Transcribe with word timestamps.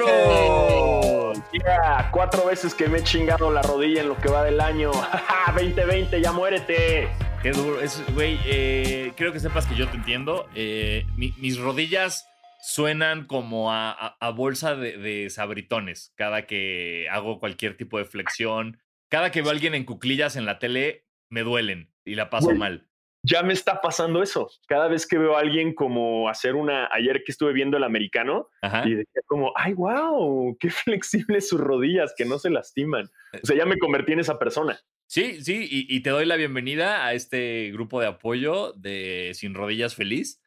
cuatro. 0.00 1.32
Yeah, 1.52 2.08
cuatro 2.12 2.46
veces 2.46 2.74
que 2.74 2.88
me 2.88 2.98
he 2.98 3.02
chingado 3.02 3.50
la 3.50 3.62
rodilla 3.62 4.00
en 4.02 4.08
lo 4.08 4.16
que 4.16 4.28
va 4.28 4.44
del 4.44 4.60
año. 4.60 4.90
2020, 5.54 6.20
ya 6.20 6.32
muérete. 6.32 7.08
Qué 7.42 7.50
duro. 7.52 7.80
Es, 7.80 8.02
güey, 8.14 8.38
eh, 8.46 9.12
creo 9.16 9.32
que 9.32 9.40
sepas 9.40 9.66
que 9.66 9.74
yo 9.74 9.88
te 9.88 9.96
entiendo. 9.96 10.48
Eh, 10.54 11.04
mi- 11.16 11.34
mis 11.38 11.58
rodillas 11.58 12.26
suenan 12.62 13.26
como 13.26 13.72
a, 13.72 13.90
a- 13.90 14.16
a 14.20 14.30
bolsa 14.30 14.76
de, 14.76 14.96
de 14.96 15.28
sabritones 15.30 16.12
cada 16.16 16.46
que 16.46 17.08
hago 17.10 17.38
cualquier 17.40 17.76
tipo 17.76 17.98
de 17.98 18.04
flexión. 18.04 18.78
Cada 19.08 19.30
que 19.30 19.42
veo 19.42 19.50
a 19.50 19.52
alguien 19.54 19.74
en 19.74 19.84
cuclillas 19.84 20.36
en 20.36 20.46
la 20.46 20.58
tele, 20.58 21.04
me 21.28 21.42
duelen 21.42 21.92
y 22.04 22.14
la 22.14 22.30
paso 22.30 22.46
Güey. 22.46 22.58
mal. 22.58 22.88
Ya 23.22 23.42
me 23.42 23.52
está 23.52 23.80
pasando 23.80 24.22
eso. 24.22 24.50
Cada 24.66 24.88
vez 24.88 25.06
que 25.06 25.18
veo 25.18 25.36
a 25.36 25.40
alguien 25.40 25.74
como 25.74 26.28
hacer 26.28 26.54
una. 26.54 26.88
Ayer 26.92 27.22
que 27.24 27.32
estuve 27.32 27.52
viendo 27.52 27.76
el 27.76 27.84
americano 27.84 28.48
Ajá. 28.62 28.82
y 28.86 28.94
decía 28.94 29.22
como, 29.26 29.52
ay, 29.56 29.74
wow, 29.74 30.56
qué 30.58 30.70
flexibles 30.70 31.48
sus 31.48 31.60
rodillas, 31.60 32.14
que 32.16 32.24
no 32.24 32.38
se 32.38 32.50
lastiman. 32.50 33.10
O 33.42 33.46
sea, 33.46 33.56
ya 33.56 33.66
me 33.66 33.78
convertí 33.78 34.12
en 34.12 34.20
esa 34.20 34.38
persona. 34.38 34.78
Sí, 35.06 35.42
sí, 35.44 35.68
y, 35.70 35.94
y 35.94 36.00
te 36.00 36.10
doy 36.10 36.24
la 36.24 36.36
bienvenida 36.36 37.04
a 37.04 37.12
este 37.12 37.70
grupo 37.72 38.00
de 38.00 38.06
apoyo 38.06 38.72
de 38.72 39.32
Sin 39.34 39.54
Rodillas 39.54 39.94
Feliz. 39.94 40.42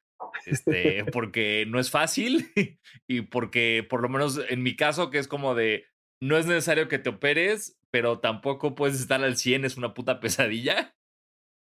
Este, 0.46 1.06
porque 1.12 1.66
no 1.68 1.80
es 1.80 1.92
fácil 1.92 2.52
y 3.08 3.22
porque, 3.22 3.86
por 3.90 4.02
lo 4.02 4.10
menos 4.10 4.42
en 4.50 4.64
mi 4.64 4.76
caso, 4.76 5.10
que 5.10 5.20
es 5.20 5.28
como 5.28 5.56
de 5.56 5.86
no 6.22 6.38
es 6.38 6.46
necesario 6.46 6.88
que 6.88 7.00
te 7.00 7.10
operes, 7.10 7.80
pero 7.92 8.20
tampoco 8.20 8.76
puedes 8.76 9.00
estar 9.00 9.24
al 9.24 9.38
100, 9.38 9.66
es 9.66 9.78
una 9.78 9.94
puta 9.94 10.20
pesadilla. 10.20 10.95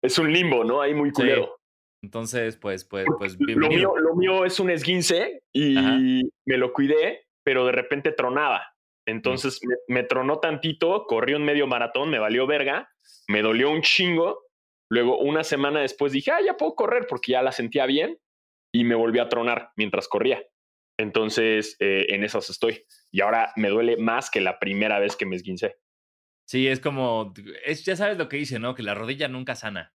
Es 0.02 0.18
un 0.18 0.32
limbo, 0.32 0.64
¿no? 0.64 0.82
Ahí 0.82 0.94
muy 0.94 1.12
culero. 1.12 1.56
Entonces, 2.02 2.56
pues, 2.56 2.84
pues, 2.84 3.06
pues, 3.18 3.36
Lo 3.38 3.68
mío, 3.68 3.94
lo 3.96 4.16
mío 4.16 4.44
es 4.44 4.58
un 4.58 4.70
esguince 4.70 5.44
y 5.52 5.78
Ajá. 5.78 5.98
me 6.46 6.56
lo 6.56 6.72
cuidé, 6.72 7.26
pero 7.44 7.64
de 7.64 7.72
repente 7.72 8.10
tronaba. 8.10 8.66
Entonces 9.06 9.60
me, 9.64 9.76
me 9.88 10.02
tronó 10.02 10.40
tantito, 10.40 11.06
corrí 11.06 11.34
un 11.34 11.44
medio 11.44 11.66
maratón, 11.68 12.10
me 12.10 12.18
valió 12.18 12.46
verga, 12.46 12.90
me 13.28 13.42
dolió 13.42 13.70
un 13.70 13.82
chingo. 13.82 14.46
Luego, 14.90 15.18
una 15.18 15.44
semana 15.44 15.80
después 15.80 16.12
dije, 16.12 16.32
ah, 16.32 16.40
ya 16.44 16.56
puedo 16.56 16.74
correr 16.74 17.06
porque 17.08 17.32
ya 17.32 17.42
la 17.42 17.52
sentía 17.52 17.86
bien 17.86 18.18
y 18.74 18.84
me 18.84 18.94
volví 18.94 19.20
a 19.20 19.28
tronar 19.28 19.70
mientras 19.76 20.08
corría. 20.08 20.42
Entonces, 20.98 21.76
eh, 21.80 22.06
en 22.10 22.24
esas 22.24 22.50
estoy. 22.50 22.84
Y 23.10 23.20
ahora 23.20 23.52
me 23.56 23.68
duele 23.68 23.96
más 23.96 24.30
que 24.30 24.40
la 24.40 24.58
primera 24.58 24.98
vez 24.98 25.16
que 25.16 25.26
me 25.26 25.36
esguincé. 25.36 25.76
Sí, 26.52 26.68
es 26.68 26.80
como, 26.80 27.32
es, 27.64 27.82
ya 27.82 27.96
sabes 27.96 28.18
lo 28.18 28.28
que 28.28 28.36
dice, 28.36 28.58
¿no? 28.58 28.74
Que 28.74 28.82
la 28.82 28.92
rodilla 28.92 29.26
nunca 29.26 29.54
sana. 29.54 29.94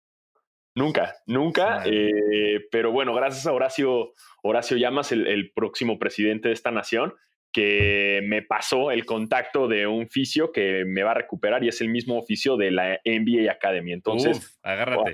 Nunca, 0.75 1.15
nunca. 1.25 1.81
Eh, 1.83 2.67
pero 2.69 2.91
bueno, 2.91 3.15
gracias 3.15 3.47
a 3.47 3.53
Horacio, 3.53 4.13
Horacio 4.43 4.77
Llamas, 4.77 5.11
el, 5.11 5.25
el 5.25 5.51
próximo 5.51 5.97
presidente 5.97 6.49
de 6.49 6.53
esta 6.53 6.69
nación, 6.69 7.15
que 7.51 8.21
me 8.25 8.43
pasó 8.43 8.91
el 8.91 9.03
contacto 9.03 9.67
de 9.67 9.87
un 9.87 10.07
fisio 10.11 10.51
que 10.51 10.85
me 10.85 11.01
va 11.01 11.09
a 11.09 11.15
recuperar 11.15 11.63
y 11.63 11.69
es 11.69 11.81
el 11.81 11.89
mismo 11.89 12.19
oficio 12.19 12.55
de 12.55 12.69
la 12.69 12.99
NBA 13.03 13.51
Academy. 13.51 13.91
Entonces, 13.91 14.37
Uf, 14.37 14.45
agárrate. 14.61 15.11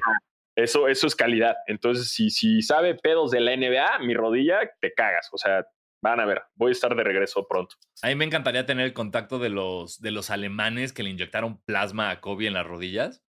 eso, 0.58 0.90
eso 0.90 1.08
es 1.08 1.16
calidad. 1.16 1.56
Entonces, 1.68 2.12
si, 2.12 2.32
si 2.32 2.62
sabe 2.62 2.96
pedos 2.96 3.32
de 3.32 3.40
la 3.40 3.56
NBA, 3.56 4.00
mi 4.00 4.14
rodilla, 4.14 4.60
te 4.82 4.92
cagas. 4.94 5.30
O 5.32 5.38
sea, 5.38 5.66
van 6.02 6.20
a 6.20 6.26
ver, 6.26 6.44
voy 6.56 6.70
a 6.70 6.72
estar 6.72 6.96
de 6.96 7.04
regreso 7.04 7.48
pronto. 7.48 7.76
A 8.02 8.08
mí 8.08 8.16
me 8.16 8.26
encantaría 8.26 8.66
tener 8.66 8.86
el 8.86 8.94
contacto 8.94 9.40
de 9.40 9.50
los, 9.50 10.02
de 10.02 10.12
los 10.12 10.30
alemanes 10.30 10.94
que 10.94 11.04
le 11.04 11.10
inyectaron 11.10 11.62
plasma 11.64 12.10
a 12.10 12.22
Kobe 12.22 12.48
en 12.48 12.54
las 12.54 12.66
rodillas, 12.66 13.24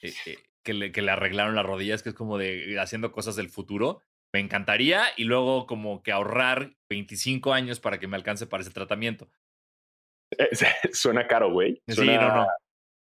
eh, 0.00 0.12
eh, 0.26 0.38
que, 0.62 0.74
le, 0.74 0.92
que 0.92 1.02
le 1.02 1.10
arreglaron 1.10 1.54
las 1.54 1.66
rodillas, 1.66 2.02
que 2.02 2.10
es 2.10 2.14
como 2.14 2.38
de 2.38 2.78
haciendo 2.80 3.12
cosas 3.12 3.36
del 3.36 3.48
futuro. 3.48 4.02
Me 4.32 4.40
encantaría 4.40 5.04
y 5.16 5.24
luego 5.24 5.66
como 5.66 6.02
que 6.02 6.12
ahorrar 6.12 6.76
25 6.88 7.52
años 7.52 7.80
para 7.80 7.98
que 7.98 8.06
me 8.06 8.16
alcance 8.16 8.46
para 8.46 8.62
ese 8.62 8.72
tratamiento. 8.72 9.28
Eh, 10.38 10.50
suena 10.92 11.26
caro, 11.26 11.52
güey. 11.52 11.82
Sí, 11.88 12.06
no, 12.06 12.34
no. 12.34 12.46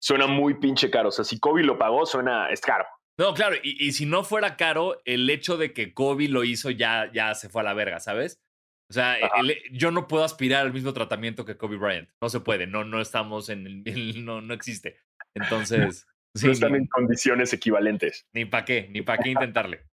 suena 0.00 0.26
muy 0.26 0.54
pinche 0.54 0.90
caro. 0.90 1.10
O 1.10 1.12
sea, 1.12 1.24
si 1.24 1.38
Kobe 1.38 1.62
lo 1.62 1.78
pagó, 1.78 2.06
suena, 2.06 2.50
es 2.50 2.60
caro. 2.60 2.86
No, 3.18 3.34
claro, 3.34 3.56
y, 3.62 3.86
y 3.86 3.92
si 3.92 4.06
no 4.06 4.24
fuera 4.24 4.56
caro, 4.56 5.00
el 5.04 5.28
hecho 5.28 5.58
de 5.58 5.72
que 5.74 5.92
Kobe 5.92 6.28
lo 6.28 6.44
hizo 6.44 6.70
ya, 6.70 7.10
ya 7.12 7.34
se 7.34 7.50
fue 7.50 7.60
a 7.60 7.64
la 7.64 7.74
verga, 7.74 8.00
¿sabes? 8.00 8.42
O 8.90 8.92
sea, 8.92 9.16
el- 9.16 9.56
yo 9.72 9.90
no 9.90 10.06
puedo 10.06 10.24
aspirar 10.24 10.66
al 10.66 10.72
mismo 10.72 10.92
tratamiento 10.92 11.44
que 11.44 11.56
Kobe 11.56 11.76
Bryant. 11.76 12.08
No 12.20 12.28
se 12.28 12.40
puede, 12.40 12.66
no, 12.66 12.84
no 12.84 13.00
estamos 13.00 13.48
en 13.48 13.66
el, 13.66 13.84
no, 14.24 14.40
no 14.40 14.54
existe. 14.54 14.96
Entonces, 15.34 16.06
sí, 16.34 16.46
no 16.46 16.52
están 16.52 16.72
ni, 16.72 16.78
en 16.78 16.86
condiciones 16.86 17.52
equivalentes. 17.52 18.26
ni 18.32 18.44
para 18.44 18.64
qué, 18.64 18.88
ni 18.90 19.02
para 19.02 19.22
qué 19.22 19.30
intentarle. 19.30 19.84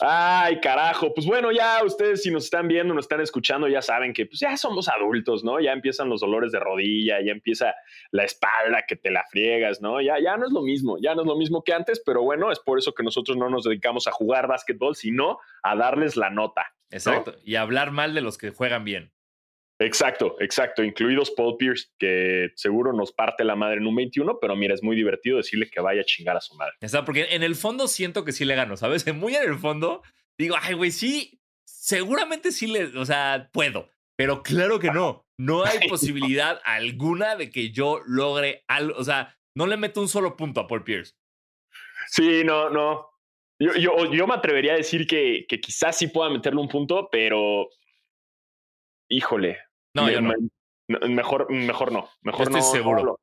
Ay, 0.00 0.60
carajo. 0.60 1.12
Pues 1.14 1.26
bueno, 1.26 1.52
ya 1.52 1.82
ustedes 1.84 2.22
si 2.22 2.30
nos 2.30 2.44
están 2.44 2.68
viendo, 2.68 2.94
nos 2.94 3.04
están 3.04 3.20
escuchando, 3.20 3.68
ya 3.68 3.82
saben 3.82 4.12
que 4.12 4.26
pues 4.26 4.40
ya 4.40 4.56
somos 4.56 4.88
adultos, 4.88 5.44
¿no? 5.44 5.60
Ya 5.60 5.72
empiezan 5.72 6.08
los 6.08 6.20
dolores 6.20 6.52
de 6.52 6.60
rodilla, 6.60 7.18
ya 7.24 7.32
empieza 7.32 7.74
la 8.10 8.24
espalda 8.24 8.84
que 8.86 8.96
te 8.96 9.10
la 9.10 9.24
friegas, 9.30 9.80
¿no? 9.80 10.00
Ya, 10.00 10.20
ya 10.20 10.36
no 10.36 10.46
es 10.46 10.52
lo 10.52 10.62
mismo, 10.62 10.98
ya 11.00 11.14
no 11.14 11.22
es 11.22 11.26
lo 11.26 11.36
mismo 11.36 11.62
que 11.64 11.72
antes, 11.72 12.02
pero 12.04 12.22
bueno, 12.22 12.52
es 12.52 12.60
por 12.60 12.78
eso 12.78 12.92
que 12.92 13.02
nosotros 13.02 13.36
no 13.36 13.48
nos 13.48 13.64
dedicamos 13.64 14.06
a 14.06 14.12
jugar 14.12 14.46
básquetbol, 14.46 14.96
sino 14.96 15.38
a 15.62 15.76
darles 15.76 16.16
la 16.16 16.30
nota. 16.30 16.74
Exacto. 16.90 17.34
Y 17.44 17.56
hablar 17.56 17.90
mal 17.90 18.14
de 18.14 18.20
los 18.20 18.38
que 18.38 18.50
juegan 18.50 18.84
bien. 18.84 19.15
Exacto, 19.78 20.36
exacto, 20.40 20.82
incluidos 20.82 21.30
Paul 21.32 21.56
Pierce, 21.58 21.88
que 21.98 22.50
seguro 22.54 22.94
nos 22.94 23.12
parte 23.12 23.44
la 23.44 23.56
madre 23.56 23.76
en 23.76 23.86
un 23.86 23.94
21, 23.94 24.38
pero 24.40 24.56
mira, 24.56 24.72
es 24.72 24.82
muy 24.82 24.96
divertido 24.96 25.36
decirle 25.36 25.68
que 25.68 25.80
vaya 25.80 26.00
a 26.00 26.04
chingar 26.04 26.36
a 26.36 26.40
su 26.40 26.54
madre. 26.54 26.74
Exacto, 26.80 27.04
porque 27.04 27.26
en 27.30 27.42
el 27.42 27.54
fondo 27.54 27.86
siento 27.86 28.24
que 28.24 28.32
sí 28.32 28.46
le 28.46 28.54
gano, 28.54 28.76
¿sabes? 28.76 29.06
Muy 29.14 29.34
en 29.34 29.50
el 29.50 29.58
fondo 29.58 30.02
digo, 30.38 30.56
ay, 30.60 30.74
güey, 30.74 30.90
sí, 30.90 31.40
seguramente 31.64 32.52
sí 32.52 32.66
le, 32.66 32.84
o 32.98 33.04
sea, 33.04 33.50
puedo, 33.52 33.90
pero 34.16 34.42
claro 34.42 34.78
que 34.78 34.90
no. 34.90 35.26
No 35.38 35.64
hay 35.64 35.78
posibilidad 35.88 36.60
alguna 36.64 37.36
de 37.36 37.50
que 37.50 37.70
yo 37.70 38.00
logre 38.06 38.64
algo, 38.68 38.98
o 38.98 39.04
sea, 39.04 39.36
no 39.54 39.66
le 39.66 39.76
meto 39.76 40.00
un 40.00 40.08
solo 40.08 40.36
punto 40.36 40.60
a 40.60 40.66
Paul 40.66 40.84
Pierce. 40.84 41.14
Sí, 42.08 42.44
no, 42.44 42.70
no. 42.70 43.10
Yo, 43.58 43.74
yo, 43.74 44.12
yo 44.12 44.26
me 44.26 44.34
atrevería 44.34 44.74
a 44.74 44.76
decir 44.76 45.06
que, 45.06 45.44
que 45.48 45.60
quizás 45.60 45.96
sí 45.98 46.08
pueda 46.08 46.30
meterle 46.30 46.60
un 46.60 46.68
punto, 46.68 47.08
pero 47.10 47.68
híjole. 49.08 49.58
No, 49.96 50.06
me- 50.06 50.12
yo 50.12 50.20
no. 50.20 50.32
me- 50.88 51.08
mejor, 51.08 51.50
mejor 51.50 51.90
no. 51.92 52.08
Mejor 52.22 52.42
estoy 52.56 52.82
no, 52.82 52.90
hablo. 52.96 53.20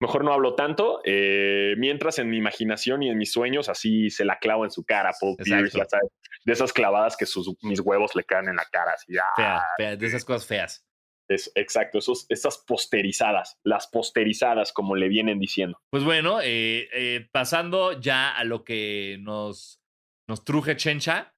mejor 0.00 0.24
no 0.24 0.32
hablo 0.32 0.54
tanto. 0.56 1.00
eh, 1.04 1.74
mientras 1.78 2.18
en 2.18 2.28
mi 2.30 2.36
imaginación 2.38 3.02
y 3.02 3.10
en 3.10 3.16
mis 3.18 3.30
sueños 3.32 3.68
así 3.68 4.10
se 4.10 4.24
la 4.24 4.38
clavo 4.38 4.64
en 4.64 4.70
su 4.70 4.84
cara, 4.84 5.12
Paul 5.20 5.36
Pierce, 5.36 5.66
Exacto. 5.66 5.78
ya 5.78 5.84
sabes, 5.98 6.10
de 6.44 6.52
esas 6.52 6.72
clavadas 6.72 7.16
que 7.16 7.26
sus, 7.26 7.54
mis 7.62 7.80
huevos 7.80 8.14
le 8.16 8.24
caen 8.24 8.48
en 8.48 8.56
la 8.56 8.64
cara. 8.70 8.92
Así, 8.94 9.16
ah, 9.16 9.32
Fea, 9.36 9.62
fea, 9.76 9.96
de 9.96 10.06
esas 10.06 10.24
cosas 10.24 10.46
feas. 10.46 10.84
es, 11.28 11.50
exacto, 11.56 11.98
esos, 11.98 12.26
esas 12.28 12.58
posterizadas, 12.58 13.58
las 13.64 13.86
posterizadas, 13.88 14.72
como 14.72 14.94
le 14.96 15.08
vienen 15.08 15.38
diciendo. 15.40 15.80
Pues 15.90 16.04
bueno, 16.04 16.40
eh, 16.40 16.88
eh, 16.92 17.28
pasando 17.32 17.98
ya 18.00 18.30
a 18.36 18.44
lo 18.44 18.62
que 18.64 19.16
nos, 19.20 19.80
nos 20.28 20.44
truje 20.44 20.76
Chencha, 20.76 21.34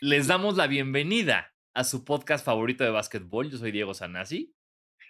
les 0.00 0.28
damos 0.28 0.56
la 0.56 0.66
bienvenida 0.68 1.52
a 1.78 1.84
su 1.84 2.04
podcast 2.04 2.44
favorito 2.44 2.82
de 2.82 2.90
básquetbol. 2.90 3.52
Yo 3.52 3.56
soy 3.56 3.70
Diego 3.70 3.94
Sanasi. 3.94 4.52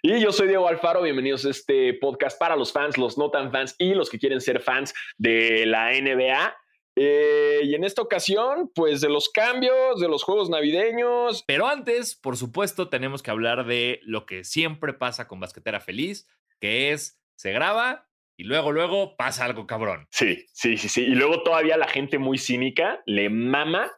Y 0.03 0.19
yo 0.19 0.31
soy 0.31 0.47
Diego 0.47 0.67
Alfaro, 0.67 1.01
bienvenidos 1.01 1.43
a 1.45 1.49
este 1.49 1.95
podcast 1.95 2.37
para 2.37 2.55
los 2.55 2.71
fans, 2.71 2.95
los 2.95 3.17
no 3.17 3.31
tan 3.31 3.51
fans 3.51 3.73
y 3.79 3.95
los 3.95 4.07
que 4.07 4.19
quieren 4.19 4.39
ser 4.39 4.61
fans 4.61 4.93
de 5.17 5.65
la 5.65 5.91
NBA. 5.99 6.55
Eh, 6.95 7.61
y 7.63 7.73
en 7.73 7.83
esta 7.83 8.03
ocasión, 8.03 8.71
pues 8.75 9.01
de 9.01 9.09
los 9.09 9.29
cambios, 9.29 9.99
de 9.99 10.07
los 10.07 10.21
juegos 10.21 10.51
navideños. 10.51 11.43
Pero 11.47 11.67
antes, 11.67 12.13
por 12.13 12.37
supuesto, 12.37 12.87
tenemos 12.87 13.23
que 13.23 13.31
hablar 13.31 13.65
de 13.65 13.99
lo 14.03 14.27
que 14.27 14.43
siempre 14.43 14.93
pasa 14.93 15.27
con 15.27 15.39
Basquetera 15.39 15.79
Feliz, 15.79 16.27
que 16.59 16.91
es 16.91 17.19
se 17.35 17.51
graba 17.51 18.07
y 18.37 18.43
luego, 18.43 18.71
luego 18.71 19.17
pasa 19.17 19.45
algo 19.45 19.65
cabrón. 19.65 20.07
Sí, 20.11 20.45
sí, 20.53 20.77
sí, 20.77 20.87
sí. 20.87 21.01
Y 21.01 21.15
luego 21.15 21.41
todavía 21.41 21.77
la 21.77 21.87
gente 21.87 22.19
muy 22.19 22.37
cínica 22.37 23.01
le 23.07 23.31
mama 23.31 23.91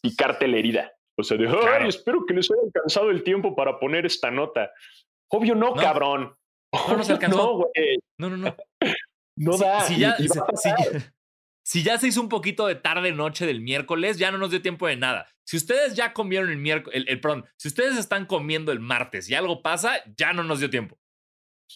picarte 0.00 0.46
la 0.46 0.58
herida. 0.58 0.93
O 1.16 1.22
sea, 1.22 1.36
de, 1.36 1.46
ay, 1.48 1.88
espero 1.88 2.24
que 2.26 2.34
les 2.34 2.50
haya 2.50 2.60
alcanzado 2.64 3.10
el 3.10 3.22
tiempo 3.22 3.54
para 3.54 3.78
poner 3.78 4.04
esta 4.06 4.30
nota. 4.30 4.72
Obvio 5.30 5.54
no, 5.54 5.74
No. 5.74 5.82
cabrón. 5.82 6.36
No 6.88 6.96
nos 6.96 7.08
alcanzó. 7.10 7.36
No, 7.36 7.52
güey. 7.58 7.98
No, 8.18 8.30
no, 8.30 8.36
no. 8.36 8.56
No 9.38 9.52
Si- 9.54 9.60
da. 9.64 9.80
si 9.82 9.98
ya- 9.98 10.16
y 10.18 10.26
va 10.28 10.46
a 10.52 10.56
si- 10.56 10.68
ya- 10.70 11.12
si 11.64 11.82
ya 11.82 11.98
se 11.98 12.08
hizo 12.08 12.20
un 12.20 12.28
poquito 12.28 12.66
de 12.66 12.74
tarde 12.74 13.12
noche 13.12 13.46
del 13.46 13.60
miércoles, 13.60 14.18
ya 14.18 14.30
no 14.30 14.38
nos 14.38 14.50
dio 14.50 14.60
tiempo 14.60 14.86
de 14.88 14.96
nada. 14.96 15.28
Si 15.46 15.56
ustedes 15.56 15.94
ya 15.94 16.12
comieron 16.12 16.50
el 16.50 16.56
miércoles, 16.58 16.96
el, 17.00 17.08
el- 17.08 17.20
perdón, 17.20 17.46
si 17.56 17.68
ustedes 17.68 17.96
están 17.96 18.26
comiendo 18.26 18.72
el 18.72 18.80
martes 18.80 19.28
y 19.30 19.34
algo 19.34 19.62
pasa, 19.62 20.02
ya 20.16 20.32
no 20.32 20.42
nos 20.44 20.58
dio 20.60 20.68
tiempo. 20.70 20.98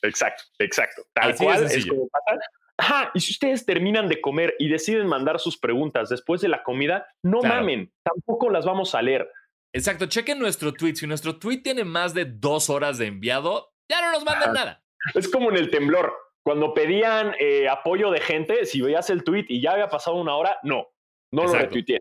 Exacto, 0.02 0.44
exacto. 0.58 1.02
Tal 1.14 1.30
Así 1.32 1.44
cual 1.44 1.64
es 1.64 1.72
sencillo. 1.72 1.94
como 1.94 2.08
pasa. 2.08 2.40
Ajá, 2.80 3.10
y 3.14 3.20
si 3.20 3.32
ustedes 3.32 3.66
terminan 3.66 4.08
de 4.08 4.20
comer 4.20 4.54
y 4.58 4.68
deciden 4.68 5.06
mandar 5.08 5.40
sus 5.40 5.58
preguntas 5.58 6.08
después 6.08 6.40
de 6.40 6.48
la 6.48 6.62
comida, 6.62 7.06
no 7.24 7.40
Claro. 7.40 7.56
mamen, 7.56 7.92
tampoco 8.04 8.50
las 8.50 8.64
vamos 8.64 8.94
a 8.94 9.02
leer. 9.02 9.28
Exacto, 9.74 10.06
chequen 10.06 10.38
nuestro 10.38 10.72
tweet. 10.72 10.94
Si 10.94 11.06
nuestro 11.06 11.38
tweet 11.38 11.62
tiene 11.62 11.84
más 11.84 12.14
de 12.14 12.24
dos 12.24 12.70
horas 12.70 12.96
de 12.98 13.06
enviado, 13.06 13.72
ya 13.90 14.00
no 14.00 14.12
nos 14.12 14.24
manden 14.24 14.50
Ajá. 14.50 14.52
nada. 14.52 14.84
Es 15.14 15.28
como 15.28 15.50
en 15.50 15.56
el 15.56 15.70
temblor. 15.70 16.14
Cuando 16.44 16.72
pedían 16.72 17.34
eh, 17.40 17.68
apoyo 17.68 18.10
de 18.10 18.20
gente, 18.20 18.64
si 18.64 18.80
veías 18.80 19.10
el 19.10 19.22
tweet 19.24 19.44
y 19.48 19.60
ya 19.60 19.72
había 19.72 19.88
pasado 19.88 20.16
una 20.16 20.34
hora, 20.36 20.58
no, 20.62 20.86
no 21.32 21.44
lo 21.44 21.52
retuiteé. 21.52 22.00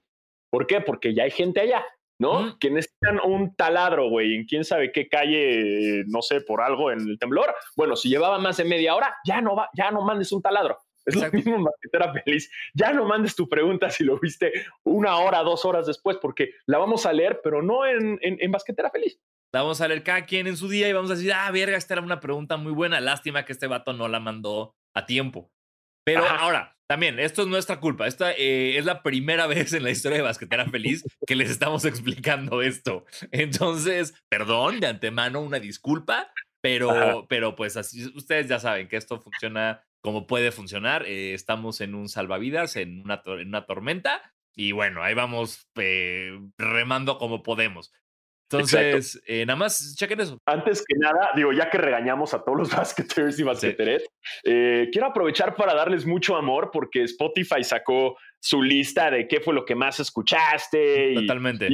¿Por 0.49 0.67
qué? 0.67 0.79
Porque 0.79 1.13
ya 1.13 1.23
hay 1.23 1.31
gente 1.31 1.59
allá. 1.59 1.83
¿No? 2.19 2.57
Que 2.59 2.71
necesitan 2.71 3.19
un 3.23 3.55
taladro, 3.55 4.09
güey, 4.09 4.35
en 4.35 4.45
quién 4.45 4.63
sabe 4.63 4.91
qué 4.91 5.07
calle, 5.07 6.03
no 6.07 6.21
sé, 6.21 6.41
por 6.41 6.61
algo 6.61 6.91
en 6.91 6.99
el 7.01 7.19
temblor. 7.19 7.53
Bueno, 7.75 7.95
si 7.95 8.09
llevaba 8.09 8.39
más 8.39 8.57
de 8.57 8.65
media 8.65 8.95
hora, 8.95 9.15
ya 9.25 9.41
no 9.41 9.55
va, 9.55 9.69
ya 9.73 9.91
no 9.91 10.01
mandes 10.01 10.31
un 10.31 10.41
taladro. 10.41 10.77
Es 11.07 11.15
lo 11.15 11.31
mismo 11.31 11.55
en 11.55 11.63
Basquetera 11.63 12.11
Feliz. 12.11 12.51
Ya 12.73 12.91
no 12.91 13.05
mandes 13.05 13.33
tu 13.33 13.47
pregunta 13.47 13.89
si 13.89 14.03
lo 14.03 14.19
viste 14.19 14.51
una 14.83 15.17
hora, 15.17 15.41
dos 15.41 15.63
horas 15.63 15.87
después, 15.87 16.17
porque 16.21 16.51
la 16.65 16.77
vamos 16.79 17.05
a 17.05 17.13
leer, 17.13 17.39
pero 17.41 17.61
no 17.61 17.85
en, 17.85 18.19
en, 18.21 18.51
Basquetera 18.51 18.89
Feliz. 18.91 19.17
La 19.53 19.61
vamos 19.61 19.79
a 19.79 19.87
leer 19.87 20.03
cada 20.03 20.25
quien 20.25 20.47
en 20.47 20.57
su 20.57 20.67
día 20.67 20.89
y 20.89 20.93
vamos 20.93 21.09
a 21.09 21.15
decir, 21.15 21.31
ah, 21.31 21.49
verga, 21.51 21.77
esta 21.77 21.93
era 21.93 22.03
una 22.03 22.19
pregunta 22.19 22.57
muy 22.57 22.73
buena. 22.73 22.99
Lástima 22.99 23.45
que 23.45 23.53
este 23.53 23.67
vato 23.67 23.93
no 23.93 24.09
la 24.09 24.19
mandó 24.19 24.75
a 24.93 25.05
tiempo. 25.05 25.49
Pero 26.03 26.25
ahora, 26.25 26.76
también, 26.87 27.19
esto 27.19 27.41
es 27.41 27.47
nuestra 27.47 27.79
culpa. 27.79 28.07
Esta 28.07 28.31
eh, 28.31 28.77
es 28.77 28.85
la 28.85 29.03
primera 29.03 29.47
vez 29.47 29.73
en 29.73 29.83
la 29.83 29.91
historia 29.91 30.17
de 30.17 30.23
Basquetera 30.23 30.65
Feliz 30.65 31.03
que 31.25 31.35
les 31.35 31.49
estamos 31.49 31.85
explicando 31.85 32.61
esto. 32.61 33.05
Entonces, 33.31 34.13
perdón 34.29 34.79
de 34.79 34.87
antemano, 34.87 35.41
una 35.41 35.59
disculpa, 35.59 36.31
pero, 36.61 37.25
pero 37.29 37.55
pues 37.55 37.77
así, 37.77 38.05
ustedes 38.15 38.47
ya 38.47 38.59
saben 38.59 38.87
que 38.87 38.97
esto 38.97 39.19
funciona 39.19 39.83
como 40.01 40.27
puede 40.27 40.51
funcionar. 40.51 41.05
Eh, 41.05 41.33
estamos 41.33 41.81
en 41.81 41.95
un 41.95 42.09
salvavidas, 42.09 42.75
en 42.75 43.01
una, 43.01 43.21
en 43.25 43.47
una 43.47 43.65
tormenta, 43.65 44.33
y 44.55 44.71
bueno, 44.71 45.03
ahí 45.03 45.13
vamos 45.13 45.69
eh, 45.75 46.39
remando 46.57 47.19
como 47.19 47.43
podemos. 47.43 47.91
Entonces, 48.49 49.21
eh, 49.25 49.45
nada 49.45 49.57
más 49.57 49.95
chequen 49.97 50.21
eso. 50.21 50.39
Antes 50.45 50.83
que 50.87 50.95
nada, 50.97 51.31
digo, 51.35 51.51
ya 51.51 51.69
que 51.69 51.77
regañamos 51.77 52.33
a 52.33 52.43
todos 52.43 52.57
los 52.57 52.69
basqueteros 52.75 53.37
y 53.39 53.43
basqueteres, 53.43 54.05
eh, 54.43 54.87
quiero 54.91 55.07
aprovechar 55.07 55.55
para 55.55 55.73
darles 55.73 56.05
mucho 56.05 56.35
amor 56.35 56.69
porque 56.71 57.03
Spotify 57.03 57.63
sacó 57.63 58.17
su 58.39 58.61
lista 58.61 59.11
de 59.11 59.27
qué 59.27 59.41
fue 59.41 59.53
lo 59.53 59.65
que 59.65 59.75
más 59.75 59.99
escuchaste. 59.99 61.13
Totalmente. 61.15 61.69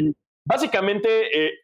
básicamente, 0.46 1.46
eh, 1.46 1.60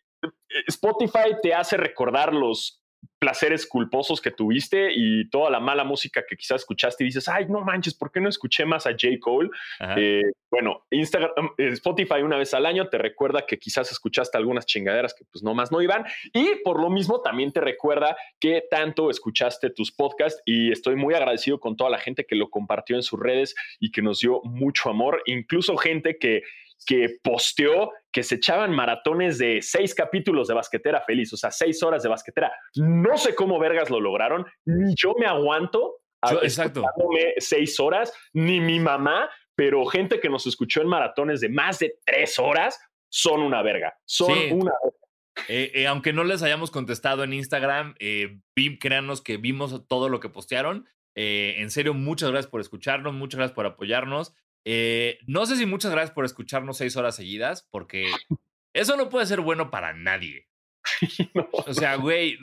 Spotify 0.67 1.35
te 1.41 1.53
hace 1.53 1.77
recordar 1.77 2.33
los 2.33 2.83
placeres 3.19 3.67
culposos 3.67 4.21
que 4.21 4.31
tuviste 4.31 4.91
y 4.95 5.29
toda 5.29 5.49
la 5.49 5.59
mala 5.59 5.83
música 5.83 6.23
que 6.27 6.37
quizás 6.37 6.61
escuchaste 6.61 7.03
y 7.03 7.07
dices, 7.07 7.27
ay, 7.27 7.47
no 7.49 7.61
manches, 7.61 7.93
¿por 7.93 8.11
qué 8.11 8.21
no 8.21 8.29
escuché 8.29 8.65
más 8.65 8.87
a 8.87 8.91
J. 8.91 9.07
Cole? 9.19 9.49
Eh, 9.97 10.23
bueno, 10.49 10.85
Instagram, 10.89 11.31
eh, 11.57 11.67
Spotify 11.73 12.21
una 12.23 12.37
vez 12.37 12.53
al 12.53 12.65
año 12.65 12.87
te 12.87 12.97
recuerda 12.97 13.45
que 13.45 13.59
quizás 13.59 13.91
escuchaste 13.91 14.37
algunas 14.37 14.65
chingaderas 14.65 15.13
que 15.13 15.25
pues 15.25 15.43
nomás 15.43 15.71
no 15.71 15.81
iban 15.81 16.05
y 16.33 16.55
por 16.63 16.81
lo 16.81 16.89
mismo 16.89 17.21
también 17.21 17.51
te 17.51 17.59
recuerda 17.59 18.15
que 18.39 18.63
tanto 18.69 19.09
escuchaste 19.09 19.69
tus 19.69 19.91
podcasts 19.91 20.41
y 20.45 20.71
estoy 20.71 20.95
muy 20.95 21.13
agradecido 21.13 21.59
con 21.59 21.75
toda 21.75 21.89
la 21.89 21.99
gente 21.99 22.25
que 22.25 22.35
lo 22.35 22.49
compartió 22.49 22.95
en 22.95 23.03
sus 23.03 23.19
redes 23.19 23.53
y 23.79 23.91
que 23.91 24.01
nos 24.01 24.21
dio 24.21 24.41
mucho 24.43 24.89
amor, 24.89 25.21
incluso 25.25 25.75
gente 25.77 26.17
que 26.17 26.43
que 26.85 27.17
posteó 27.21 27.91
que 28.11 28.23
se 28.23 28.35
echaban 28.35 28.71
maratones 28.71 29.37
de 29.37 29.61
seis 29.61 29.93
capítulos 29.93 30.47
de 30.47 30.55
basquetera 30.55 31.01
feliz, 31.01 31.31
o 31.33 31.37
sea, 31.37 31.51
seis 31.51 31.81
horas 31.83 32.03
de 32.03 32.09
basquetera. 32.09 32.51
No 32.75 33.17
sé 33.17 33.35
cómo 33.35 33.59
vergas 33.59 33.89
lo 33.89 33.99
lograron, 33.99 34.45
ni 34.65 34.95
yo 34.95 35.13
me 35.19 35.25
aguanto 35.25 35.97
a 36.21 36.33
exacto. 36.35 36.83
seis 37.37 37.79
horas, 37.79 38.13
ni 38.33 38.59
mi 38.59 38.79
mamá, 38.79 39.29
pero 39.55 39.85
gente 39.85 40.19
que 40.19 40.29
nos 40.29 40.47
escuchó 40.47 40.81
en 40.81 40.87
maratones 40.87 41.41
de 41.41 41.49
más 41.49 41.79
de 41.79 41.95
tres 42.05 42.39
horas 42.39 42.79
son 43.09 43.41
una 43.41 43.61
verga, 43.61 43.93
son 44.05 44.31
una 44.31 44.71
verga. 44.83 44.97
Eh, 45.47 45.71
eh, 45.73 45.87
aunque 45.87 46.11
no 46.11 46.23
les 46.23 46.43
hayamos 46.43 46.69
contestado 46.71 47.23
en 47.23 47.33
Instagram, 47.33 47.95
eh, 47.99 48.39
créanos 48.79 49.21
que 49.21 49.37
vimos 49.37 49.87
todo 49.87 50.09
lo 50.09 50.19
que 50.19 50.29
postearon. 50.29 50.87
Eh, 51.15 51.55
en 51.57 51.71
serio, 51.71 51.93
muchas 51.93 52.31
gracias 52.31 52.49
por 52.49 52.61
escucharnos, 52.61 53.13
muchas 53.13 53.37
gracias 53.37 53.55
por 53.55 53.65
apoyarnos. 53.65 54.33
Eh, 54.65 55.19
no 55.27 55.45
sé 55.45 55.55
si 55.55 55.65
muchas 55.65 55.91
gracias 55.91 56.13
por 56.13 56.25
escucharnos 56.25 56.77
seis 56.77 56.95
horas 56.97 57.15
seguidas, 57.15 57.67
porque 57.71 58.11
eso 58.73 58.95
no 58.97 59.09
puede 59.09 59.25
ser 59.25 59.41
bueno 59.41 59.69
para 59.71 59.93
nadie. 59.93 60.47
O 61.67 61.73
sea, 61.73 61.95
güey, 61.95 62.37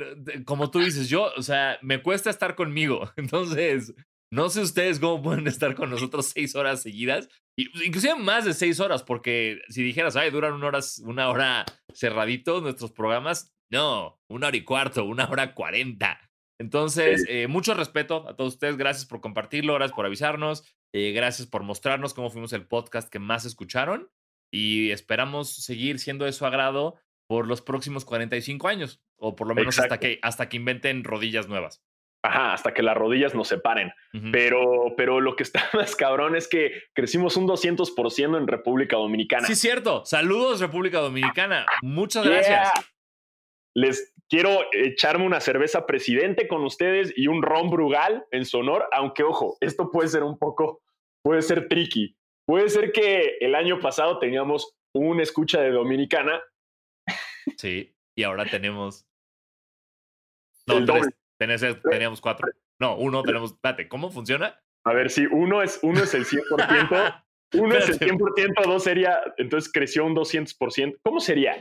como 0.45 0.71
tú 0.71 0.81
dices, 0.81 1.09
yo, 1.09 1.31
o 1.37 1.43
sea, 1.43 1.79
me 1.83 2.03
cuesta 2.03 2.31
estar 2.31 2.55
conmigo. 2.55 3.11
Entonces, 3.17 3.95
no 4.33 4.49
sé 4.49 4.61
ustedes 4.61 5.01
cómo 5.01 5.23
pueden 5.23 5.47
estar 5.47 5.75
con 5.75 5.91
nosotros 5.91 6.33
seis 6.35 6.55
horas 6.55 6.83
seguidas, 6.83 7.29
inclusive 7.57 8.17
más 8.17 8.45
de 8.45 8.55
seis 8.55 8.81
horas, 8.81 9.03
porque 9.03 9.61
si 9.69 9.83
dijeras, 9.83 10.17
ay, 10.17 10.31
duran 10.31 10.55
una 10.55 10.67
hora, 10.67 10.81
una 11.05 11.29
hora 11.29 11.65
cerraditos 11.95 12.63
nuestros 12.63 12.93
programas, 12.93 13.53
no, 13.71 14.21
una 14.29 14.49
hora 14.49 14.57
y 14.57 14.65
cuarto, 14.65 15.05
una 15.05 15.29
hora 15.29 15.55
cuarenta. 15.55 16.21
Entonces, 16.59 17.25
eh, 17.29 17.49
mucho 17.49 17.75
respeto 17.75 18.27
a 18.29 18.35
todos 18.35 18.55
ustedes. 18.55 18.77
Gracias 18.77 19.07
por 19.07 19.21
compartirlo, 19.21 19.75
gracias 19.75 19.95
por 19.95 20.07
avisarnos, 20.07 20.65
eh, 20.99 21.13
gracias 21.13 21.47
por 21.47 21.63
mostrarnos 21.63 22.15
cómo 22.15 22.31
fuimos 22.31 22.55
el 22.55 22.67
podcast 22.67 23.11
que 23.11 23.19
más 23.19 23.45
escucharon 23.45 24.11
y 24.51 24.93
esperamos 24.93 25.55
seguir 25.55 25.99
siendo 25.99 26.25
de 26.25 26.33
su 26.33 26.47
agrado 26.47 26.97
por 27.27 27.47
los 27.47 27.61
próximos 27.61 28.07
45 28.07 28.67
años 28.67 29.03
o 29.19 29.37
por 29.37 29.47
lo 29.47 29.55
menos 29.55 29.79
hasta 29.79 30.01
que, 30.01 30.19
hasta 30.23 30.49
que 30.49 30.57
inventen 30.57 31.05
rodillas 31.05 31.49
nuevas. 31.49 31.85
Ajá, 32.23 32.55
hasta 32.55 32.73
que 32.73 32.83
las 32.83 32.97
rodillas 32.97 33.35
nos 33.35 33.49
separen. 33.49 33.93
pero, 34.33 34.95
pero 34.97 35.21
lo 35.21 35.37
que 35.37 35.43
está 35.43 35.69
más 35.75 35.95
cabrón 35.97 36.35
es 36.35 36.49
que 36.49 36.73
crecimos 36.95 37.37
un 37.37 37.47
200% 37.47 38.39
en 38.39 38.47
República 38.47 38.97
Dominicana. 38.97 39.47
Sí, 39.47 39.55
cierto. 39.55 40.03
Saludos, 40.07 40.61
República 40.61 41.01
Dominicana. 41.01 41.67
Muchas 41.83 42.27
gracias. 42.27 42.71
Les 43.75 44.15
quiero 44.29 44.65
echarme 44.73 45.27
una 45.27 45.41
cerveza 45.41 45.85
presidente 45.85 46.49
con 46.49 46.65
ustedes 46.65 47.13
y 47.17 47.27
un 47.27 47.43
ron 47.43 47.69
brugal 47.69 48.25
en 48.31 48.45
su 48.45 48.59
honor, 48.59 48.89
aunque 48.93 49.23
ojo, 49.23 49.57
esto 49.61 49.91
puede 49.91 50.09
ser 50.09 50.23
un 50.23 50.39
poco, 50.39 50.81
puede 51.27 51.43
ser 51.43 51.67
tricky. 51.67 52.17
Puede 52.47 52.69
ser 52.69 52.93
que 52.93 53.39
el 53.41 53.57
año 53.57 53.81
pasado 53.81 54.21
teníamos 54.21 54.77
una 54.95 55.25
escucha 55.25 55.61
de 55.61 55.73
Dominicana. 55.73 56.41
Sí, 57.57 57.97
y 58.17 58.23
ahora 58.23 58.45
tenemos... 58.45 59.05
No, 60.69 60.85
tres. 60.85 61.09
teníamos 61.91 62.21
cuatro. 62.21 62.49
No, 62.81 62.97
uno 62.97 63.25
tenemos... 63.25 63.61
Date, 63.61 63.89
¿cómo 63.89 64.13
funciona? 64.13 64.57
A 64.85 64.93
ver, 64.93 65.11
si 65.11 65.27
uno 65.27 65.65
es, 65.65 65.81
uno 65.83 66.05
es 66.05 66.15
el 66.15 66.25
100%, 66.25 67.25
uno 67.55 67.75
es 67.75 67.89
el 67.89 67.99
100%, 67.99 68.65
dos 68.65 68.85
sería, 68.85 69.21
entonces 69.37 69.73
creció 69.73 70.05
un 70.05 70.15
200%. 70.15 71.01
¿Cómo 71.03 71.19
sería? 71.19 71.61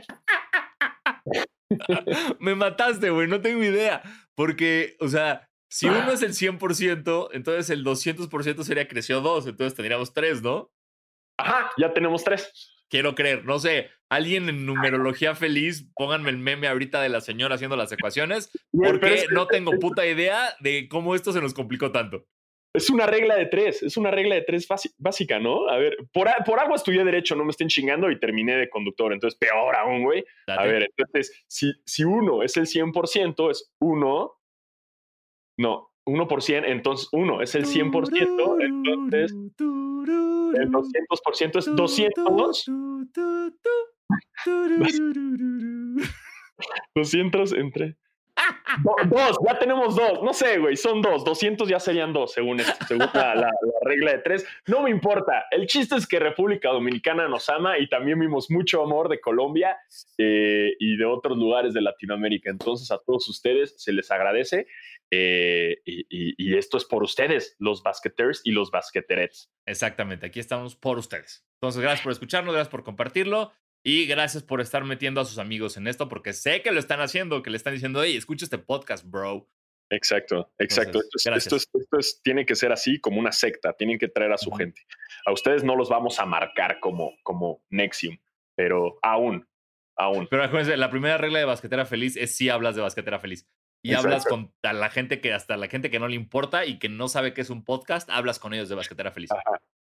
Me 2.38 2.54
mataste, 2.54 3.10
güey, 3.10 3.26
no 3.26 3.40
tengo 3.40 3.64
idea. 3.64 4.00
Porque, 4.36 4.96
o 5.00 5.08
sea, 5.08 5.50
si 5.68 5.86
uno 5.86 6.12
es 6.12 6.22
el 6.22 6.32
100%, 6.32 7.30
entonces 7.32 7.70
el 7.70 7.84
200% 7.84 8.62
sería 8.62 8.88
creció 8.88 9.20
dos, 9.20 9.46
entonces 9.46 9.74
tendríamos 9.74 10.12
tres, 10.12 10.42
¿no? 10.42 10.70
Ajá, 11.38 11.70
ya 11.76 11.92
tenemos 11.92 12.24
tres. 12.24 12.72
Quiero 12.88 13.14
creer, 13.14 13.44
no 13.44 13.58
sé, 13.58 13.90
alguien 14.08 14.48
en 14.48 14.64
numerología 14.64 15.34
feliz, 15.34 15.90
pónganme 15.94 16.30
el 16.30 16.38
meme 16.38 16.68
ahorita 16.68 17.02
de 17.02 17.08
la 17.08 17.20
señora 17.20 17.56
haciendo 17.56 17.76
las 17.76 17.90
ecuaciones, 17.90 18.50
porque 18.72 19.26
no 19.32 19.46
tengo 19.48 19.72
puta 19.80 20.06
idea 20.06 20.54
de 20.60 20.88
cómo 20.88 21.14
esto 21.14 21.32
se 21.32 21.40
nos 21.40 21.52
complicó 21.52 21.90
tanto. 21.90 22.26
Es 22.76 22.90
una 22.90 23.06
regla 23.06 23.36
de 23.36 23.46
tres, 23.46 23.82
es 23.82 23.96
una 23.96 24.10
regla 24.10 24.34
de 24.34 24.42
tres 24.42 24.68
básica, 24.98 25.40
¿no? 25.40 25.66
A 25.68 25.78
ver, 25.78 25.96
por, 26.12 26.28
por 26.44 26.60
algo 26.60 26.74
estudié 26.74 27.04
Derecho, 27.04 27.34
no 27.34 27.44
me 27.44 27.50
estén 27.50 27.68
chingando 27.68 28.10
y 28.10 28.20
terminé 28.20 28.54
de 28.54 28.68
conductor, 28.68 29.14
entonces 29.14 29.38
peor 29.38 29.74
aún, 29.74 30.02
güey. 30.04 30.24
A 30.46 30.64
ver, 30.64 30.90
entonces, 30.94 31.42
si, 31.48 31.72
si 31.86 32.04
uno 32.04 32.42
es 32.42 32.56
el 32.58 32.66
100%, 32.66 33.50
es 33.50 33.72
uno, 33.80 34.34
no, 35.58 35.90
1%, 36.06 36.62
entonces 36.66 37.08
uno 37.12 37.42
es 37.42 37.54
el 37.54 37.64
100%, 37.64 38.62
entonces 38.62 39.32
el 40.54 40.70
200% 40.70 41.58
es 41.58 41.66
200. 41.76 42.64
200 46.94 47.52
entre 47.58 47.96
dos, 49.08 49.38
ya 49.46 49.58
tenemos 49.58 49.96
dos. 49.96 50.22
No 50.22 50.32
sé, 50.32 50.58
güey, 50.58 50.76
son 50.76 51.02
dos. 51.02 51.24
200 51.24 51.68
ya 51.68 51.80
serían 51.80 52.12
dos, 52.12 52.32
según, 52.32 52.58
la, 52.58 53.50
regla 53.82 54.12
de 54.12 54.18
tres. 54.18 54.46
No 54.66 54.82
me 54.82 54.90
importa. 54.90 55.46
El 55.50 55.66
chiste 55.66 55.96
es 55.96 56.06
que 56.06 56.18
República 56.18 56.70
Dominicana 56.70 57.28
nos 57.28 57.48
ama 57.48 57.78
y 57.78 57.88
también 57.88 58.18
vimos 58.18 58.50
mucho 58.50 58.82
amor 58.82 59.08
de 59.08 59.20
Colombia 59.20 59.76
eh, 60.18 60.72
y 60.78 60.96
de 60.96 61.04
otros 61.04 61.36
lugares 61.36 61.74
de 61.74 61.80
Latinoamérica. 61.80 62.50
Entonces, 62.50 62.90
a 62.90 62.98
todos 62.98 63.28
ustedes 63.28 63.74
se 63.82 63.92
les 63.92 64.10
agradece. 64.10 64.66
Eh, 65.10 65.82
y, 65.84 66.56
esto 66.56 66.76
es 66.78 66.84
por 66.84 67.02
ustedes, 67.02 67.54
los 67.58 67.82
basqueters 67.82 68.40
y 68.44 68.50
los 68.50 68.70
basqueterets. 68.70 69.52
Exactamente, 69.66 70.26
aquí 70.26 70.40
estamos 70.40 70.74
por 70.74 70.98
ustedes. 70.98 71.46
Entonces, 71.54 71.80
gracias 71.80 72.02
por 72.02 72.12
escucharnos, 72.12 72.54
gracias 72.54 72.70
por 72.70 72.82
compartirlo. 72.82 73.52
Y 73.88 74.06
gracias 74.06 74.42
por 74.42 74.60
estar 74.60 74.82
metiendo 74.82 75.20
a 75.20 75.24
sus 75.24 75.38
amigos 75.38 75.76
en 75.76 75.86
esto, 75.86 76.08
porque 76.08 76.32
sé 76.32 76.60
que 76.60 76.72
lo 76.72 76.80
están 76.80 77.00
haciendo, 77.00 77.40
que 77.44 77.50
le 77.50 77.56
están 77.56 77.72
diciendo, 77.72 78.02
hey, 78.02 78.16
escucha 78.16 78.44
este 78.44 78.58
podcast, 78.58 79.08
bro. 79.08 79.48
Exacto, 79.90 80.50
exacto. 80.58 81.00
esto, 81.36 81.56
es, 81.96 82.20
tiene 82.20 82.44
que 82.44 82.56
ser 82.56 82.72
así 82.72 82.98
como 82.98 83.20
una 83.20 83.30
secta, 83.30 83.74
tienen 83.74 83.96
que 83.96 84.08
traer 84.08 84.32
a 84.32 84.38
su 84.38 84.50
gente. 84.50 84.82
A 85.24 85.30
ustedes 85.30 85.62
no 85.62 85.76
los 85.76 85.88
vamos 85.88 86.18
a 86.18 86.26
marcar 86.26 86.80
como, 86.80 87.12
como 87.22 87.62
Nexium, 87.70 88.18
pero 88.56 88.98
aún, 89.02 89.46
aún. 89.96 90.26
Pero 90.28 90.42
acuérdense, 90.42 90.76
la 90.76 90.90
primera 90.90 91.16
regla 91.16 91.38
de 91.38 91.44
basquetera 91.44 91.86
feliz 91.86 92.16
es 92.16 92.34
si 92.34 92.48
hablas 92.48 92.74
de 92.74 92.82
basquetera 92.82 93.20
feliz. 93.20 93.48
Y 93.84 93.94
hablas 93.94 94.24
con 94.24 94.52
la 94.62 94.90
gente 94.90 95.20
que 95.20 95.32
hasta 95.32 95.56
la 95.56 95.68
gente 95.68 95.90
que 95.90 96.00
no 96.00 96.08
le 96.08 96.16
importa 96.16 96.66
y 96.66 96.80
que 96.80 96.88
no 96.88 97.06
sabe 97.06 97.34
que 97.34 97.42
es 97.42 97.50
un 97.50 97.64
podcast, 97.64 98.10
hablas 98.10 98.40
con 98.40 98.52
ellos 98.52 98.68
de 98.68 98.74
basquetera 98.74 99.12
feliz. 99.12 99.30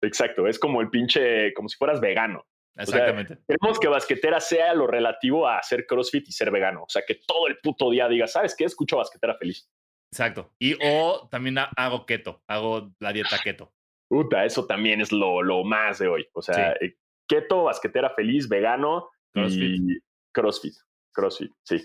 Exacto, 0.01 0.47
es 0.47 0.57
como 0.57 0.79
el 0.79 0.89
pinche, 0.89 1.53
como 1.53 1.67
si 1.67 1.75
fueras 1.75 1.99
vegano. 1.99 2.45
Exactamente. 2.75 3.37
queremos 3.47 3.79
que 3.79 3.87
basquetera 3.87 4.39
sea 4.39 4.73
lo 4.73 4.87
relativo 4.87 5.47
a 5.47 5.57
hacer 5.57 5.85
CrossFit 5.85 6.27
y 6.29 6.31
ser 6.31 6.51
vegano. 6.51 6.83
O 6.83 6.89
sea, 6.89 7.03
que 7.05 7.15
todo 7.15 7.47
el 7.47 7.57
puto 7.59 7.89
día 7.89 8.07
diga, 8.07 8.27
¿sabes 8.27 8.55
qué? 8.55 8.65
Escucho 8.65 8.97
basquetera 8.97 9.35
feliz. 9.35 9.69
Exacto. 10.11 10.53
Y 10.59 10.75
o 10.83 11.27
también 11.29 11.57
hago 11.57 12.05
keto, 12.05 12.41
hago 12.47 12.91
la 12.99 13.13
dieta 13.13 13.37
keto. 13.43 13.71
Puta, 14.09 14.43
eso 14.45 14.65
también 14.65 14.99
es 14.99 15.11
lo, 15.11 15.41
lo 15.41 15.63
más 15.63 15.99
de 15.99 16.07
hoy. 16.07 16.27
O 16.33 16.41
sea, 16.41 16.73
eh, 16.81 16.97
keto, 17.27 17.63
basquetera 17.63 18.09
feliz, 18.09 18.49
vegano 18.49 19.09
CrossFit. 19.33 19.81
y 19.81 19.99
CrossFit. 20.33 20.73
CrossFit, 21.13 21.51
sí. 21.63 21.81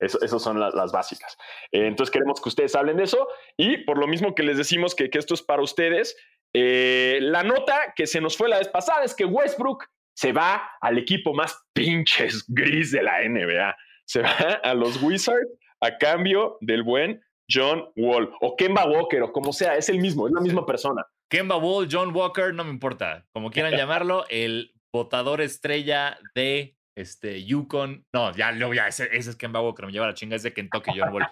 Eso, 0.00 0.20
esas 0.22 0.40
son 0.40 0.60
las 0.60 0.92
básicas. 0.92 1.36
Eh, 1.72 1.86
entonces 1.86 2.12
queremos 2.12 2.40
que 2.40 2.48
ustedes 2.48 2.76
hablen 2.76 2.96
de 2.96 3.04
eso 3.04 3.28
y 3.56 3.78
por 3.78 3.98
lo 3.98 4.06
mismo 4.06 4.34
que 4.34 4.44
les 4.44 4.56
decimos 4.56 4.94
que, 4.94 5.10
que 5.10 5.18
esto 5.18 5.34
es 5.34 5.42
para 5.42 5.62
ustedes, 5.62 6.16
eh, 6.52 7.18
la 7.20 7.42
nota 7.42 7.92
que 7.94 8.06
se 8.06 8.20
nos 8.20 8.36
fue 8.36 8.48
la 8.48 8.58
vez 8.58 8.68
pasada 8.68 9.04
es 9.04 9.14
que 9.14 9.24
Westbrook 9.24 9.84
se 10.18 10.32
va 10.32 10.72
al 10.80 10.98
equipo 10.98 11.32
más 11.32 11.56
pinches 11.72 12.44
gris 12.48 12.90
de 12.90 13.04
la 13.04 13.20
NBA. 13.22 13.76
Se 14.04 14.22
va 14.22 14.32
a 14.64 14.74
los 14.74 15.00
Wizards 15.00 15.48
a 15.80 15.96
cambio 15.96 16.58
del 16.60 16.82
buen 16.82 17.22
John 17.48 17.84
Wall 17.94 18.32
o 18.40 18.56
Kemba 18.56 18.84
Walker 18.84 19.22
o 19.22 19.32
como 19.32 19.52
sea, 19.52 19.76
es 19.76 19.88
el 19.88 20.00
mismo, 20.00 20.26
es 20.26 20.32
la 20.34 20.40
misma 20.40 20.66
persona. 20.66 21.06
Kemba 21.30 21.56
Wall, 21.56 21.86
John 21.88 22.12
Walker, 22.12 22.52
no 22.52 22.64
me 22.64 22.70
importa, 22.70 23.26
como 23.32 23.50
quieran 23.50 23.72
llamarlo, 23.76 24.24
el 24.28 24.74
votador 24.92 25.40
estrella 25.40 26.18
de 26.34 26.76
este, 26.96 27.44
Yukon. 27.44 28.04
No, 28.12 28.34
ya, 28.34 28.52
ya 28.52 28.88
ese, 28.88 29.08
es 29.12 29.36
Kemba 29.36 29.60
Walker, 29.60 29.86
me 29.86 29.92
lleva 29.92 30.08
la 30.08 30.14
chinga, 30.14 30.34
es 30.34 30.42
de 30.42 30.52
Kentucky, 30.52 30.98
John 30.98 31.12
Wall. 31.12 31.28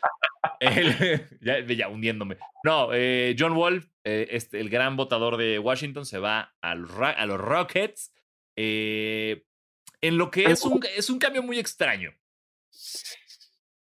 ya, 1.76 1.88
hundiéndome. 1.88 2.36
No, 2.62 2.90
eh, 2.92 3.34
John 3.36 3.54
Wall, 3.54 3.90
eh, 4.04 4.28
este, 4.30 4.60
el 4.60 4.70
gran 4.70 4.96
votador 4.96 5.38
de 5.38 5.58
Washington, 5.58 6.06
se 6.06 6.20
va 6.20 6.54
a 6.60 6.76
los, 6.76 6.92
a 7.00 7.26
los 7.26 7.40
Rockets. 7.40 8.12
Eh, 8.56 9.46
en 10.00 10.18
lo 10.18 10.30
que 10.30 10.44
es 10.44 10.64
un, 10.64 10.82
es 10.96 11.10
un 11.10 11.18
cambio 11.18 11.42
muy 11.42 11.58
extraño. 11.58 12.14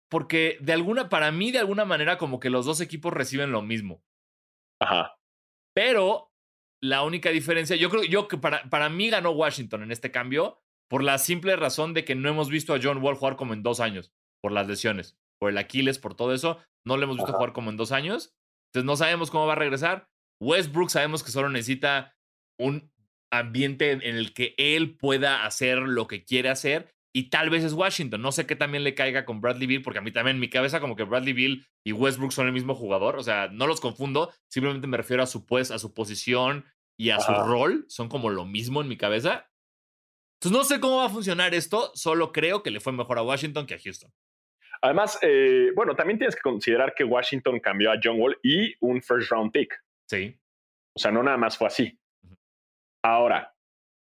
Porque 0.09 0.57
de 0.61 0.73
alguna, 0.73 1.09
para 1.09 1.31
mí, 1.31 1.51
de 1.51 1.59
alguna 1.59 1.85
manera, 1.85 2.17
como 2.17 2.39
que 2.39 2.49
los 2.49 2.65
dos 2.65 2.81
equipos 2.81 3.13
reciben 3.13 3.51
lo 3.51 3.61
mismo. 3.61 4.03
Ajá. 4.79 5.17
Pero 5.73 6.31
la 6.81 7.03
única 7.03 7.29
diferencia, 7.31 7.75
yo 7.75 7.89
creo 7.89 8.03
yo 8.03 8.27
que 8.27 8.37
para, 8.37 8.63
para 8.69 8.89
mí 8.89 9.09
ganó 9.09 9.31
Washington 9.31 9.83
en 9.83 9.91
este 9.91 10.11
cambio 10.11 10.61
por 10.87 11.03
la 11.03 11.17
simple 11.17 11.55
razón 11.55 11.93
de 11.93 12.05
que 12.05 12.15
no 12.15 12.29
hemos 12.29 12.49
visto 12.49 12.73
a 12.73 12.79
John 12.81 13.01
Wall 13.01 13.15
jugar 13.15 13.35
como 13.35 13.53
en 13.53 13.63
dos 13.63 13.79
años, 13.79 14.13
por 14.41 14.51
las 14.51 14.67
lesiones, 14.67 15.17
por 15.39 15.49
el 15.49 15.57
Aquiles, 15.57 15.99
por 15.99 16.15
todo 16.15 16.33
eso. 16.33 16.59
No 16.83 16.97
le 16.97 17.05
hemos 17.05 17.17
visto 17.17 17.33
jugar 17.33 17.53
como 17.53 17.71
en 17.71 17.77
dos 17.77 17.91
años. 17.91 18.35
Entonces 18.67 18.85
no 18.85 18.95
sabemos 18.95 19.31
cómo 19.31 19.47
va 19.47 19.53
a 19.53 19.57
regresar. 19.57 20.09
Westbrook 20.39 20.89
sabemos 20.89 21.23
que 21.23 21.31
solo 21.31 21.49
necesita 21.49 22.15
un 22.59 22.91
ambiente 23.39 23.91
en 23.91 24.01
el 24.01 24.33
que 24.33 24.55
él 24.57 24.95
pueda 24.95 25.45
hacer 25.45 25.79
lo 25.79 26.07
que 26.07 26.23
quiere 26.23 26.49
hacer 26.49 26.95
y 27.15 27.29
tal 27.29 27.49
vez 27.49 27.63
es 27.63 27.71
Washington. 27.71 28.21
No 28.21 28.33
sé 28.33 28.45
qué 28.45 28.57
también 28.57 28.83
le 28.83 28.93
caiga 28.93 29.23
con 29.23 29.39
Bradley 29.39 29.67
Bill, 29.67 29.81
porque 29.81 29.99
a 29.99 30.01
mí 30.01 30.11
también 30.11 30.35
en 30.35 30.41
mi 30.41 30.49
cabeza 30.49 30.81
como 30.81 30.97
que 30.97 31.05
Bradley 31.05 31.31
Bill 31.31 31.65
y 31.85 31.93
Westbrook 31.93 32.33
son 32.33 32.47
el 32.47 32.51
mismo 32.51 32.75
jugador. 32.75 33.15
O 33.15 33.23
sea, 33.23 33.47
no 33.47 33.67
los 33.67 33.79
confundo, 33.79 34.33
simplemente 34.49 34.85
me 34.85 34.97
refiero 34.97 35.23
a 35.23 35.25
su, 35.25 35.45
pues, 35.45 35.71
a 35.71 35.79
su 35.79 35.93
posición 35.93 36.65
y 36.97 37.11
a 37.11 37.21
su 37.21 37.31
rol. 37.31 37.85
Son 37.87 38.09
como 38.09 38.29
lo 38.29 38.43
mismo 38.43 38.81
en 38.81 38.89
mi 38.89 38.97
cabeza. 38.97 39.49
Entonces 40.41 40.57
no 40.57 40.65
sé 40.65 40.81
cómo 40.81 40.97
va 40.97 41.05
a 41.05 41.09
funcionar 41.09 41.55
esto, 41.55 41.89
solo 41.95 42.33
creo 42.33 42.63
que 42.63 42.69
le 42.69 42.81
fue 42.81 42.91
mejor 42.91 43.17
a 43.17 43.23
Washington 43.23 43.65
que 43.65 43.75
a 43.75 43.79
Houston. 43.79 44.11
Además, 44.81 45.17
eh, 45.21 45.71
bueno, 45.73 45.95
también 45.95 46.19
tienes 46.19 46.35
que 46.35 46.41
considerar 46.41 46.93
que 46.93 47.05
Washington 47.05 47.61
cambió 47.61 47.93
a 47.93 47.99
John 48.03 48.19
Wall 48.19 48.37
y 48.43 48.75
un 48.81 49.01
first 49.01 49.31
round 49.31 49.53
pick. 49.53 49.73
Sí. 50.09 50.37
O 50.93 50.99
sea, 50.99 51.11
no 51.11 51.23
nada 51.23 51.37
más 51.37 51.57
fue 51.57 51.67
así. 51.67 51.97
Ahora, 53.05 53.53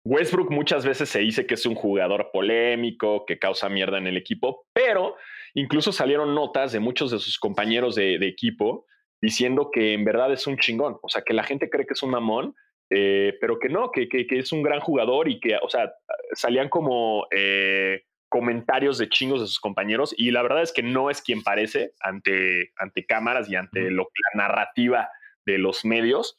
Westbrook 0.04 0.50
muchas 0.50 0.84
veces 0.84 1.08
se 1.08 1.20
dice 1.20 1.46
que 1.46 1.54
es 1.54 1.64
un 1.66 1.76
jugador 1.76 2.30
polémico, 2.32 3.24
que 3.26 3.38
causa 3.38 3.68
mierda 3.68 3.96
en 3.96 4.08
el 4.08 4.16
equipo, 4.16 4.66
pero 4.72 5.14
incluso 5.54 5.92
salieron 5.92 6.34
notas 6.34 6.72
de 6.72 6.80
muchos 6.80 7.12
de 7.12 7.20
sus 7.20 7.38
compañeros 7.38 7.94
de, 7.94 8.16
equipo 8.26 8.86
diciendo 9.22 9.70
que 9.72 9.92
en 9.92 10.04
verdad 10.04 10.32
es 10.32 10.48
un 10.48 10.56
chingón. 10.56 10.98
O 11.00 11.08
sea, 11.08 11.22
que 11.22 11.32
la 11.32 11.44
gente 11.44 11.70
cree 11.70 11.86
que 11.86 11.92
es 11.92 12.02
un 12.02 12.10
mamón, 12.10 12.56
eh, 12.90 13.38
pero 13.40 13.60
que 13.60 13.68
no, 13.68 13.92
que, 13.92 14.08
que, 14.08 14.26
es 14.30 14.50
un 14.50 14.64
gran 14.64 14.80
jugador 14.80 15.28
y 15.28 15.38
que, 15.38 15.56
o 15.62 15.68
sea, 15.68 15.92
salían 16.32 16.68
como 16.68 17.28
eh, 17.30 18.02
comentarios 18.28 18.98
de 18.98 19.08
chingos 19.08 19.40
de 19.40 19.46
sus 19.46 19.60
compañeros 19.60 20.12
y 20.16 20.32
la 20.32 20.42
verdad 20.42 20.62
es 20.62 20.72
que 20.72 20.82
no 20.82 21.08
es 21.08 21.22
quien 21.22 21.44
parece 21.44 21.92
ante, 22.00 22.72
ante 22.76 23.06
cámaras 23.06 23.48
y 23.48 23.54
ante 23.54 23.92
lo, 23.92 24.08
la 24.34 24.48
narrativa 24.48 25.08
de 25.46 25.58
los 25.58 25.84
medios. 25.84 26.36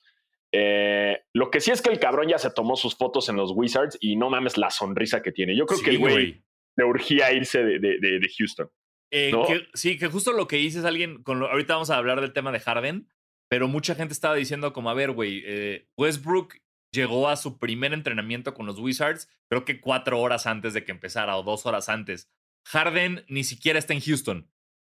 Eh, 0.51 1.22
lo 1.34 1.51
que 1.51 1.62
sí 1.62 1.72
es 1.72 1.82
que 1.82 1.91
el 1.91 2.00
cabrón 2.00 2.27
ya 2.27 2.39
se 2.39 2.50
tomó 2.50 2.75
sus 2.75 2.96
fotos 2.96 3.29
en 3.29 3.36
los 3.36 3.51
Wizards 3.53 3.98
y 4.01 4.15
no 4.15 4.29
mames 4.29 4.58
la 4.58 4.72
sonrisa 4.72 5.22
que 5.22 5.32
tiene. 5.32 5.56
Yo 5.56 5.65
creo 5.65 5.82
que 5.82 5.91
el 5.91 6.00
güey 6.00 6.44
le 6.75 6.86
urgía 6.86 7.32
irse 7.34 7.63
de, 7.63 7.79
de, 7.79 8.32
Houston. 8.38 8.70
Eh, 9.12 9.32
sí, 9.74 9.98
que 9.98 10.08
justo 10.08 10.32
lo 10.32 10.48
que 10.48 10.58
dices 10.58 10.86
alguien, 10.86 11.24
con 11.24 11.41
ahorita 11.41 11.74
vamos 11.74 11.89
a 11.89 11.98
hablar 11.98 12.22
del 12.22 12.34
tema 12.34 12.51
de 12.51 12.60
Harden, 12.60 13.08
pero 13.50 13.68
mucha 13.68 13.96
gente 13.96 14.13
estaba 14.13 14.36
diciendo 14.36 14.74
como, 14.74 14.89
a 14.89 14.94
ver, 14.94 15.12
güey, 15.12 15.44
eh, 15.46 15.88
Westbrook 15.98 16.56
llegó 16.91 17.27
a 17.27 17.36
su 17.36 17.60
primer 17.60 17.94
entrenamiento 17.94 18.53
con 18.53 18.65
los 18.65 18.79
Wizards, 18.79 19.27
creo 19.50 19.65
que 19.65 19.82
cuatro 19.82 20.20
horas 20.20 20.48
antes 20.48 20.74
de 20.74 20.84
que 20.84 20.91
empezara 20.91 21.38
o 21.38 21.44
dos 21.44 21.65
horas 21.65 21.89
antes. 21.89 22.29
Harden 22.68 23.25
ni 23.27 23.44
siquiera 23.44 23.79
está 23.79 23.94
en 23.94 24.01
Houston. 24.01 24.51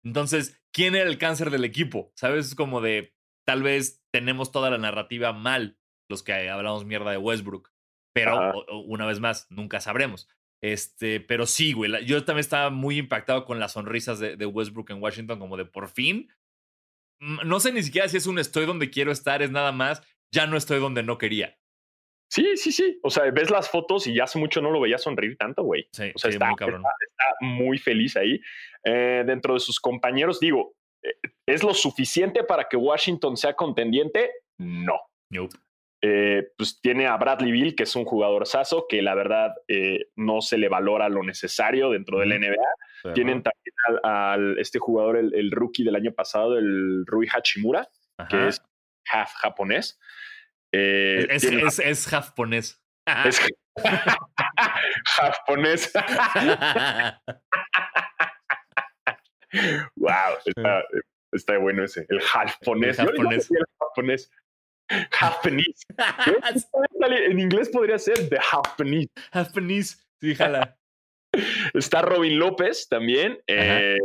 Entonces, 0.04 0.60
¿quién 0.72 0.94
era 0.94 1.08
el 1.08 1.18
cáncer 1.18 1.50
del 1.50 1.64
equipo? 1.64 2.12
¿Sabes? 2.16 2.54
Como 2.54 2.80
de, 2.80 3.14
tal 3.46 3.62
vez 3.62 4.01
tenemos 4.12 4.52
toda 4.52 4.70
la 4.70 4.78
narrativa 4.78 5.32
mal, 5.32 5.78
los 6.08 6.22
que 6.22 6.48
hablamos 6.48 6.84
mierda 6.84 7.10
de 7.10 7.16
Westbrook. 7.16 7.72
Pero, 8.14 8.64
una 8.84 9.06
vez 9.06 9.20
más, 9.20 9.50
nunca 9.50 9.80
sabremos. 9.80 10.28
Este, 10.62 11.18
pero 11.18 11.46
sí, 11.46 11.72
güey, 11.72 12.04
yo 12.04 12.24
también 12.24 12.40
estaba 12.40 12.70
muy 12.70 12.98
impactado 12.98 13.44
con 13.44 13.58
las 13.58 13.72
sonrisas 13.72 14.18
de, 14.20 14.36
de, 14.36 14.46
Westbrook 14.46 14.90
en 14.90 15.02
Washington, 15.02 15.38
como 15.38 15.56
de 15.56 15.64
por 15.64 15.88
fin. 15.88 16.30
No 17.20 17.58
sé 17.58 17.72
ni 17.72 17.82
siquiera 17.82 18.08
si 18.08 18.18
es 18.18 18.26
un 18.26 18.38
estoy 18.38 18.66
donde 18.66 18.90
quiero 18.90 19.10
estar, 19.10 19.42
es 19.42 19.50
nada 19.50 19.72
más, 19.72 20.02
ya 20.32 20.46
no 20.46 20.56
estoy 20.56 20.78
donde 20.78 21.02
no 21.02 21.18
quería. 21.18 21.58
Sí, 22.32 22.56
sí, 22.56 22.72
sí. 22.72 22.98
O 23.02 23.10
sea, 23.10 23.30
ves 23.30 23.50
las 23.50 23.68
fotos 23.68 24.06
y 24.06 24.14
ya 24.14 24.24
hace 24.24 24.38
mucho 24.38 24.62
no 24.62 24.70
lo 24.70 24.80
veía 24.80 24.96
sonreír 24.96 25.36
tanto, 25.36 25.64
güey. 25.64 25.86
Sí, 25.92 26.10
o 26.14 26.18
sea, 26.18 26.30
está, 26.30 26.46
muy 26.46 26.56
cabrón. 26.56 26.82
Está, 26.82 27.26
muy 27.40 27.76
feliz 27.76 28.16
ahí. 28.16 28.40
Eh, 28.84 29.22
dentro 29.26 29.52
de 29.52 29.60
sus 29.60 29.78
compañeros, 29.78 30.40
digo, 30.40 30.74
¿es 31.46 31.62
lo 31.62 31.74
suficiente 31.74 32.44
para 32.44 32.68
que 32.68 32.76
Washington 32.76 33.36
sea 33.36 33.54
contendiente? 33.54 34.30
No. 34.58 35.00
Eh, 36.04 36.48
pues 36.58 36.80
tiene 36.80 37.06
a 37.06 37.16
Bradley 37.16 37.52
Bill, 37.52 37.76
que 37.76 37.84
es 37.84 37.94
un 37.94 38.04
jugador 38.04 38.46
saso, 38.46 38.86
que 38.88 39.02
la 39.02 39.14
verdad 39.14 39.54
no 40.16 40.40
se 40.40 40.58
le 40.58 40.68
valora 40.68 41.08
lo 41.08 41.22
necesario 41.22 41.90
dentro 41.90 42.18
del 42.18 42.40
NBA. 42.40 43.12
Tienen 43.14 43.42
también 43.42 43.74
al, 44.02 44.58
este 44.58 44.78
jugador, 44.78 45.16
el, 45.16 45.50
rookie 45.50 45.84
del 45.84 45.96
año 45.96 46.12
pasado, 46.12 46.58
el 46.58 47.04
Rui 47.06 47.28
Hachimura, 47.28 47.88
que 48.28 48.48
es 48.48 48.62
half 49.10 49.32
japonés. 49.34 49.98
Eh, 50.72 51.26
es, 51.28 51.44
es, 51.44 51.78
es, 51.78 52.06
japonés. 52.06 52.82
Es 53.24 53.40
japonés. 55.04 55.92
wow, 59.96 60.38
está, 60.46 60.82
está, 61.32 61.58
bueno 61.58 61.84
ese. 61.84 62.06
El 62.08 62.20
japonés. 62.20 62.98
El 62.98 63.06
japonés. 63.06 63.50
el 63.50 63.64
japonés. 63.78 64.30
Japanese. 65.10 65.84
en 67.28 67.38
inglés 67.38 67.70
podría 67.70 67.98
ser 67.98 68.28
the 68.28 68.38
Japanese. 68.38 69.10
Japanese, 69.32 69.96
sí, 70.20 70.34
jala. 70.34 70.76
Está 71.74 72.02
Robin 72.02 72.38
López 72.38 72.88
también. 72.88 73.40
Eh, 73.46 73.96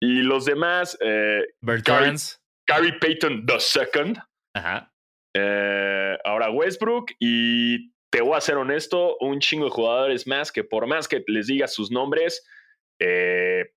y 0.00 0.22
los 0.22 0.44
demás. 0.44 0.98
Eh, 1.00 1.46
Bertrand. 1.60 2.18
Gary 2.66 2.98
Payton 2.98 3.46
II. 3.48 4.14
Ajá. 4.54 4.92
Eh, 5.34 6.18
ahora 6.24 6.50
Westbrook 6.50 7.12
y 7.18 7.92
te 8.10 8.22
voy 8.22 8.36
a 8.36 8.40
ser 8.40 8.56
honesto, 8.56 9.16
un 9.20 9.38
chingo 9.40 9.66
de 9.66 9.70
jugadores 9.70 10.26
más 10.26 10.50
que 10.50 10.64
por 10.64 10.86
más 10.86 11.06
que 11.08 11.22
les 11.26 11.46
diga 11.46 11.66
sus 11.68 11.90
nombres, 11.90 12.46
eh, 12.98 13.70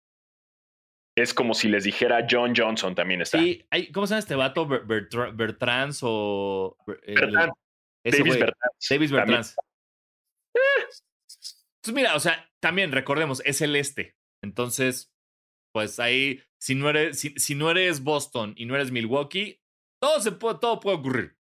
es 1.18 1.34
como 1.34 1.53
si 1.53 1.68
les 1.68 1.84
dijera 1.84 2.25
John 2.30 2.53
Johnson 2.56 2.96
también 2.96 3.22
está. 3.22 3.39
Sí, 3.39 3.65
¿cómo 3.94 4.08
se 4.08 4.12
llama 4.12 4.20
este 4.20 4.36
vato? 4.36 4.68
Bertrand 4.68 5.96
o... 6.01 6.77
Davis 8.03 8.39
Bertrand. 8.39 8.74
Davis 8.89 9.12
Bertrand. 9.12 9.46
Entonces, 11.84 11.94
mira, 11.96 12.15
o 12.15 12.20
sea, 12.20 12.50
también 12.60 12.91
recordemos, 12.91 13.41
es 13.46 13.62
el 13.62 13.75
este. 13.75 14.15
Entonces, 14.44 15.12
pues 15.74 16.00
ahí, 16.00 16.44
si 16.60 16.75
no 16.75 16.89
eres, 16.89 17.20
si, 17.20 17.56
no 17.56 17.72
eres 17.72 18.03
Boston 18.03 18.53
y 18.56 18.65
no 18.65 18.75
eres 18.75 18.91
Milwaukee, 18.91 19.62
todo, 20.01 20.20
se 20.20 20.32
puede, 20.32 20.60
todo 20.60 20.80
puede 20.80 20.98
ocurrir. 20.98 21.36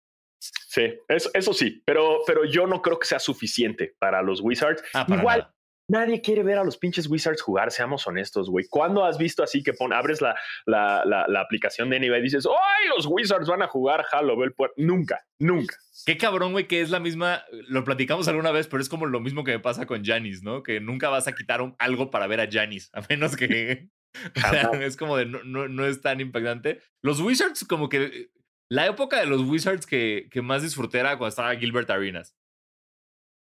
Sí, 0.41 0.95
eso, 1.09 1.31
eso 1.33 1.55
sí, 1.55 1.83
pero, 1.87 2.21
pero 2.27 2.45
yo 2.45 2.67
no 2.67 2.83
creo 2.83 2.99
que 2.99 3.07
sea 3.07 3.19
suficiente 3.19 3.97
para 3.99 4.23
los 4.23 4.41
Wizards. 4.41 4.83
Ah, 4.93 5.07
igual, 5.09 5.51
Nadie 5.89 6.21
quiere 6.21 6.43
ver 6.43 6.59
a 6.59 6.65
los 6.65 6.79
pinches 6.79 7.09
Wizards 7.09 7.41
jugar, 7.41 7.71
seamos 7.71 8.07
honestos, 8.09 8.51
güey. 8.51 8.67
¿Cuándo 8.69 9.05
has 9.05 9.19
visto 9.19 9.45
así 9.45 9.63
que 9.63 9.73
pon, 9.73 9.93
abres 9.93 10.21
la, 10.21 10.35
la, 10.65 11.05
la, 11.05 11.41
aplicación 11.41 11.91
de 11.91 12.01
NBA 12.01 12.19
y 12.19 12.23
dices, 12.23 12.47
¡ay, 12.47 12.89
los 12.89 13.07
Wizards 13.07 13.47
van 13.47 13.63
a 13.63 13.69
jugar 13.69 14.05
Halo 14.11 14.37
Bell? 14.37 14.53
Nunca, 14.77 15.25
nunca. 15.39 15.77
Qué 16.05 16.17
cabrón, 16.17 16.53
güey, 16.53 16.67
que 16.67 16.81
es 16.81 16.91
la 16.91 16.99
misma, 16.99 17.45
lo 17.69 17.85
platicamos 17.85 18.27
alguna 18.27 18.51
vez, 18.51 18.67
pero 18.67 18.83
es 18.83 18.89
como 18.89 19.07
lo 19.07 19.21
mismo 19.21 19.45
que 19.45 19.53
me 19.53 19.61
pasa 19.61 19.87
con 19.87 20.05
Janis, 20.05 20.43
¿no? 20.43 20.65
Que 20.65 20.81
nunca 20.81 21.09
vas 21.09 21.29
a 21.29 21.35
quitar 21.35 21.61
algo 21.79 22.11
para 22.11 22.27
ver 22.27 22.41
a 22.41 22.49
Janis, 22.51 22.91
a 22.93 23.03
menos 23.09 23.37
que... 23.37 23.89
es 24.83 24.97
como 24.97 25.17
de, 25.17 25.27
no, 25.27 25.45
no, 25.45 25.69
no, 25.69 25.87
es 25.87 26.01
tan 26.01 26.21
impactante. 26.21 26.81
Los 27.03 27.21
Wizards, 27.21 27.65
como 27.65 27.89
que... 27.89 28.31
La 28.69 28.87
época 28.87 29.21
de 29.21 29.27
los 29.27 29.43
Wizards 29.43 29.87
que, 29.87 30.27
que 30.33 30.43
más 30.43 30.63
disfruté 30.63 30.99
era 30.99 31.11
cuando 31.11 31.29
estaba 31.29 31.55
Gilbert 31.55 31.89
Arenas. 31.91 32.35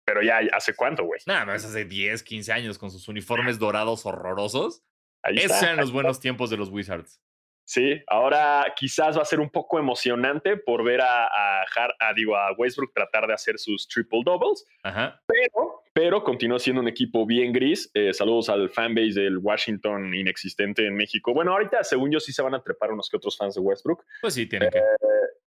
Pero 0.04 0.22
ya, 0.22 0.40
¿hace 0.52 0.74
cuánto, 0.74 1.04
güey? 1.04 1.20
Nada 1.26 1.44
más 1.44 1.64
hace 1.64 1.84
10, 1.84 2.22
15 2.22 2.52
años 2.52 2.78
con 2.78 2.90
sus 2.90 3.08
uniformes 3.08 3.58
dorados 3.58 4.04
horrorosos. 4.04 4.82
Esos 5.22 5.62
eran 5.62 5.76
los 5.76 5.92
buenos 5.92 6.18
tiempos 6.18 6.50
de 6.50 6.56
los 6.56 6.68
Wizards. 6.68 7.20
Sí, 7.64 8.02
ahora 8.08 8.66
quizás 8.76 9.16
va 9.16 9.22
a 9.22 9.24
ser 9.24 9.40
un 9.40 9.48
poco 9.48 9.78
emocionante 9.78 10.56
por 10.56 10.82
ver 10.82 11.00
a, 11.00 11.26
a, 11.26 12.14
digo, 12.14 12.36
a 12.36 12.52
Westbrook 12.52 12.92
tratar 12.92 13.26
de 13.26 13.34
hacer 13.34 13.58
sus 13.58 13.86
triple 13.86 14.20
doubles. 14.24 14.66
Ajá. 14.82 15.22
Pero, 15.26 15.82
pero 15.92 16.24
continúa 16.24 16.58
siendo 16.58 16.82
un 16.82 16.88
equipo 16.88 17.24
bien 17.24 17.52
gris. 17.52 17.90
Eh, 17.94 18.12
saludos 18.12 18.48
al 18.48 18.68
fanbase 18.68 19.20
del 19.20 19.38
Washington 19.38 20.12
inexistente 20.12 20.86
en 20.86 20.96
México. 20.96 21.32
Bueno, 21.32 21.52
ahorita, 21.52 21.84
según 21.84 22.10
yo, 22.10 22.18
sí 22.18 22.32
se 22.32 22.42
van 22.42 22.54
a 22.54 22.62
trepar 22.62 22.90
unos 22.90 23.08
que 23.08 23.16
otros 23.16 23.36
fans 23.36 23.54
de 23.54 23.60
Westbrook. 23.60 24.04
Pues 24.20 24.34
sí, 24.34 24.46
tienen 24.46 24.68
que. 24.70 24.80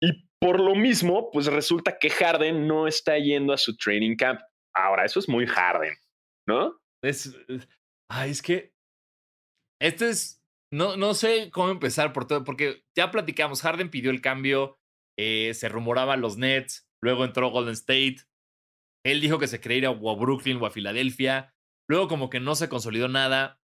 Eh, 0.01 0.07
y 0.07 0.29
por 0.39 0.59
lo 0.59 0.75
mismo, 0.75 1.29
pues 1.31 1.47
resulta 1.47 1.97
que 1.99 2.09
Harden 2.09 2.67
no 2.67 2.87
está 2.87 3.17
yendo 3.17 3.53
a 3.53 3.57
su 3.57 3.75
training 3.77 4.15
camp. 4.15 4.41
Ahora, 4.75 5.05
eso 5.05 5.19
es 5.19 5.29
muy 5.29 5.47
Harden, 5.47 5.95
¿no? 6.47 6.77
Es, 7.03 7.35
ay, 8.11 8.31
es 8.31 8.41
que 8.41 8.73
este 9.81 10.09
es, 10.09 10.43
no, 10.73 10.97
no 10.97 11.13
sé 11.13 11.49
cómo 11.51 11.69
empezar 11.69 12.13
por 12.13 12.27
todo, 12.27 12.43
porque 12.43 12.83
ya 12.97 13.11
platicamos, 13.11 13.61
Harden 13.61 13.89
pidió 13.89 14.11
el 14.11 14.21
cambio, 14.21 14.77
eh, 15.17 15.53
se 15.53 15.69
rumoraban 15.69 16.21
los 16.21 16.37
Nets, 16.37 16.87
luego 17.01 17.25
entró 17.25 17.49
Golden 17.49 17.73
State, 17.73 18.17
él 19.05 19.21
dijo 19.21 19.37
que 19.37 19.47
se 19.47 19.59
quería 19.59 19.77
ir 19.77 19.85
a 19.87 19.91
Brooklyn 19.91 20.57
o 20.57 20.65
a 20.65 20.71
Filadelfia, 20.71 21.53
luego 21.87 22.07
como 22.07 22.29
que 22.29 22.39
no 22.39 22.55
se 22.55 22.69
consolidó 22.69 23.07
nada, 23.07 23.61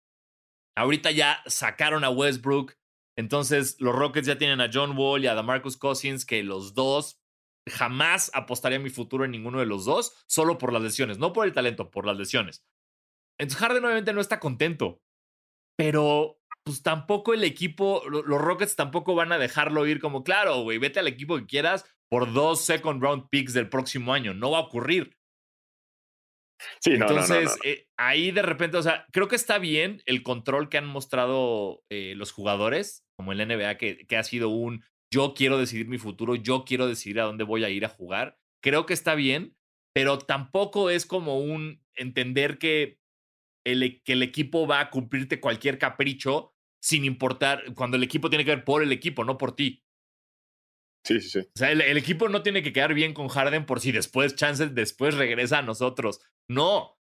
ahorita 0.76 1.10
ya 1.10 1.42
sacaron 1.46 2.04
a 2.04 2.10
Westbrook, 2.10 2.74
entonces, 3.18 3.74
los 3.80 3.96
Rockets 3.96 4.28
ya 4.28 4.38
tienen 4.38 4.60
a 4.60 4.70
John 4.72 4.96
Wall 4.96 5.24
y 5.24 5.26
a 5.26 5.42
Marcus 5.42 5.76
Cousins, 5.76 6.24
que 6.24 6.44
los 6.44 6.74
dos 6.74 7.20
jamás 7.68 8.30
apostaría 8.32 8.78
mi 8.78 8.90
futuro 8.90 9.24
en 9.24 9.32
ninguno 9.32 9.58
de 9.58 9.66
los 9.66 9.84
dos, 9.84 10.24
solo 10.28 10.56
por 10.56 10.72
las 10.72 10.82
lesiones, 10.82 11.18
no 11.18 11.32
por 11.32 11.44
el 11.44 11.52
talento, 11.52 11.90
por 11.90 12.06
las 12.06 12.16
lesiones. 12.16 12.64
Entonces, 13.36 13.60
Harden 13.60 13.84
obviamente 13.84 14.12
no 14.12 14.20
está 14.20 14.38
contento, 14.38 15.02
pero 15.76 16.38
pues 16.62 16.84
tampoco 16.84 17.34
el 17.34 17.42
equipo, 17.42 18.04
los 18.08 18.40
Rockets 18.40 18.76
tampoco 18.76 19.16
van 19.16 19.32
a 19.32 19.38
dejarlo 19.38 19.84
ir 19.88 19.98
como, 19.98 20.22
claro, 20.22 20.62
güey, 20.62 20.78
vete 20.78 21.00
al 21.00 21.08
equipo 21.08 21.36
que 21.38 21.46
quieras 21.46 21.92
por 22.08 22.32
dos 22.32 22.64
second 22.64 23.02
round 23.02 23.28
picks 23.30 23.52
del 23.52 23.68
próximo 23.68 24.14
año. 24.14 24.32
No 24.32 24.52
va 24.52 24.58
a 24.58 24.62
ocurrir. 24.62 25.18
Sí, 26.78 26.90
no, 26.90 27.08
Entonces, 27.08 27.46
no, 27.46 27.68
eh, 27.68 27.88
ahí 27.96 28.30
de 28.30 28.42
repente, 28.42 28.76
o 28.76 28.82
sea, 28.82 29.06
creo 29.12 29.26
que 29.26 29.36
está 29.36 29.58
bien 29.58 30.02
el 30.06 30.22
control 30.22 30.68
que 30.68 30.78
han 30.78 30.86
mostrado 30.86 31.82
eh, 31.90 32.14
los 32.14 32.30
jugadores, 32.30 33.07
como 33.18 33.32
el 33.32 33.46
NBA, 33.46 33.76
que, 33.76 34.06
que 34.06 34.16
ha 34.16 34.22
sido 34.22 34.48
un 34.48 34.84
yo 35.12 35.34
quiero 35.34 35.58
decidir 35.58 35.88
mi 35.88 35.98
futuro, 35.98 36.34
yo 36.34 36.64
quiero 36.64 36.86
decidir 36.86 37.20
a 37.20 37.24
dónde 37.24 37.44
voy 37.44 37.64
a 37.64 37.70
ir 37.70 37.84
a 37.84 37.88
jugar. 37.88 38.38
Creo 38.62 38.86
que 38.86 38.94
está 38.94 39.14
bien, 39.14 39.56
pero 39.94 40.18
tampoco 40.18 40.90
es 40.90 41.06
como 41.06 41.40
un 41.40 41.82
entender 41.94 42.58
que 42.58 43.00
el, 43.66 43.82
e, 43.82 44.02
que 44.02 44.12
el 44.12 44.22
equipo 44.22 44.66
va 44.66 44.80
a 44.80 44.90
cumplirte 44.90 45.40
cualquier 45.40 45.78
capricho 45.78 46.54
sin 46.80 47.04
importar, 47.04 47.74
cuando 47.74 47.96
el 47.96 48.02
equipo 48.02 48.28
tiene 48.30 48.44
que 48.44 48.54
ver 48.54 48.64
por 48.64 48.82
el 48.82 48.92
equipo, 48.92 49.24
no 49.24 49.36
por 49.38 49.56
ti. 49.56 49.82
Sí, 51.04 51.20
sí, 51.20 51.28
sí. 51.30 51.38
O 51.40 51.58
sea, 51.58 51.72
el, 51.72 51.80
el, 51.80 51.96
equipo 51.96 52.28
no 52.28 52.42
tiene 52.42 52.62
que 52.62 52.72
quedar 52.72 52.92
bien 52.92 53.14
con 53.14 53.28
Harden 53.28 53.66
por 53.66 53.80
si 53.80 53.92
después, 53.92 54.36
chances, 54.36 54.74
después 54.74 55.14
regresa 55.14 55.58
a 55.58 55.62
nosotros. 55.62 56.20
No. 56.48 56.98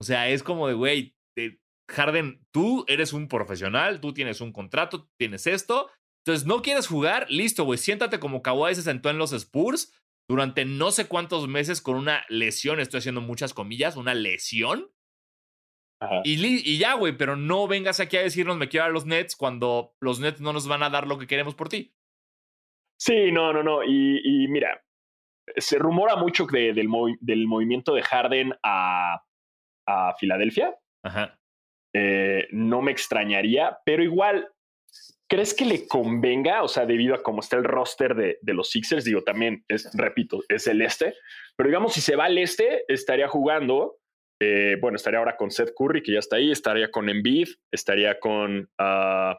O 0.00 0.04
sea, 0.04 0.28
es 0.28 0.42
como 0.42 0.68
de, 0.68 0.74
güey, 0.74 1.16
Harden, 1.90 2.44
tú 2.52 2.84
eres 2.88 3.12
un 3.12 3.28
profesional, 3.28 4.00
tú 4.00 4.12
tienes 4.14 4.40
un 4.40 4.52
contrato, 4.52 5.08
tienes 5.18 5.46
esto. 5.46 5.90
Entonces, 6.24 6.46
¿no 6.46 6.62
quieres 6.62 6.86
jugar? 6.86 7.26
Listo, 7.28 7.64
güey, 7.64 7.78
siéntate 7.78 8.20
como 8.20 8.42
Kawhi 8.42 8.74
se 8.74 8.82
sentó 8.82 9.10
en 9.10 9.18
los 9.18 9.32
Spurs 9.32 9.92
durante 10.28 10.64
no 10.64 10.90
sé 10.92 11.08
cuántos 11.08 11.48
meses 11.48 11.82
con 11.82 11.96
una 11.96 12.24
lesión, 12.28 12.80
estoy 12.80 12.98
haciendo 12.98 13.20
muchas 13.20 13.54
comillas, 13.54 13.96
una 13.96 14.14
lesión. 14.14 14.90
Y, 16.24 16.34
y, 16.44 16.78
ya, 16.78 16.94
güey, 16.94 17.16
pero 17.16 17.36
no 17.36 17.68
vengas 17.68 18.00
aquí 18.00 18.16
a 18.16 18.22
decirnos 18.22 18.56
me 18.56 18.68
quiero 18.68 18.86
a 18.86 18.88
los 18.88 19.06
Nets 19.06 19.36
cuando 19.36 19.94
los 20.00 20.18
Nets 20.18 20.40
no 20.40 20.52
nos 20.52 20.66
van 20.66 20.82
a 20.82 20.90
dar 20.90 21.06
lo 21.06 21.16
que 21.16 21.28
queremos 21.28 21.54
por 21.54 21.68
ti. 21.68 21.94
Sí, 22.98 23.30
no, 23.30 23.52
no, 23.52 23.62
no. 23.62 23.84
Y, 23.84 24.20
y 24.24 24.48
mira, 24.48 24.84
se 25.56 25.78
rumora 25.78 26.16
mucho 26.16 26.46
del, 26.46 26.74
del, 27.20 27.46
movimiento 27.46 27.94
de 27.94 28.02
Harden 28.02 28.52
a, 28.64 29.22
a 29.86 30.14
Filadelfia. 30.14 30.74
Ajá. 31.04 31.38
Eh, 31.94 32.48
no 32.50 32.82
me 32.82 32.92
extrañaría, 32.92 33.78
pero 33.84 34.02
igual, 34.02 34.48
¿crees 35.28 35.54
que 35.54 35.64
le 35.64 35.86
convenga? 35.86 36.62
O 36.62 36.68
sea, 36.68 36.86
debido 36.86 37.14
a 37.14 37.22
cómo 37.22 37.40
está 37.40 37.56
el 37.56 37.64
roster 37.64 38.14
de, 38.14 38.38
de, 38.40 38.54
los 38.54 38.70
Sixers, 38.70 39.04
digo, 39.04 39.22
también 39.22 39.64
es, 39.68 39.90
repito, 39.94 40.40
es 40.48 40.66
el 40.66 40.80
este, 40.82 41.14
pero 41.56 41.68
digamos, 41.68 41.92
si 41.92 42.00
se 42.00 42.16
va 42.16 42.24
al 42.24 42.38
este, 42.38 42.84
estaría 42.88 43.28
jugando, 43.28 43.98
eh, 44.40 44.76
bueno, 44.80 44.96
estaría 44.96 45.18
ahora 45.18 45.36
con 45.36 45.50
Seth 45.50 45.72
Curry, 45.76 46.02
que 46.02 46.12
ya 46.12 46.18
está 46.18 46.36
ahí, 46.36 46.50
estaría 46.50 46.90
con 46.90 47.08
Embiid, 47.08 47.48
estaría 47.70 48.18
con 48.18 48.68
uh, 48.80 49.34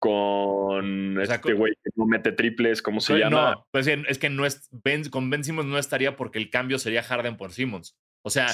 con 0.00 1.20
este 1.20 1.52
güey 1.54 1.74
que 1.82 1.90
no 1.96 2.06
mete 2.06 2.32
triples, 2.32 2.82
¿cómo 2.82 3.00
se 3.00 3.18
llama? 3.18 3.52
No, 3.52 3.66
pues 3.72 3.86
es 3.86 4.18
que 4.18 4.30
no 4.30 4.46
es, 4.46 4.68
ben, 4.70 5.08
con 5.10 5.28
Ben 5.28 5.44
Simmons 5.44 5.68
no 5.68 5.78
estaría 5.78 6.16
porque 6.16 6.38
el 6.38 6.50
cambio 6.50 6.78
sería 6.78 7.02
Harden 7.02 7.36
por 7.36 7.52
Simmons. 7.52 7.96
O 8.22 8.30
sea, 8.30 8.48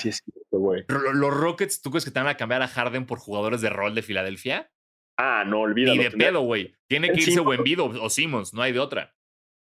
los 0.51 1.35
Rockets, 1.35 1.83
¿tú 1.83 1.91
crees 1.91 2.05
que 2.05 2.11
te 2.11 2.21
van 2.21 2.29
a 2.29 2.37
cambiar 2.37 2.63
a 2.63 2.69
Harden 2.69 3.07
por 3.07 3.19
jugadores 3.19 3.61
de 3.61 3.71
rol 3.71 3.95
de 3.95 4.03
Filadelfia? 4.03 4.71
Ah, 5.17 5.45
no, 5.47 5.61
olvídalo. 5.61 5.97
Ni 5.97 6.05
de 6.05 6.11
pedo, 6.11 6.43
güey. 6.43 6.75
Tiene 6.87 7.11
que 7.11 7.21
irse 7.21 7.41
Wemby 7.41 7.77
o, 7.79 8.11
Simmons, 8.11 8.53
no 8.53 8.63
hay 8.63 8.73
de 8.73 8.81
otra. 8.81 9.15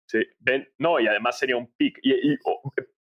Sí, 0.08 0.20
ben, 0.40 0.68
no, 0.78 1.00
y 1.00 1.08
además 1.08 1.38
sería 1.38 1.58
un 1.58 1.72
pick. 1.76 2.00
Y, 2.02 2.38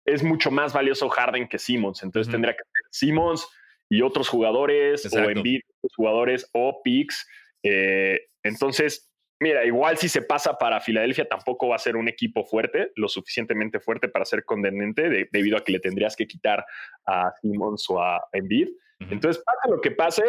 es 0.05 0.23
mucho 0.23 0.51
más 0.51 0.73
valioso 0.73 1.09
Harden 1.09 1.49
que 1.49 1.59
Simmons. 1.59 2.03
Entonces 2.03 2.31
tendría 2.31 2.55
que 2.55 2.63
ser 2.63 2.85
Simmons 2.91 3.47
y 3.89 4.03
otros 4.03 4.29
jugadores, 4.29 5.13
o 5.13 5.19
Embiid, 5.31 5.61
otros 5.79 5.97
jugadores, 5.97 6.51
o 6.53 6.81
picks. 6.83 7.27
Eh, 7.63 8.21
entonces, 8.43 9.06
mira, 9.41 9.65
igual 9.65 9.99
si 9.99 10.09
se 10.09 10.23
pasa 10.23 10.59
para 10.59 10.81
Filadelfia, 10.81 11.29
tampoco 11.29 11.69
va 11.69 11.77
a 11.77 11.81
ser 11.81 11.97
un 11.97 12.09
equipo 12.09 12.45
fuerte, 12.45 12.93
lo 12.97 13.09
suficientemente 13.09 13.81
fuerte 13.81 14.09
para 14.09 14.25
ser 14.25 14.45
condenente, 14.45 15.29
debido 15.31 15.57
a 15.57 15.65
que 15.65 15.73
le 15.73 15.81
tendrías 15.81 16.17
que 16.17 16.27
quitar 16.27 16.65
a 17.07 17.33
Simmons 17.41 17.89
o 17.91 18.03
a 18.03 18.27
Embiid. 18.33 18.69
Entonces, 19.01 19.43
pasa 19.45 19.69
lo 19.69 19.81
que 19.81 19.91
pase, 19.91 20.25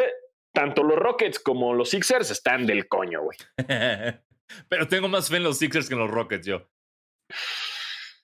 tanto 0.53 0.83
los 0.83 0.97
Rockets 0.97 1.39
como 1.39 1.73
los 1.73 1.89
Sixers 1.89 2.31
están 2.31 2.65
del 2.65 2.87
coño, 2.87 3.21
güey. 3.21 3.37
Pero 4.69 4.87
tengo 4.87 5.07
más 5.07 5.29
fe 5.29 5.37
en 5.37 5.43
los 5.43 5.57
Sixers 5.57 5.87
que 5.87 5.93
en 5.93 5.99
los 5.99 6.11
Rockets, 6.11 6.45
yo. 6.45 6.69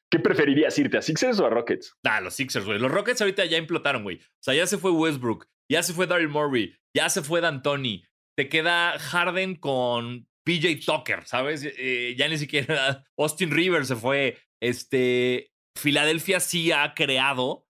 ¿Qué 0.10 0.20
preferirías 0.20 0.78
irte 0.78 0.98
a 0.98 1.02
Sixers 1.02 1.40
o 1.40 1.46
a 1.46 1.50
Rockets? 1.50 1.98
Ah, 2.04 2.22
los 2.22 2.36
Sixers, 2.36 2.66
güey. 2.66 2.80
Los 2.80 2.92
Rockets 2.92 3.22
ahorita 3.22 3.46
ya 3.46 3.58
implotaron, 3.58 4.04
güey. 4.04 4.18
O 4.18 4.44
sea, 4.44 4.54
ya 4.54 4.68
se 4.68 4.78
fue 4.78 4.92
Westbrook, 4.92 5.48
ya 5.70 5.82
se 5.82 5.94
fue 5.94 6.08
Daryl 6.08 6.30
Morey, 6.30 6.78
ya 6.96 7.10
se 7.10 7.24
fue 7.24 7.42
D'Antoni, 7.42 8.06
te 8.38 8.48
queda 8.48 9.00
Harden 9.00 9.56
con 9.56 10.28
PJ 10.46 10.80
Tucker, 10.86 11.26
¿sabes? 11.26 11.64
Eh, 11.64 12.16
ya 12.18 12.28
ni 12.28 12.38
siquiera 12.38 13.06
Austin 13.18 13.52
Rivers 13.52 13.88
se 13.88 13.96
fue. 13.96 14.38
Este, 14.62 15.54
Filadelfia 15.78 16.40
sí 16.40 16.72
ha 16.72 16.94
creado, 16.94 17.68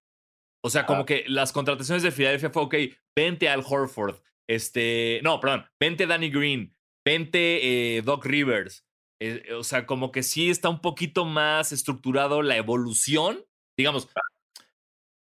o 0.63 0.69
sea, 0.69 0.85
como 0.85 1.05
que 1.05 1.25
las 1.27 1.51
contrataciones 1.51 2.03
de 2.03 2.11
Filadelfia 2.11 2.49
fue, 2.49 2.63
ok, 2.63 2.75
vente 3.15 3.49
al 3.49 3.63
Horford, 3.67 4.21
este, 4.47 5.19
no, 5.23 5.39
perdón, 5.39 5.65
vente 5.79 6.05
Danny 6.05 6.29
Green, 6.29 6.75
vente 7.05 7.97
eh, 7.97 8.01
Doc 8.01 8.25
Rivers. 8.25 8.85
Eh, 9.21 9.53
o 9.53 9.63
sea, 9.63 9.85
como 9.85 10.11
que 10.11 10.23
sí 10.23 10.49
está 10.49 10.69
un 10.69 10.81
poquito 10.81 11.25
más 11.25 11.71
estructurado 11.71 12.41
la 12.41 12.57
evolución, 12.57 13.45
digamos, 13.77 14.09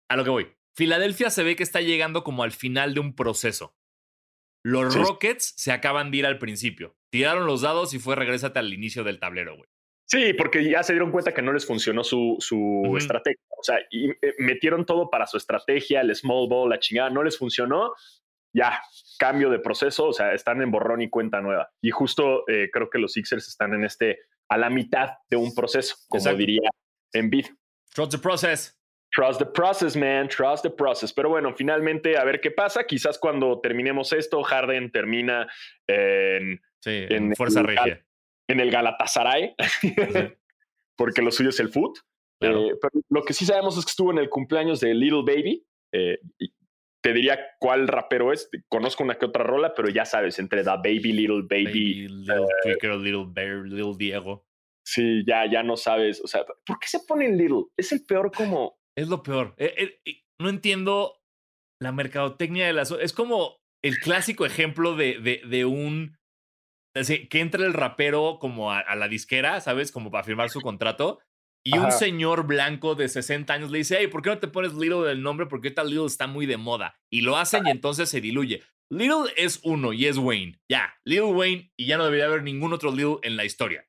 a 0.10 0.16
lo 0.16 0.24
que 0.24 0.30
voy. 0.30 0.56
Filadelfia 0.76 1.32
se 1.32 1.44
ve 1.44 1.56
que 1.56 1.64
está 1.64 1.82
llegando 1.82 2.24
como 2.24 2.44
al 2.44 2.52
final 2.52 2.94
de 2.94 3.00
un 3.00 3.16
proceso. 3.16 3.76
Los 4.64 4.94
Rockets 4.94 5.54
se 5.58 5.72
acaban 5.72 6.12
de 6.12 6.18
ir 6.18 6.26
al 6.26 6.38
principio. 6.38 6.97
Tiraron 7.10 7.46
los 7.46 7.62
dados 7.62 7.94
y 7.94 8.00
fue 8.00 8.16
regrésate 8.16 8.60
al 8.60 8.74
inicio 8.74 9.04
del 9.04 9.20
tablero, 9.20 9.56
güey. 9.56 9.70
Sí, 10.06 10.34
porque 10.34 10.70
ya 10.70 10.84
se 10.84 10.94
dieron 10.94 11.12
cuenta 11.12 11.34
que 11.34 11.42
no 11.42 11.52
les 11.52 11.66
funcionó 11.66 12.04
su, 12.04 12.38
su 12.40 12.96
estrategia. 12.98 13.44
O 13.60 13.64
sea, 13.64 13.78
y, 13.92 14.10
eh, 14.10 14.36
metieron 14.40 14.86
todo 14.86 15.10
para 15.10 15.28
su 15.28 15.36
estrategia, 15.36 16.00
el 16.00 16.16
small 16.16 16.48
ball, 16.48 16.70
la 16.70 16.80
chingada, 16.80 17.10
no 17.10 17.24
les 17.24 17.38
funcionó. 17.38 17.94
Ya, 18.54 18.82
cambio 19.20 19.50
de 19.50 19.60
proceso, 19.60 20.08
o 20.08 20.14
sea, 20.14 20.34
están 20.34 20.62
en 20.62 20.72
borrón 20.72 21.02
y 21.02 21.10
cuenta 21.10 21.42
nueva. 21.42 21.70
Y 21.82 21.92
justo 21.92 22.48
eh, 22.48 22.70
creo 22.72 22.90
que 22.90 23.00
los 23.00 23.12
Sixers 23.12 23.50
están 23.50 23.74
en 23.74 23.84
este, 23.84 24.20
a 24.48 24.58
la 24.58 24.70
mitad 24.70 25.10
de 25.30 25.36
un 25.36 25.54
proceso, 25.54 25.96
como 26.08 26.34
diría 26.34 26.70
Embiid. 27.12 27.48
Trust 27.94 28.12
the 28.14 28.18
process. 28.18 28.77
Trust 29.12 29.40
the 29.40 29.46
process, 29.46 29.96
man. 29.96 30.28
Trust 30.28 30.64
the 30.64 30.70
process. 30.70 31.14
Pero 31.14 31.30
bueno, 31.30 31.54
finalmente 31.56 32.18
a 32.18 32.24
ver 32.24 32.40
qué 32.40 32.52
pasa. 32.52 32.86
Quizás 32.86 33.18
cuando 33.18 33.60
terminemos 33.62 34.14
esto, 34.14 34.44
Harden 34.44 34.92
termina 34.92 35.48
en, 35.88 36.62
sí, 36.80 37.06
en, 37.10 37.36
Fuerza 37.36 37.64
Regia. 37.64 38.06
En 38.50 38.60
el 38.60 38.72
Galatasaray, 38.72 39.56
porque 40.98 41.22
lo 41.22 41.32
suyo 41.32 41.50
es 41.50 41.60
el 41.60 41.70
foot. 41.70 41.98
Eh, 42.42 42.72
pero 42.82 43.04
lo 43.10 43.24
que 43.24 43.34
sí 43.34 43.46
sabemos 43.46 43.78
es 43.78 43.86
que 43.86 43.90
estuvo 43.90 44.12
en 44.12 44.20
el 44.20 44.30
cumpleaños 44.30 44.80
de 44.80 44.94
Little 44.94 45.24
Baby. 45.26 45.66
Eh, 45.92 46.20
te 47.02 47.14
diría 47.14 47.40
cuál 47.60 47.88
rapero 47.88 48.32
es. 48.34 48.50
Conozco 48.68 49.04
una 49.04 49.16
que 49.16 49.26
otra 49.26 49.44
rola, 49.44 49.74
pero 49.74 49.90
ya 49.90 50.06
sabes, 50.06 50.40
entre 50.40 50.64
The 50.64 50.72
Baby, 50.72 51.14
Little 51.14 51.44
Baby. 51.44 52.08
little 52.08 52.96
uh, 52.96 53.00
Little 53.00 53.26
Bear, 53.28 53.66
Little 53.66 53.94
Diego. 53.98 54.46
Sí, 54.86 55.24
ya, 55.26 55.50
ya 55.50 55.64
no 55.64 55.78
sabes. 55.78 56.22
O 56.24 56.28
sea, 56.28 56.46
¿por 56.66 56.80
qué 56.80 56.88
se 56.88 57.00
pone 57.08 57.30
Little? 57.30 57.66
Es 57.76 57.92
el 57.92 58.06
peor 58.06 58.32
como. 58.32 58.77
Es 58.98 59.10
lo 59.10 59.22
peor. 59.24 59.56
no 60.42 60.50
entiendo 60.50 61.22
la 61.82 61.92
mercadotecnia 61.92 62.66
de 62.66 62.74
las. 62.74 62.92
Es 62.92 63.14
como 63.14 63.58
el 63.84 64.00
clásico 64.00 64.46
ejemplo 64.46 64.96
de, 64.96 65.20
de, 65.20 65.42
de 65.48 65.66
un. 65.66 66.18
que 66.94 67.40
entra 67.40 67.66
el 67.66 67.74
rapero 67.74 68.40
como 68.40 68.72
a, 68.72 68.80
a, 68.80 68.96
la 68.96 69.08
disquera, 69.08 69.62
¿sabes? 69.62 69.92
Como 69.92 70.10
para 70.10 70.24
firmar 70.24 70.50
su 70.50 70.62
contrato. 70.62 71.20
Y 71.64 71.78
un 71.78 71.92
señor 71.92 72.48
blanco 72.48 72.96
de 72.96 73.10
60 73.10 73.54
años 73.54 73.72
le 73.72 73.80
dice, 73.80 73.98
hey, 74.00 74.08
¿por 74.08 74.22
qué 74.22 74.30
no 74.30 74.40
te 74.40 74.48
pones 74.48 74.74
Little 74.74 75.06
del 75.06 75.22
nombre? 75.22 75.48
Porque 75.48 75.68
ahorita 75.68 75.84
Little 75.84 76.06
está 76.06 76.26
muy 76.26 76.46
de 76.46 76.56
moda. 76.56 76.98
Y 77.12 77.22
lo 77.22 77.36
hacen 77.36 77.68
y 77.68 77.72
entonces 77.72 78.10
se 78.10 78.22
diluye. 78.22 78.64
Little 78.90 79.34
es 79.36 79.60
uno 79.64 79.92
y 79.92 80.06
es 80.06 80.18
Wayne. 80.18 80.62
Ya, 80.72 80.96
Little 81.04 81.34
Wayne 81.34 81.74
y 81.78 81.88
ya 81.88 81.98
no 81.98 82.06
debería 82.06 82.28
haber 82.28 82.44
ningún 82.44 82.72
otro 82.72 82.92
Little 82.92 83.18
en 83.22 83.36
la 83.36 83.44
historia. 83.44 83.86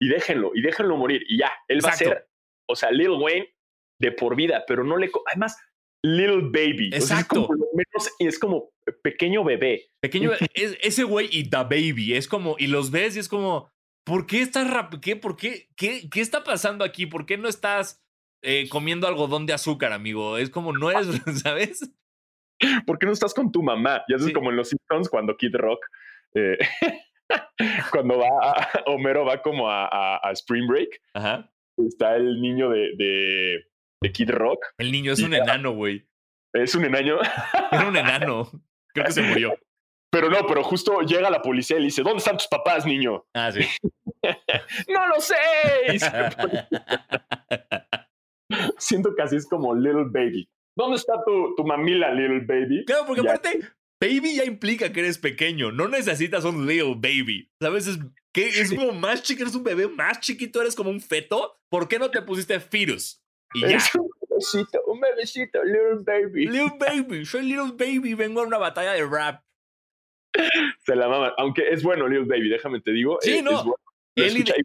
Y 0.00 0.08
déjenlo, 0.08 0.52
y 0.54 0.62
déjenlo 0.62 0.96
morir. 0.96 1.22
Y 1.28 1.38
ya, 1.38 1.52
él 1.68 1.84
va 1.84 1.90
a 1.90 1.96
ser, 1.96 2.30
o 2.66 2.74
sea, 2.74 2.90
Little 2.90 3.16
Wayne 3.16 3.54
de 3.98 4.12
por 4.12 4.36
vida, 4.36 4.64
pero 4.66 4.84
no 4.84 4.96
le... 4.96 5.10
Además, 5.26 5.56
Little 6.02 6.42
Baby. 6.50 6.90
Exacto. 6.92 7.40
es, 7.40 7.46
como, 7.46 8.08
es 8.18 8.38
como 8.38 8.70
pequeño 9.02 9.44
bebé. 9.44 9.90
Pequeño, 10.00 10.32
es, 10.54 10.78
ese 10.80 11.04
güey 11.04 11.28
y 11.30 11.48
The 11.48 11.64
Baby. 11.64 12.14
Es 12.14 12.28
como, 12.28 12.56
y 12.58 12.68
los 12.68 12.90
ves 12.90 13.16
y 13.16 13.18
es 13.18 13.28
como, 13.28 13.70
¿por 14.04 14.26
qué 14.26 14.40
estás 14.40 14.70
rap 14.70 14.94
¿Qué, 15.00 15.16
por 15.16 15.36
qué, 15.36 15.68
qué, 15.76 16.08
qué 16.10 16.20
está 16.20 16.44
pasando 16.44 16.84
aquí? 16.84 17.06
¿Por 17.06 17.26
qué 17.26 17.36
no 17.36 17.48
estás 17.48 18.02
eh, 18.42 18.68
comiendo 18.68 19.06
algodón 19.06 19.46
de 19.46 19.52
azúcar, 19.52 19.92
amigo? 19.92 20.38
Es 20.38 20.50
como, 20.50 20.72
no 20.72 20.90
es, 20.90 21.06
¿sabes? 21.42 21.90
¿Por 22.86 22.98
qué 22.98 23.06
no 23.06 23.12
estás 23.12 23.34
con 23.34 23.52
tu 23.52 23.62
mamá? 23.62 24.02
Y 24.08 24.14
eso 24.14 24.26
es 24.26 24.32
como 24.32 24.50
en 24.50 24.56
los 24.56 24.68
Simpsons 24.68 25.08
cuando 25.08 25.36
Kid 25.36 25.54
Rock, 25.54 25.84
eh, 26.34 26.58
cuando 27.92 28.18
va, 28.18 28.28
a, 28.42 28.82
Homero 28.86 29.24
va 29.24 29.42
como 29.42 29.70
a, 29.70 30.16
a, 30.16 30.32
Spring 30.32 30.66
Break. 30.66 31.00
Ajá. 31.14 31.50
Está 31.76 32.16
el 32.16 32.40
niño 32.40 32.70
de, 32.70 32.96
de, 32.96 33.68
de 34.00 34.12
Kid 34.12 34.30
Rock. 34.30 34.64
El 34.78 34.92
niño 34.92 35.12
es 35.12 35.20
un 35.20 35.34
enano, 35.34 35.72
güey. 35.72 36.06
Es 36.52 36.74
un 36.74 36.84
enano. 36.84 37.18
Era 37.70 37.88
un 37.88 37.96
enano. 37.96 38.50
Creo 38.92 39.06
que 39.06 39.12
se 39.12 39.22
murió. 39.22 39.54
Pero 40.10 40.30
no, 40.30 40.46
pero 40.46 40.64
justo 40.64 41.02
llega 41.02 41.28
la 41.28 41.42
policía 41.42 41.76
y 41.76 41.80
le 41.80 41.86
dice, 41.86 42.02
¿dónde 42.02 42.20
están 42.20 42.38
tus 42.38 42.46
papás, 42.46 42.86
niño? 42.86 43.26
Ah, 43.34 43.52
sí. 43.52 43.60
no 44.88 45.06
lo 45.06 45.20
sé. 45.20 45.34
Siento 48.78 49.14
que 49.14 49.20
así 49.20 49.36
es 49.36 49.46
como 49.46 49.74
Little 49.74 50.06
Baby. 50.06 50.48
¿Dónde 50.74 50.96
está 50.96 51.22
tu, 51.26 51.54
tu 51.56 51.62
mamila, 51.62 52.10
Little 52.14 52.46
Baby? 52.46 52.86
Claro, 52.86 53.04
porque 53.06 53.20
aparte, 53.20 53.60
baby 54.00 54.36
ya 54.36 54.44
implica 54.44 54.92
que 54.92 55.00
eres 55.00 55.18
pequeño. 55.18 55.72
No 55.72 55.88
necesitas 55.88 56.44
un 56.44 56.66
little 56.66 56.94
baby. 56.94 57.50
¿Sabes? 57.60 57.86
Es, 57.86 57.98
que 58.32 58.48
es 58.48 58.72
como 58.72 58.92
más 58.92 59.22
chiquito, 59.22 59.44
eres 59.44 59.56
un 59.56 59.64
bebé 59.64 59.88
más 59.88 60.20
chiquito, 60.20 60.62
eres 60.62 60.74
como 60.74 60.90
un 60.90 61.00
feto. 61.00 61.60
¿Por 61.70 61.88
qué 61.88 61.98
no 61.98 62.10
te 62.10 62.22
pusiste 62.22 62.58
fetus? 62.60 63.22
Y 63.54 63.60
ya. 63.62 63.78
un 63.98 64.10
bebecito, 64.20 64.82
un 64.86 65.00
bebecito, 65.00 65.64
little 65.64 66.04
baby. 66.04 66.46
Little 66.46 66.78
baby, 66.78 67.24
soy 67.24 67.42
little 67.42 67.72
baby, 67.72 68.14
vengo 68.14 68.42
a 68.42 68.46
una 68.46 68.58
batalla 68.58 68.92
de 68.92 69.06
rap. 69.06 69.42
Se 70.84 70.94
la 70.94 71.08
mama. 71.08 71.34
Aunque 71.38 71.68
es 71.68 71.82
bueno, 71.82 72.08
Little 72.08 72.26
Baby, 72.26 72.48
déjame 72.48 72.80
te 72.80 72.92
digo. 72.92 73.18
Sí, 73.20 73.38
eh, 73.38 73.42
no. 73.42 73.58
Es 74.14 74.34
bueno. 74.34 74.62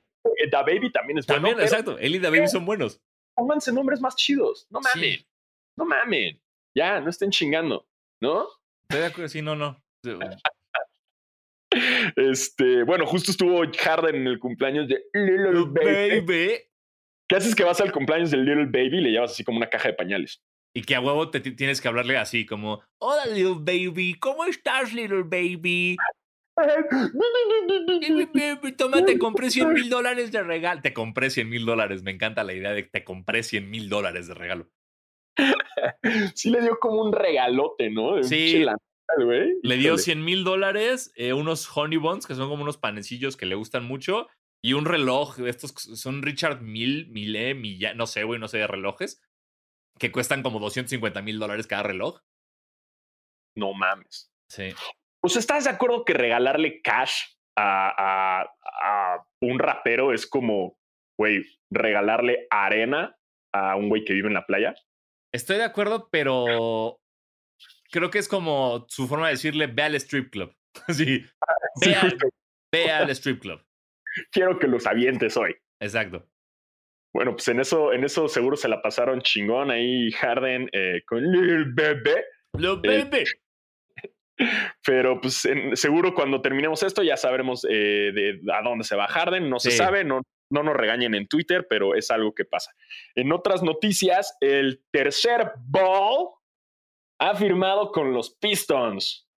Da 0.51 0.61
Baby 0.61 0.91
también 0.91 1.17
es 1.19 1.25
también, 1.25 1.55
bueno. 1.55 1.63
exacto. 1.63 1.97
Él 1.97 2.15
y 2.15 2.19
Da 2.19 2.29
Baby 2.29 2.47
son 2.47 2.65
buenos. 2.65 3.01
Pónganse 3.35 3.71
nombres 3.71 3.99
más 3.99 4.15
chidos. 4.15 4.67
No 4.69 4.79
mamen. 4.79 5.19
No 5.77 5.85
mamen. 5.85 6.39
Ya, 6.75 6.99
no 6.99 7.09
estén 7.09 7.31
chingando. 7.31 7.87
¿No? 8.21 8.47
Estoy 8.83 9.01
de 9.01 9.05
acuerdo. 9.05 9.29
Sí, 9.29 9.41
no, 9.41 9.55
no. 9.55 9.81
Este, 12.15 12.83
bueno, 12.83 13.05
justo 13.07 13.31
estuvo 13.31 13.63
Harden 13.79 14.15
en 14.15 14.27
el 14.27 14.39
cumpleaños 14.39 14.87
de 14.87 15.03
Little 15.13 15.65
Baby. 15.71 16.61
¿Qué 17.33 17.37
haces 17.37 17.55
que 17.55 17.63
vas 17.63 17.81
al 17.81 17.91
cumpleaños 17.91 18.29
de 18.29 18.37
Little 18.37 18.67
Baby 18.67 18.99
y 18.99 19.01
le 19.01 19.09
llevas 19.09 19.31
así 19.31 19.43
como 19.43 19.57
una 19.57 19.67
caja 19.67 19.87
de 19.87 19.95
pañales? 19.95 20.43
Y 20.71 20.83
que 20.83 20.93
a 20.93 21.01
huevo 21.01 21.31
te 21.31 21.39
tienes 21.39 21.81
que 21.81 21.87
hablarle 21.87 22.15
así, 22.15 22.45
como, 22.45 22.83
hola 23.01 23.25
little 23.25 23.55
baby, 23.57 24.13
¿cómo 24.19 24.45
estás 24.45 24.93
little 24.93 25.23
baby? 25.23 25.97
Toma, 28.77 29.03
te 29.03 29.17
compré 29.17 29.49
100 29.49 29.73
mil 29.73 29.89
dólares 29.89 30.31
de 30.31 30.43
regalo. 30.43 30.81
Te 30.83 30.93
compré 30.93 31.31
100 31.31 31.49
mil 31.49 31.65
dólares. 31.65 32.03
Me 32.03 32.11
encanta 32.11 32.43
la 32.43 32.53
idea 32.53 32.71
de 32.71 32.83
que 32.83 32.91
te 32.91 33.03
compré 33.03 33.41
100 33.41 33.67
mil 33.67 33.89
dólares 33.89 34.27
de 34.27 34.35
regalo. 34.35 34.69
Sí 36.35 36.51
le 36.51 36.61
dio 36.61 36.77
como 36.79 37.01
un 37.01 37.13
regalote, 37.13 37.89
¿no? 37.89 38.21
sí. 38.21 38.63
Le 39.63 39.77
dio 39.77 39.97
100 39.97 40.23
mil 40.23 40.43
dólares, 40.43 41.11
eh, 41.15 41.33
unos 41.33 41.67
honey 41.75 41.97
buns, 41.97 42.27
que 42.27 42.35
son 42.35 42.47
como 42.47 42.61
unos 42.61 42.77
panecillos 42.77 43.35
que 43.35 43.47
le 43.47 43.55
gustan 43.55 43.85
mucho, 43.85 44.27
y 44.63 44.73
un 44.73 44.85
reloj. 44.85 45.39
Estos 45.39 45.71
son 45.71 46.21
Richard 46.23 46.61
Mille, 46.61 47.05
Mille, 47.05 47.93
no 47.95 48.07
sé, 48.07 48.23
güey, 48.23 48.39
no 48.39 48.47
sé 48.47 48.59
de 48.59 48.67
relojes 48.67 49.21
que 49.99 50.11
cuestan 50.11 50.43
como 50.43 50.59
250 50.59 51.21
mil 51.21 51.39
dólares 51.39 51.67
cada 51.67 51.83
reloj. 51.83 52.21
No 53.55 53.73
mames. 53.73 54.31
Sí. 54.49 54.73
Pues 55.21 55.35
estás 55.35 55.65
de 55.65 55.69
acuerdo 55.69 56.03
que 56.05 56.13
regalarle 56.13 56.81
cash 56.81 57.23
a, 57.57 58.41
a, 58.41 59.25
un 59.41 59.59
rapero 59.59 60.13
es 60.13 60.27
como, 60.27 60.77
güey, 61.17 61.45
regalarle 61.71 62.47
arena 62.49 63.15
a 63.53 63.75
un 63.75 63.89
güey 63.89 64.03
que 64.03 64.13
vive 64.13 64.27
en 64.27 64.33
la 64.33 64.45
playa. 64.45 64.73
Estoy 65.31 65.57
de 65.57 65.63
acuerdo, 65.63 66.09
pero 66.11 66.99
creo 67.91 68.09
que 68.09 68.19
es 68.19 68.27
como 68.27 68.85
su 68.89 69.07
forma 69.07 69.27
de 69.27 69.33
decirle 69.33 69.67
ve 69.67 69.83
al 69.83 69.95
strip 69.95 70.31
club. 70.31 70.55
sí. 70.89 71.23
ve 72.71 72.91
al 72.91 73.09
strip 73.11 73.41
club. 73.41 73.63
Quiero 74.31 74.59
que 74.59 74.67
los 74.67 74.85
avientes 74.85 75.37
hoy. 75.37 75.55
Exacto. 75.79 76.27
Bueno, 77.13 77.33
pues 77.33 77.47
en 77.47 77.59
eso, 77.59 77.93
en 77.93 78.03
eso 78.03 78.27
seguro 78.27 78.57
se 78.57 78.67
la 78.67 78.81
pasaron 78.81 79.21
chingón 79.21 79.69
ahí 79.69 80.11
Harden 80.11 80.69
eh, 80.71 81.03
con 81.05 81.23
Lil 81.23 81.73
Bebe. 81.73 82.25
Lil 82.57 82.79
Bebe. 82.81 83.23
pero 84.85 85.21
pues 85.21 85.47
seguro 85.75 86.15
cuando 86.15 86.41
terminemos 86.41 86.81
esto 86.81 87.03
ya 87.03 87.15
sabremos 87.17 87.65
eh, 87.69 88.11
de 88.13 88.41
a 88.51 88.63
dónde 88.63 88.83
se 88.83 88.95
va 88.95 89.07
Harden. 89.07 89.49
No 89.49 89.59
se 89.59 89.71
sabe, 89.71 90.03
no, 90.03 90.21
no 90.49 90.63
nos 90.63 90.75
regañen 90.75 91.13
en 91.13 91.27
Twitter, 91.27 91.67
pero 91.69 91.95
es 91.95 92.09
algo 92.11 92.33
que 92.33 92.45
pasa. 92.45 92.71
En 93.15 93.31
otras 93.31 93.61
noticias, 93.61 94.35
el 94.39 94.83
tercer 94.91 95.51
ball 95.67 96.29
ha 97.19 97.35
firmado 97.35 97.91
con 97.91 98.13
los 98.13 98.35
Pistons. 98.35 99.27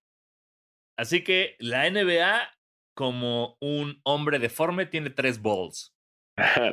Así 0.99 1.23
que 1.23 1.57
la 1.59 1.91
NBA, 1.91 2.49
como 2.97 3.59
un 3.61 4.01
hombre 4.05 4.39
deforme, 4.39 4.87
tiene 4.87 5.11
tres 5.11 5.41
balls. 5.41 5.95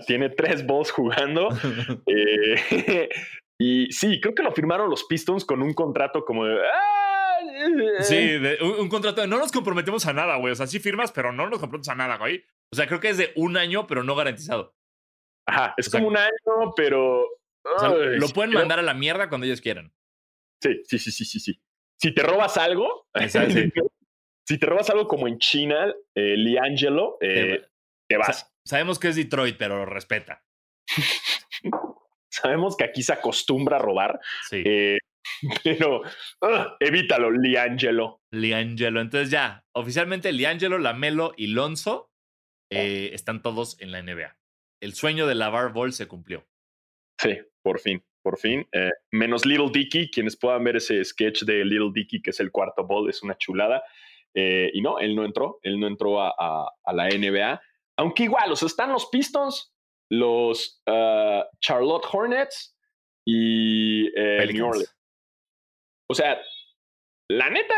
Tiene 0.08 0.30
tres 0.30 0.66
balls 0.66 0.92
jugando. 0.92 1.50
Eh, 2.08 3.10
y 3.60 3.92
sí, 3.92 4.20
creo 4.20 4.34
que 4.34 4.44
lo 4.44 4.52
firmaron 4.52 4.90
los 4.90 5.04
Pistons 5.04 5.46
con 5.46 5.62
un 5.62 5.74
contrato 5.74 6.26
como 6.26 6.46
de. 6.46 6.60
¡Ah! 6.60 7.38
Sí, 8.02 8.36
un, 8.62 8.90
contrato 8.90 9.22
de 9.22 9.28
no 9.28 9.38
nos 9.38 9.52
comprometemos 9.52 10.06
a 10.06 10.14
nada, 10.14 10.38
güey. 10.38 10.54
O 10.54 10.56
sea, 10.56 10.66
sí 10.66 10.80
firmas, 10.80 11.12
pero 11.12 11.32
no 11.32 11.50
nos 11.50 11.60
comprometemos 11.60 11.90
a 11.90 11.96
nada, 11.96 12.18
güey. 12.18 12.44
O 12.72 12.76
sea, 12.76 12.88
creo 12.88 13.00
que 13.00 13.10
es 13.10 13.18
de 13.18 13.32
un 13.36 13.58
año, 13.58 13.86
pero 13.86 14.04
no 14.04 14.16
garantizado. 14.16 14.76
Ajá, 15.46 15.74
es 15.78 15.90
como 15.90 16.08
un 16.08 16.18
año, 16.18 16.74
pero. 16.76 17.26
lo 17.64 18.28
pueden 18.30 18.54
mandar 18.54 18.80
a 18.80 18.84
la 18.84 18.94
mierda 18.94 19.30
cuando 19.30 19.46
ellos 19.46 19.62
quieran. 19.62 19.94
Sí, 20.62 20.82
sí, 20.86 21.00
sí, 21.00 21.12
sí, 21.12 21.26
sí, 21.26 21.40
sí. 21.40 21.62
Si 22.00 22.14
te 22.14 22.24
robas 22.24 22.58
algo, 22.58 23.08
si 24.48 24.58
te 24.58 24.66
robas 24.66 24.90
algo 24.90 25.08
como 25.08 25.28
en 25.28 25.40
China, 25.40 25.94
eh, 26.16 26.36
Liangelo, 26.38 27.18
eh, 27.22 27.66
te 28.08 28.18
vas. 28.18 28.52
Sabemos 28.66 29.00
que 29.00 29.10
es 29.10 29.16
Detroit, 29.16 29.58
pero 29.58 29.78
lo 29.78 29.86
respeta. 29.86 30.44
Sabemos 32.30 32.76
que 32.76 32.84
aquí 32.84 33.04
se 33.04 33.14
acostumbra 33.14 33.78
a 33.78 33.80
robar. 33.80 34.20
Sí. 34.50 34.64
Eh, 34.66 34.98
pero 35.64 36.02
evítalo, 36.80 37.32
Liangelo. 37.32 38.22
Liangelo. 38.32 39.02
Entonces 39.02 39.30
ya, 39.30 39.64
oficialmente 39.74 40.32
Liangelo, 40.32 40.78
Lamelo 40.80 41.34
y 41.38 41.48
Lonzo 41.48 42.12
eh, 42.72 43.12
están 43.14 43.42
todos 43.42 43.80
en 43.82 43.92
la 43.92 44.02
NBA. 44.02 44.38
El 44.82 44.94
sueño 44.94 45.28
de 45.28 45.36
lavar 45.36 45.74
ball 45.74 45.94
se 45.94 46.08
cumplió. 46.08 46.46
Sí, 47.20 47.38
por 47.62 47.80
fin, 47.80 48.04
por 48.22 48.38
fin. 48.38 48.68
Eh, 48.72 48.92
menos 49.12 49.46
Little 49.46 49.70
Dicky, 49.72 50.10
quienes 50.10 50.38
puedan 50.38 50.64
ver 50.64 50.78
ese 50.78 51.04
sketch 51.04 51.44
de 51.44 51.64
Little 51.64 51.92
Dicky, 51.94 52.22
que 52.22 52.32
es 52.32 52.40
el 52.40 52.52
cuarto 52.52 52.86
ball, 52.86 53.10
es 53.10 53.22
una 53.24 53.38
chulada. 53.38 53.84
Y 54.34 54.82
no, 54.82 55.00
él 55.00 55.16
no 55.16 55.26
entró, 55.26 55.60
él 55.64 55.80
no 55.80 55.88
entró 55.88 56.22
a 56.22 56.72
la 56.94 57.10
NBA. 57.10 57.62
Aunque 57.98 58.24
igual, 58.24 58.52
o 58.52 58.56
sea, 58.56 58.68
están 58.68 58.92
los 58.92 59.08
Pistons, 59.08 59.74
los 60.10 60.82
ah, 60.88 61.46
Charlotte 61.60 62.06
Hornets 62.12 62.76
y 63.26 64.06
y 64.06 64.12
eh, 64.16 64.48
New 64.52 64.68
Orleans. 64.68 64.96
O 66.10 66.16
sea, 66.16 66.42
la 67.30 67.50
neta, 67.50 67.76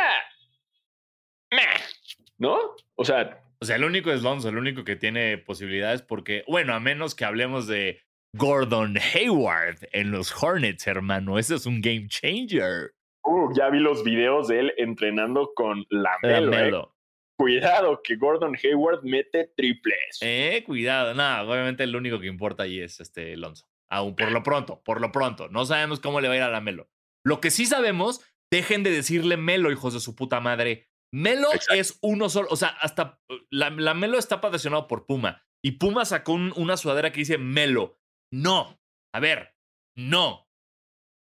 ¿no? 2.37 2.57
O 2.95 3.05
sea, 3.05 3.41
o 3.61 3.65
sea, 3.65 3.75
el 3.75 3.83
único 3.83 4.11
es 4.11 4.23
Lonzo, 4.23 4.49
el 4.49 4.57
único 4.57 4.83
que 4.83 4.95
tiene 4.95 5.37
posibilidades 5.37 6.01
porque, 6.01 6.43
bueno, 6.47 6.73
a 6.73 6.79
menos 6.79 7.15
que 7.15 7.25
hablemos 7.25 7.67
de 7.67 8.01
Gordon 8.33 8.97
Hayward 8.97 9.87
en 9.93 10.11
los 10.11 10.31
Hornets, 10.43 10.87
hermano. 10.87 11.39
Ese 11.39 11.55
es 11.55 11.65
un 11.65 11.81
game 11.81 12.07
changer. 12.07 12.94
Uh, 13.25 13.51
ya 13.55 13.69
vi 13.69 13.79
los 13.79 14.03
videos 14.03 14.47
de 14.47 14.59
él 14.59 14.73
entrenando 14.77 15.51
con 15.55 15.85
la 15.89 16.17
Melo. 16.21 16.81
Eh. 16.81 16.95
Cuidado, 17.37 18.01
que 18.01 18.15
Gordon 18.15 18.55
Hayward 18.63 19.03
mete 19.03 19.51
triples. 19.57 20.19
Eh, 20.21 20.63
cuidado. 20.65 21.13
Nada, 21.13 21.43
obviamente 21.43 21.83
el 21.83 21.95
único 21.95 22.19
que 22.19 22.27
importa 22.27 22.63
ahí 22.63 22.79
es 22.79 22.99
este 22.99 23.35
Lonzo. 23.35 23.67
Aún 23.89 24.15
por 24.15 24.31
lo 24.31 24.41
pronto, 24.43 24.81
por 24.83 25.01
lo 25.01 25.11
pronto. 25.11 25.49
No 25.49 25.65
sabemos 25.65 25.99
cómo 25.99 26.21
le 26.21 26.27
va 26.27 26.35
a 26.35 26.37
ir 26.37 26.43
a 26.43 26.49
la 26.49 26.61
Melo. 26.61 26.89
Lo 27.23 27.41
que 27.41 27.51
sí 27.51 27.65
sabemos, 27.65 28.21
dejen 28.51 28.83
de 28.83 28.91
decirle 28.91 29.37
Melo, 29.37 29.71
hijos 29.71 29.93
de 29.93 29.99
su 29.99 30.15
puta 30.15 30.39
madre. 30.39 30.87
Melo 31.11 31.49
es 31.73 31.97
uno 32.01 32.29
solo. 32.29 32.47
O 32.51 32.55
sea, 32.55 32.69
hasta 32.69 33.19
la, 33.49 33.69
Melo 33.69 34.17
está 34.17 34.39
patrocinado 34.41 34.87
por 34.87 35.05
Puma. 35.05 35.43
Y 35.63 35.73
Puma 35.73 36.05
sacó 36.05 36.33
una 36.33 36.77
sudadera 36.77 37.11
que 37.11 37.21
dice 37.21 37.37
Melo. 37.37 37.99
No. 38.31 38.79
A 39.13 39.19
ver, 39.19 39.55
no. 39.95 40.44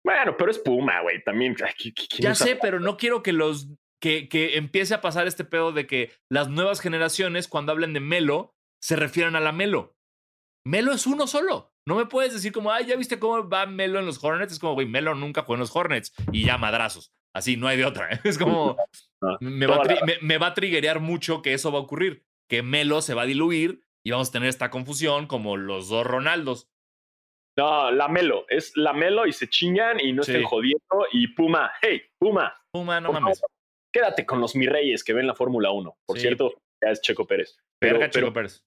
Bueno, 0.04 0.36
pero 0.36 0.50
es 0.50 0.58
Puma, 0.58 1.00
güey. 1.00 1.22
También. 1.24 1.56
ya 2.18 2.34
sé, 2.34 2.56
pero 2.56 2.78
no 2.80 2.96
quiero 2.96 3.22
que 3.22 3.32
los. 3.32 3.68
Que, 4.00 4.28
que 4.28 4.58
empiece 4.58 4.92
a 4.92 5.00
pasar 5.00 5.26
este 5.26 5.44
pedo 5.44 5.72
de 5.72 5.86
que 5.86 6.12
las 6.28 6.50
nuevas 6.50 6.80
generaciones, 6.80 7.48
cuando 7.48 7.72
hablen 7.72 7.94
de 7.94 8.00
Melo, 8.00 8.54
se 8.82 8.96
refieran 8.96 9.34
a 9.34 9.40
la 9.40 9.50
Melo. 9.50 9.96
Melo 10.66 10.92
es 10.92 11.06
uno 11.06 11.26
solo. 11.26 11.72
No 11.86 11.96
me 11.96 12.06
puedes 12.06 12.32
decir 12.32 12.52
como, 12.52 12.70
ay, 12.70 12.86
ya 12.86 12.96
viste 12.96 13.18
cómo 13.18 13.48
va 13.48 13.66
Melo 13.66 13.98
en 13.98 14.06
los 14.06 14.22
Hornets. 14.22 14.52
Es 14.52 14.58
como, 14.58 14.74
güey, 14.74 14.86
Melo 14.86 15.14
nunca 15.14 15.42
jugó 15.42 15.54
en 15.54 15.60
los 15.60 15.74
Hornets 15.74 16.12
y 16.32 16.44
ya 16.44 16.58
madrazos. 16.58 17.12
Así, 17.34 17.56
no 17.56 17.66
hay 17.66 17.76
de 17.76 17.84
otra. 17.84 18.08
Es 18.24 18.38
como, 18.38 18.76
me, 19.40 19.66
va 19.66 19.76
a 19.76 19.82
me, 20.22 20.38
va 20.38 20.48
a 20.48 20.54
triggerear 20.54 21.00
mucho 21.00 21.42
que 21.42 21.52
eso 21.52 21.72
va 21.72 21.78
a 21.78 21.82
ocurrir. 21.82 22.24
Que 22.48 22.62
Melo 22.62 23.02
se 23.02 23.14
va 23.14 23.22
a 23.22 23.26
diluir 23.26 23.82
y 24.04 24.12
vamos 24.12 24.28
a 24.28 24.32
tener 24.32 24.48
esta 24.48 24.70
confusión 24.70 25.26
como 25.26 25.56
los 25.56 25.88
dos 25.88 26.06
Ronaldos. 26.06 26.68
No, 27.56 27.90
la 27.90 28.08
Melo, 28.08 28.46
es 28.48 28.76
la 28.76 28.92
Melo 28.92 29.26
y 29.26 29.32
se 29.32 29.48
chingan 29.48 30.00
y 30.00 30.12
no 30.12 30.22
estén 30.22 30.42
jodiendo. 30.42 31.06
Y 31.12 31.28
Puma, 31.28 31.72
hey, 31.80 32.02
Puma. 32.18 32.52
Puma, 32.72 33.00
no 33.00 33.12
mames. 33.12 33.40
quédate 33.92 34.26
con 34.26 34.40
los 34.40 34.56
mi 34.56 34.66
reyes 34.66 35.04
que 35.04 35.12
ven 35.12 35.26
la 35.26 35.34
Fórmula 35.34 35.70
1. 35.70 35.96
Por 36.06 36.18
cierto, 36.18 36.54
ya 36.82 36.90
es 36.90 37.00
Checo 37.00 37.26
Pérez. 37.26 37.56
Pero, 37.80 38.04
Checo 38.08 38.32
Pérez. 38.32 38.64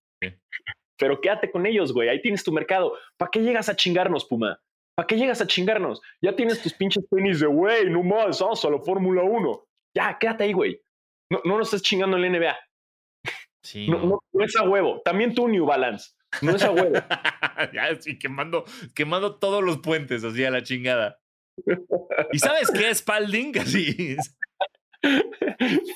Pero 0.98 1.22
quédate 1.22 1.52
con 1.52 1.66
ellos, 1.66 1.94
güey. 1.94 2.10
Ahí 2.10 2.22
tienes 2.22 2.44
tu 2.44 2.52
mercado. 2.52 2.98
¿Para 3.18 3.30
qué 3.30 3.42
llegas 3.42 3.70
a 3.70 3.76
chingarnos, 3.76 4.26
Puma? 4.26 4.60
¿Para 4.96 5.06
qué 5.06 5.16
llegas 5.16 5.42
a 5.42 5.48
chingarnos? 5.48 6.02
Ya 6.22 6.36
tienes 6.36 6.62
tus 6.62 6.74
pinches 6.74 7.08
tenis 7.10 7.40
de, 7.40 7.46
güey, 7.46 7.90
no 7.90 8.02
más, 8.02 8.40
vamos 8.40 8.64
a 8.66 8.70
la 8.70 8.80
Fórmula 8.80 9.22
1. 9.22 9.64
Ya, 9.96 10.18
quédate 10.18 10.46
ahí, 10.46 10.54
güey. 10.54 10.82
No, 11.32 11.42
no 11.44 11.58
nos 11.58 11.68
estés 11.68 11.84
chingando 11.84 12.18
en 12.18 12.24
la 12.24 12.40
NBA. 12.40 12.58
Sí. 13.64 13.88
No, 13.88 14.22
no, 14.34 14.44
es 14.44 14.56
a 14.56 14.64
huevo. 14.64 15.02
También 15.04 15.36
tú, 15.36 15.48
New 15.48 15.66
Balance. 15.66 16.16
No 16.42 16.56
es 16.56 16.64
a 16.64 16.72
huevo. 16.72 16.94
ya, 17.74 18.00
sí, 18.00 18.20
quemando, 18.20 18.66
quemando 18.94 19.36
todos 19.36 19.64
los 19.64 19.80
puentes 19.80 20.24
así 20.24 20.44
a 20.44 20.52
la 20.52 20.64
chingada. 20.64 21.20
¿Y 22.32 22.40
sabes 22.40 22.70
qué 22.72 22.90
es 22.90 23.00
Spalding? 23.00 23.58
Así 23.60 24.16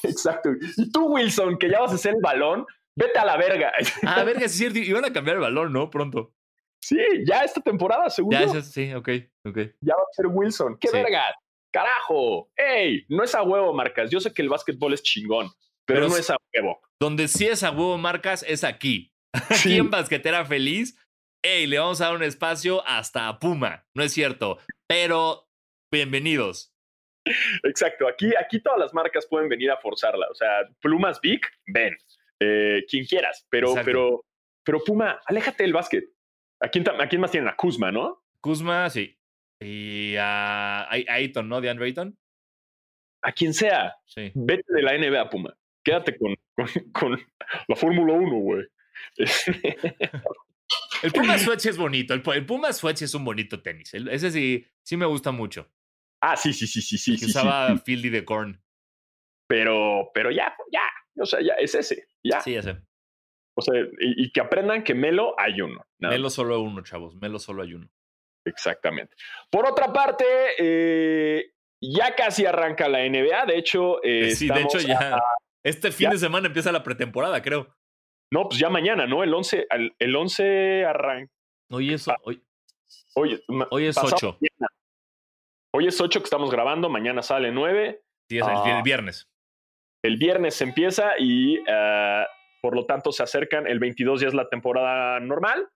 Exacto. 0.03 0.49
Y 0.77 0.91
tú, 0.91 1.13
Wilson, 1.13 1.57
que 1.57 1.69
ya 1.69 1.79
vas 1.81 1.91
a 1.91 1.95
hacer 1.95 2.15
el 2.15 2.21
balón, 2.21 2.65
vete 2.95 3.19
a 3.19 3.25
la 3.25 3.37
verga. 3.37 3.71
ah, 4.07 4.23
verga, 4.23 4.45
es 4.45 4.53
cierto. 4.53 4.79
Iban 4.79 5.05
a 5.05 5.13
cambiar 5.13 5.37
el 5.37 5.41
balón, 5.41 5.73
¿no? 5.73 5.89
Pronto. 5.89 6.33
Sí, 6.81 6.97
ya 7.27 7.43
esta 7.43 7.61
temporada, 7.61 8.09
seguro. 8.09 8.37
Ya, 8.39 8.61
sí, 8.61 8.93
ok, 8.93 9.09
ok. 9.47 9.57
Ya 9.81 9.95
va 9.95 10.01
a 10.01 10.13
ser 10.13 10.27
Wilson. 10.27 10.77
¡Qué 10.79 10.89
verga! 10.91 11.23
¡Carajo! 11.71 12.49
¡Ey! 12.55 13.05
No 13.07 13.23
es 13.23 13.35
a 13.35 13.43
huevo, 13.43 13.71
Marcas. 13.73 14.09
Yo 14.09 14.19
sé 14.19 14.33
que 14.33 14.41
el 14.41 14.49
básquetbol 14.49 14.93
es 14.93 15.03
chingón, 15.03 15.51
pero, 15.85 16.09
no 16.09 16.17
es 16.17 16.29
a 16.29 16.37
huevo. 16.53 16.81
Donde 16.99 17.27
sí 17.27 17.47
es 17.47 17.63
a 17.63 17.71
huevo, 17.71 17.97
Marcas, 17.97 18.43
es 18.47 18.63
aquí. 18.63 19.10
Aquí 19.49 19.77
en 19.77 19.89
Basquetera 19.89 20.45
Feliz, 20.45 20.97
¡ey! 21.43 21.67
Le 21.67 21.79
vamos 21.79 22.01
a 22.01 22.05
dar 22.05 22.15
un 22.15 22.23
espacio 22.23 22.85
hasta 22.85 23.27
a 23.27 23.39
Puma. 23.39 23.85
No 23.93 24.03
es 24.03 24.13
cierto, 24.13 24.59
pero 24.87 25.47
bienvenidos. 25.91 26.73
Exacto. 27.63 28.07
Aquí, 28.07 28.31
aquí 28.37 28.59
todas 28.61 28.79
las 28.79 28.93
marcas 28.93 29.27
pueden 29.27 29.47
venir 29.47 29.71
a 29.71 29.77
forzarla. 29.77 30.27
O 30.29 30.35
sea, 30.35 30.67
Plumas 30.81 31.21
Big, 31.21 31.41
ven. 31.67 31.95
Eh, 32.39 32.83
quien 32.89 33.05
quieras, 33.05 33.45
pero, 33.49 33.75
pero, 33.85 34.25
pero 34.65 34.79
Puma, 34.83 35.21
aléjate 35.25 35.63
del 35.63 35.73
básquet. 35.73 36.05
¿A 36.59 36.69
quién, 36.69 36.83
más 37.19 37.31
tienen? 37.31 37.49
A 37.49 37.55
Kuzma, 37.55 37.91
¿no? 37.91 38.23
Kuzma, 38.41 38.89
sí. 38.89 39.17
Y 39.59 40.15
a, 40.17 40.89
Ayton, 40.89 41.47
¿no? 41.47 41.61
De 41.61 41.69
Andre 41.69 41.85
Ayton. 41.85 42.17
A 43.23 43.31
quien 43.31 43.53
sea. 43.53 43.95
Sí. 44.05 44.31
Vete 44.33 44.73
de 44.73 44.81
la 44.81 44.97
NBA, 44.97 45.29
Puma. 45.29 45.55
Quédate 45.83 46.17
con, 46.17 46.35
con, 46.91 47.19
la 47.67 47.75
Fórmula 47.75 48.13
1, 48.13 48.35
güey. 48.37 48.65
el 51.03 51.11
Puma 51.11 51.37
Swatch 51.37 51.65
es 51.65 51.77
bonito. 51.77 52.13
El, 52.13 52.45
Puma 52.45 52.73
Swatch 52.73 53.01
es 53.03 53.13
un 53.13 53.25
bonito 53.25 53.61
tenis. 53.61 53.93
ese 53.93 54.31
sí, 54.31 54.65
sí 54.83 54.97
me 54.97 55.05
gusta 55.05 55.31
mucho. 55.31 55.69
Ah, 56.21 56.37
sí, 56.37 56.53
sí, 56.53 56.67
sí, 56.67 56.81
sí, 56.81 56.97
sí. 56.97 57.17
Que 57.17 57.25
usaba 57.25 57.77
Fieldy 57.85 58.09
de 58.09 58.23
Korn. 58.23 58.61
Pero, 59.47 60.11
pero 60.13 60.31
ya, 60.31 60.55
ya. 60.71 60.81
O 61.19 61.25
sea, 61.25 61.41
ya 61.41 61.53
es 61.55 61.75
ese. 61.75 62.07
Ya. 62.23 62.39
Sí, 62.41 62.61
sé. 62.61 62.77
O 63.55 63.61
sea, 63.61 63.73
y, 63.99 64.31
que 64.31 64.39
aprendan 64.39 64.83
que 64.83 64.93
Melo 64.93 65.35
hay 65.37 65.61
uno. 65.61 65.85
Melo 65.99 66.29
solo 66.29 66.55
hay 66.55 66.61
uno, 66.61 66.81
chavos. 66.83 67.15
Melo 67.15 67.39
solo 67.39 67.63
hay 67.63 67.73
uno. 67.73 67.89
Exactamente. 68.45 69.15
Por 69.49 69.67
otra 69.67 69.91
parte, 69.91 70.25
eh, 70.57 71.53
ya 71.81 72.15
casi 72.15 72.45
arranca 72.45 72.87
la 72.87 72.99
NBA. 72.99 73.45
De 73.47 73.57
hecho, 73.57 74.01
eh, 74.03 74.31
sí, 74.35 74.47
de 74.47 74.61
hecho 74.61 74.79
ya. 74.79 75.21
este 75.63 75.91
fin 75.91 76.09
de 76.11 76.17
semana 76.17 76.47
empieza 76.47 76.71
la 76.71 76.83
pretemporada, 76.83 77.41
creo. 77.41 77.75
No, 78.31 78.47
pues 78.47 78.59
ya 78.59 78.69
mañana, 78.69 79.05
¿no? 79.05 79.23
El 79.23 79.33
11, 79.33 79.67
el 79.99 80.15
11 80.15 80.85
arranca. 80.85 81.31
Hoy 81.69 81.93
es, 81.93 82.07
hoy, 82.23 82.43
hoy, 83.15 83.43
hoy 83.69 83.85
es 83.85 83.97
8. 83.97 84.37
Hoy 85.73 85.87
es 85.87 85.99
8 85.99 86.19
que 86.19 86.23
estamos 86.23 86.49
grabando, 86.49 86.89
mañana 86.89 87.21
sale 87.21 87.51
9. 87.51 88.01
Sí, 88.29 88.37
es 88.37 88.45
el, 88.45 88.53
ah. 88.53 88.81
viernes. 88.83 89.29
El 90.03 90.17
viernes 90.17 90.61
empieza 90.61 91.13
y 91.17 91.59
uh, 91.59 92.25
por 92.61 92.75
lo 92.75 92.85
tanto 92.85 93.11
se 93.11 93.23
acercan, 93.23 93.67
el 93.67 93.79
22 93.79 94.21
ya 94.21 94.27
es 94.27 94.33
la 94.33 94.49
temporada 94.49 95.19
normal. 95.19 95.69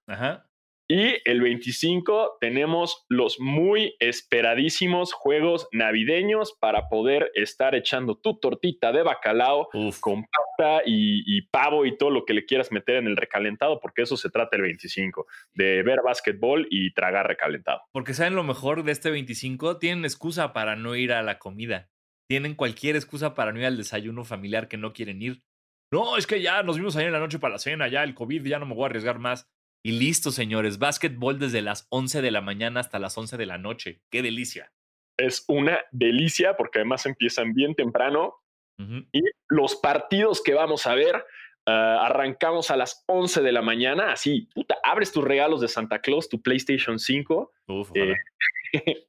Y 0.88 1.16
el 1.26 1.42
25 1.42 2.38
tenemos 2.40 3.06
los 3.10 3.40
muy 3.40 3.96
esperadísimos 4.00 5.14
juegos 5.14 5.68
navideños 5.72 6.54
para 6.60 6.90
poder 6.90 7.32
estar 7.34 7.74
echando 7.74 8.16
tu 8.20 8.40
tortita 8.40 8.92
de 8.92 9.02
bacalao 9.02 9.68
con 10.00 10.26
pasta 10.26 10.84
y, 10.86 11.42
pavo 11.50 11.88
y 11.88 11.98
todo 11.98 12.12
lo 12.12 12.24
que 12.24 12.36
le 12.36 12.46
quieras 12.46 12.72
meter 12.72 12.98
en 12.98 13.08
el 13.08 13.18
recalentado, 13.18 13.80
porque 13.80 14.04
eso 14.04 14.16
se 14.16 14.30
trata 14.30 14.58
el 14.58 14.62
25, 14.62 15.26
de 15.56 15.82
ver 15.82 16.02
básquetbol 16.04 16.68
y 16.70 16.94
tragar 16.94 17.28
recalentado. 17.28 17.82
Porque 17.92 18.14
saben 18.14 18.36
lo 18.36 18.44
mejor 18.44 18.84
de 18.84 18.92
este 18.92 19.10
25, 19.10 19.78
tienen 19.80 20.06
excusa 20.06 20.54
para 20.54 20.76
no 20.76 20.96
ir 20.96 21.14
a 21.14 21.24
la 21.24 21.40
comida. 21.40 21.90
Tienen 22.30 22.54
cualquier 22.54 22.96
excusa 22.96 23.34
para 23.34 23.52
no 23.52 23.60
ir 23.60 23.66
al 23.66 23.78
desayuno 23.78 24.24
familiar 24.24 24.68
que 24.68 24.78
no 24.78 24.94
quieren 24.94 25.22
ir. 25.22 25.42
No, 25.92 26.18
es 26.18 26.28
que 26.28 26.42
ya 26.42 26.62
nos 26.62 26.78
vimos 26.78 26.96
ayer 26.96 27.08
en 27.08 27.14
la 27.14 27.20
noche 27.20 27.40
para 27.40 27.54
la 27.54 27.60
cena, 27.60 27.88
ya 27.88 28.04
el 28.04 28.14
COVID, 28.14 28.46
ya 28.46 28.60
no 28.60 28.66
me 28.68 28.76
voy 28.76 28.84
a 28.84 28.88
arriesgar 28.88 29.18
más. 29.18 29.50
Y 29.86 29.92
listo, 29.92 30.32
señores, 30.32 30.80
básquetbol 30.80 31.38
desde 31.38 31.62
las 31.62 31.86
11 31.92 32.24
de 32.24 32.32
la 32.32 32.42
mañana 32.42 32.80
hasta 32.80 32.98
las 32.98 33.16
11 33.16 33.38
de 33.38 33.46
la 33.46 33.60
noche. 33.60 34.02
Qué 34.10 34.24
delicia. 34.24 34.74
Es 35.16 35.46
una 35.48 35.80
delicia 35.92 36.58
porque 36.58 36.80
además 36.80 37.06
empiezan 37.06 37.54
bien 37.54 37.76
temprano 37.76 38.34
y 39.12 39.22
los 39.48 39.76
partidos 39.76 40.42
que 40.42 40.56
vamos 40.56 40.88
a 40.88 40.96
ver 40.96 41.24
ah, 41.68 42.04
arrancamos 42.04 42.72
a 42.72 42.78
las 42.78 43.04
11 43.06 43.44
de 43.44 43.52
la 43.52 43.62
mañana. 43.62 44.12
Así, 44.12 44.50
puta, 44.56 44.76
abres 44.84 45.12
tus 45.12 45.24
regalos 45.24 45.62
de 45.62 45.68
Santa 45.68 46.00
Claus, 46.00 46.30
tu 46.30 46.42
PlayStation 46.42 46.98
5. 46.98 47.54
Eh, 47.94 48.16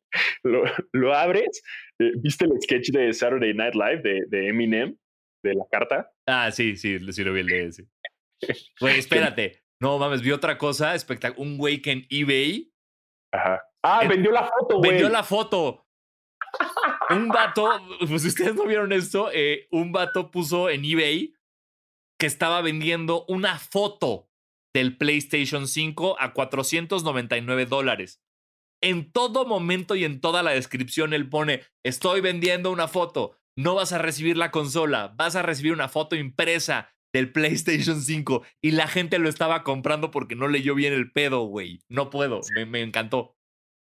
lo, 0.93 1.15
abres. 1.15 1.62
Eh, 1.99 2.12
¿Viste 2.19 2.45
el 2.45 2.61
sketch 2.61 2.91
de 2.91 3.15
Saturday 3.15 3.55
Night 3.55 3.75
Live 3.75 4.27
de 4.29 4.49
Eminem? 4.49 4.95
de 5.43 5.55
la 5.55 5.65
carta. 5.71 6.12
Ah, 6.27 6.51
sí, 6.51 6.77
sí, 6.77 6.99
sí 7.12 7.25
lo 7.25 7.33
vi 7.33 7.41
el 7.41 7.47
de 7.47 7.65
ese. 7.65 7.87
Güey, 8.81 8.99
espérate. 8.99 9.66
No 9.81 9.99
mames, 9.99 10.23
vi 10.23 10.33
otra 10.33 10.57
cosa 10.59 10.95
espectacular. 10.95 11.47
Un 11.47 11.59
güey 11.59 11.83
que 11.83 11.93
en 11.93 12.07
eBay. 12.09 12.73
Ajá. 13.33 13.62
Ah, 13.83 14.07
vendió 14.09 14.33
la 14.33 14.45
foto, 14.45 14.79
güey. 14.79 14.91
Vendió 14.91 15.09
la 15.09 15.23
foto. 15.23 15.87
un 17.11 17.29
vato, 17.29 17.69
pues 18.09 18.25
ustedes 18.25 18.55
no 18.55 18.67
vieron 18.67 18.93
esto, 18.93 19.31
eh, 19.33 19.69
un 19.71 19.93
vato 19.93 20.31
puso 20.31 20.71
en 20.71 20.85
eBay 20.85 21.35
que 22.19 22.27
estaba 22.27 22.62
vendiendo 22.62 23.25
una 23.29 23.59
foto 23.59 24.31
del 24.75 24.97
PlayStation 24.97 25.69
5 25.69 26.17
a 26.19 26.33
499 26.33 27.67
dólares. 27.67 28.23
En 28.83 29.11
todo 29.12 29.47
momento 29.47 29.95
y 29.97 30.05
en 30.05 30.21
toda 30.21 30.43
la 30.43 30.53
descripción 30.53 31.12
él 31.12 31.29
pone, 31.29 31.62
estoy 31.85 32.21
vendiendo 32.21 32.71
una 32.71 32.89
foto 32.89 33.39
no 33.59 33.75
vas 33.75 33.93
a 33.93 33.99
recibir 33.99 34.37
la 34.37 34.51
consola, 34.51 35.12
vas 35.17 35.35
a 35.35 35.43
recibir 35.43 35.73
una 35.73 35.89
foto 35.89 36.15
impresa 36.15 36.95
del 37.17 37.33
PlayStation 37.33 38.01
5 38.01 38.43
y 38.61 38.73
la 38.73 38.87
gente 38.87 39.19
lo 39.19 39.29
estaba 39.29 39.63
comprando 39.63 40.11
porque 40.11 40.35
no 40.35 40.49
leyó 40.49 40.75
bien 40.75 40.93
el 40.93 41.11
pedo, 41.11 41.45
güey. 41.45 41.81
No 41.89 42.11
puedo, 42.11 42.41
me, 42.67 42.83
encantó. 42.83 43.35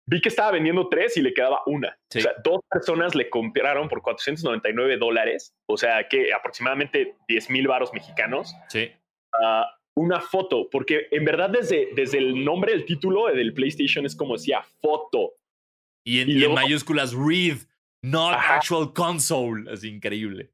vi 0.06 0.22
que 0.22 0.30
estaba 0.30 0.52
vendiendo 0.52 0.90
tres 0.90 1.16
y 1.16 1.22
le 1.22 1.34
quedaba 1.34 1.62
una. 1.66 1.98
O 2.16 2.20
sea, 2.20 2.34
dos 2.44 2.60
personas 2.70 3.16
le 3.16 3.30
compraron 3.30 3.88
por 3.88 4.02
499 4.02 4.98
dólares, 4.98 5.54
o 5.68 5.78
sea, 5.78 6.08
que 6.10 6.34
aproximadamente 6.34 7.16
10 7.28 7.50
mil 7.50 7.68
varos 7.68 7.94
mexicanos. 7.94 8.54
Sí. 8.70 8.92
Uh, 9.34 9.64
una 9.96 10.20
foto, 10.20 10.70
porque 10.70 11.08
en 11.12 11.26
verdad 11.26 11.50
desde, 11.50 11.90
desde 11.96 12.18
el 12.18 12.44
nombre 12.44 12.74
del 12.74 12.86
título 12.86 13.28
del 13.28 13.54
PlayStation 13.54 14.06
es 14.06 14.16
como 14.16 14.36
decía 14.36 14.64
foto. 14.82 15.34
Y 16.06 16.44
en, 16.44 16.54
mayúsculas, 16.54 17.14
read, 17.14 17.58
not 18.04 18.34
actual 18.34 18.94
console. 18.94 19.72
Es 19.72 19.84
increíble. 19.84 20.52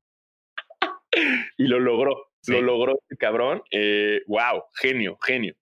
y 1.57 1.67
lo 1.67 1.79
logró, 1.79 2.26
lo 2.47 2.61
logró 2.61 2.99
el 3.09 3.17
cabrón. 3.17 3.61
Eh, 3.71 4.21
wow, 4.27 4.63
genio, 4.75 5.17
genio. 5.21 5.55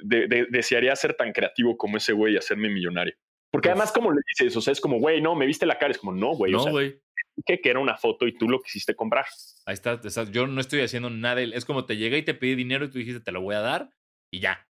desearía 0.00 0.94
ser 0.96 1.14
tan 1.14 1.32
creativo 1.32 1.76
como 1.76 1.96
ese 1.96 2.12
güey 2.12 2.34
y 2.34 2.36
hacerme 2.38 2.68
millonario. 2.68 3.14
Porque 3.52 3.68
además, 3.68 3.90
como 3.90 4.12
le 4.12 4.20
dices, 4.28 4.56
o 4.56 4.60
sea, 4.60 4.72
es 4.72 4.80
como, 4.80 4.98
güey, 4.98 5.20
no, 5.20 5.34
me 5.34 5.46
viste 5.46 5.66
la 5.66 5.78
cara. 5.78 5.90
Es 5.90 5.98
como, 5.98 6.12
no, 6.12 6.34
güey. 6.34 6.52
No, 6.52 6.70
güey 6.70 7.00
que, 7.46 7.60
que 7.60 7.70
era 7.70 7.78
una 7.78 7.96
foto 7.96 8.26
y 8.26 8.36
tú 8.36 8.48
lo 8.48 8.60
quisiste 8.60 8.94
comprar. 8.94 9.26
Ahí 9.66 9.74
está, 9.74 10.00
yo 10.30 10.46
no 10.46 10.60
estoy 10.60 10.80
haciendo 10.82 11.10
nada. 11.10 11.40
Es 11.40 11.64
como 11.64 11.86
te 11.86 11.96
llega 11.96 12.16
y 12.16 12.24
te 12.24 12.34
pide 12.34 12.56
dinero 12.56 12.84
y 12.84 12.90
tú 12.90 12.98
dijiste, 12.98 13.20
te 13.20 13.32
lo 13.32 13.40
voy 13.40 13.54
a 13.54 13.60
dar 13.60 13.90
y 14.32 14.40
ya. 14.40 14.68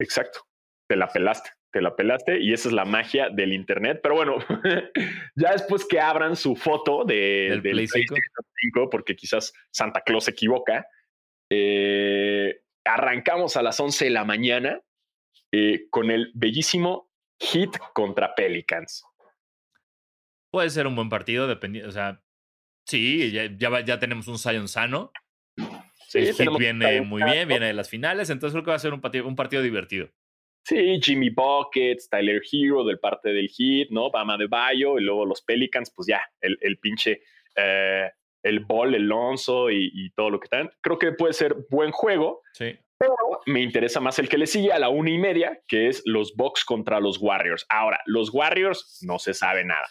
Exacto. 0.00 0.40
Te 0.88 0.96
la 0.96 1.08
pelaste, 1.08 1.50
te 1.74 1.82
la 1.82 1.96
pelaste 1.96 2.38
y 2.40 2.52
esa 2.52 2.68
es 2.68 2.72
la 2.72 2.84
magia 2.84 3.30
del 3.30 3.52
Internet. 3.52 3.98
Pero 4.00 4.14
bueno, 4.14 4.36
ya 5.34 5.52
después 5.52 5.84
que 5.84 5.98
abran 5.98 6.36
su 6.36 6.54
foto 6.54 7.04
de, 7.04 7.60
del, 7.60 7.62
Play 7.62 7.88
5? 7.88 8.88
porque 8.90 9.16
quizás 9.16 9.52
Santa 9.72 10.02
Claus 10.02 10.26
se 10.26 10.30
equivoca, 10.30 10.86
eh, 11.50 12.60
arrancamos 12.84 13.56
a 13.56 13.62
las 13.62 13.80
11 13.80 14.04
de 14.04 14.10
la 14.12 14.24
mañana 14.24 14.80
eh, 15.50 15.88
con 15.90 16.12
el 16.12 16.30
bellísimo 16.34 17.10
hit 17.40 17.76
contra 17.92 18.36
Pelicans. 18.36 19.04
Puede 20.52 20.70
ser 20.70 20.86
un 20.86 20.94
buen 20.94 21.08
partido, 21.08 21.48
dependiendo, 21.48 21.88
o 21.88 21.92
sea, 21.92 22.22
sí, 22.86 23.32
ya, 23.32 23.48
ya, 23.84 23.98
tenemos 23.98 24.28
un 24.28 24.38
Zion 24.38 24.68
sano. 24.68 25.10
Sí, 26.06 26.18
el 26.18 26.34
hit 26.34 26.56
viene 26.56 27.00
muy 27.00 27.24
bien, 27.24 27.48
viene 27.48 27.66
de 27.66 27.72
las 27.72 27.88
finales, 27.90 28.30
entonces 28.30 28.52
creo 28.52 28.62
que 28.62 28.70
va 28.70 28.76
a 28.76 28.78
ser 28.78 28.94
un 28.94 29.00
partido, 29.00 29.26
un 29.26 29.34
partido 29.34 29.60
divertido. 29.60 30.08
Sí, 30.64 30.98
Jimmy 31.02 31.30
Buckets, 31.30 32.08
Tyler 32.08 32.42
Hero 32.50 32.84
del 32.84 32.98
parte 32.98 33.30
del 33.30 33.48
hit, 33.48 33.90
¿no? 33.90 34.10
Bama 34.10 34.38
de 34.38 34.46
Bayo 34.46 34.98
y 34.98 35.02
luego 35.02 35.26
los 35.26 35.42
Pelicans, 35.42 35.92
pues 35.94 36.08
ya, 36.08 36.22
el, 36.40 36.56
el 36.62 36.78
pinche, 36.78 37.20
eh, 37.54 38.10
el 38.42 38.60
Ball, 38.60 38.94
el 38.94 39.02
Lonzo 39.02 39.70
y, 39.70 39.90
y, 39.92 40.10
todo 40.10 40.30
lo 40.30 40.40
que 40.40 40.46
están. 40.46 40.70
Creo 40.80 40.98
que 40.98 41.12
puede 41.12 41.34
ser 41.34 41.54
buen 41.70 41.90
juego. 41.90 42.42
Sí. 42.54 42.78
Pero 42.96 43.14
me 43.46 43.60
interesa 43.60 44.00
más 44.00 44.18
el 44.18 44.28
que 44.28 44.38
le 44.38 44.46
sigue 44.46 44.72
a 44.72 44.78
la 44.78 44.88
una 44.88 45.10
y 45.10 45.18
media, 45.18 45.60
que 45.68 45.88
es 45.88 46.02
los 46.06 46.34
Bucks 46.34 46.64
contra 46.64 47.00
los 47.00 47.18
Warriors. 47.20 47.66
Ahora, 47.68 48.00
los 48.06 48.32
Warriors 48.32 49.00
no 49.02 49.18
se 49.18 49.34
sabe 49.34 49.64
nada. 49.64 49.86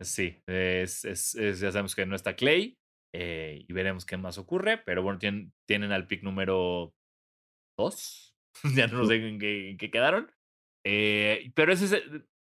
Sí, 0.00 0.42
es, 0.46 1.02
ya 1.32 1.70
sabemos 1.70 1.94
que 1.94 2.06
no 2.06 2.16
está 2.16 2.34
Clay 2.34 2.76
eh, 3.14 3.64
y 3.66 3.72
veremos 3.72 4.04
qué 4.04 4.16
más 4.16 4.36
ocurre, 4.36 4.78
pero 4.78 5.02
bueno, 5.02 5.18
tienen, 5.18 5.52
tienen 5.66 5.92
al 5.92 6.06
pick 6.06 6.22
número 6.22 6.92
2, 7.78 8.31
ya 8.76 8.86
no 8.86 9.04
sé 9.04 9.16
en 9.16 9.38
qué, 9.38 9.90
quedaron, 9.90 10.30
eh, 10.84 11.52
pero 11.54 11.72
ese, 11.72 12.02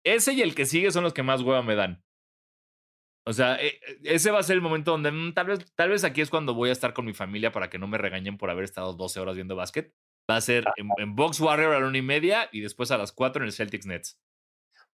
ese 0.04 0.32
y 0.32 0.42
el 0.42 0.54
que 0.54 0.66
sigue 0.66 0.90
son 0.90 1.04
los 1.04 1.14
que 1.14 1.22
más 1.22 1.42
hueva 1.42 1.62
me 1.62 1.74
dan. 1.74 2.02
O 3.26 3.32
sea, 3.32 3.56
e, 3.56 3.68
e, 3.68 4.14
ese 4.14 4.30
va 4.30 4.40
a 4.40 4.42
ser 4.42 4.56
el 4.56 4.62
momento 4.62 4.90
donde 4.90 5.10
mm, 5.10 5.32
tal, 5.32 5.46
vez, 5.46 5.72
tal 5.74 5.90
vez 5.90 6.04
aquí 6.04 6.20
es 6.20 6.30
cuando 6.30 6.54
voy 6.54 6.68
a 6.68 6.72
estar 6.72 6.92
con 6.92 7.06
mi 7.06 7.14
familia 7.14 7.52
para 7.52 7.70
que 7.70 7.78
no 7.78 7.86
me 7.86 7.98
regañen 7.98 8.36
por 8.36 8.50
haber 8.50 8.64
estado 8.64 8.92
12 8.92 9.20
horas 9.20 9.34
viendo 9.34 9.56
básquet. 9.56 9.94
Va 10.30 10.36
a 10.36 10.40
ser 10.40 10.64
en, 10.76 10.88
en 10.98 11.16
Box 11.16 11.40
Warrior 11.40 11.74
a 11.74 11.80
la 11.80 11.86
una 11.86 11.98
y 11.98 12.02
media 12.02 12.48
y 12.52 12.60
después 12.60 12.90
a 12.90 12.98
las 12.98 13.12
4 13.12 13.42
en 13.42 13.46
el 13.46 13.52
Celtics 13.52 13.86
Nets. 13.86 14.18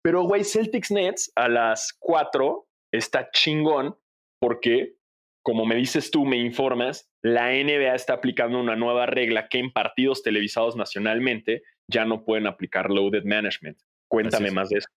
Pero, 0.02 0.22
güey, 0.22 0.44
Celtics 0.44 0.90
Nets 0.90 1.32
a 1.36 1.48
las 1.48 1.94
4 1.98 2.66
está 2.92 3.30
chingón 3.30 3.98
porque, 4.40 4.96
como 5.42 5.64
me 5.64 5.76
dices 5.76 6.10
tú, 6.10 6.24
me 6.24 6.36
informas, 6.36 7.08
la 7.22 7.52
NBA 7.52 7.94
está 7.94 8.14
aplicando 8.14 8.60
una 8.60 8.76
nueva 8.76 9.06
regla 9.06 9.48
que 9.48 9.58
en 9.58 9.72
partidos 9.72 10.22
televisados 10.22 10.76
nacionalmente 10.76 11.62
ya 11.90 12.04
no 12.04 12.24
pueden 12.24 12.46
aplicar 12.46 12.90
loaded 12.90 13.24
management. 13.24 13.78
Cuéntame 14.10 14.50
más 14.50 14.68
de 14.68 14.78
eso. 14.78 14.88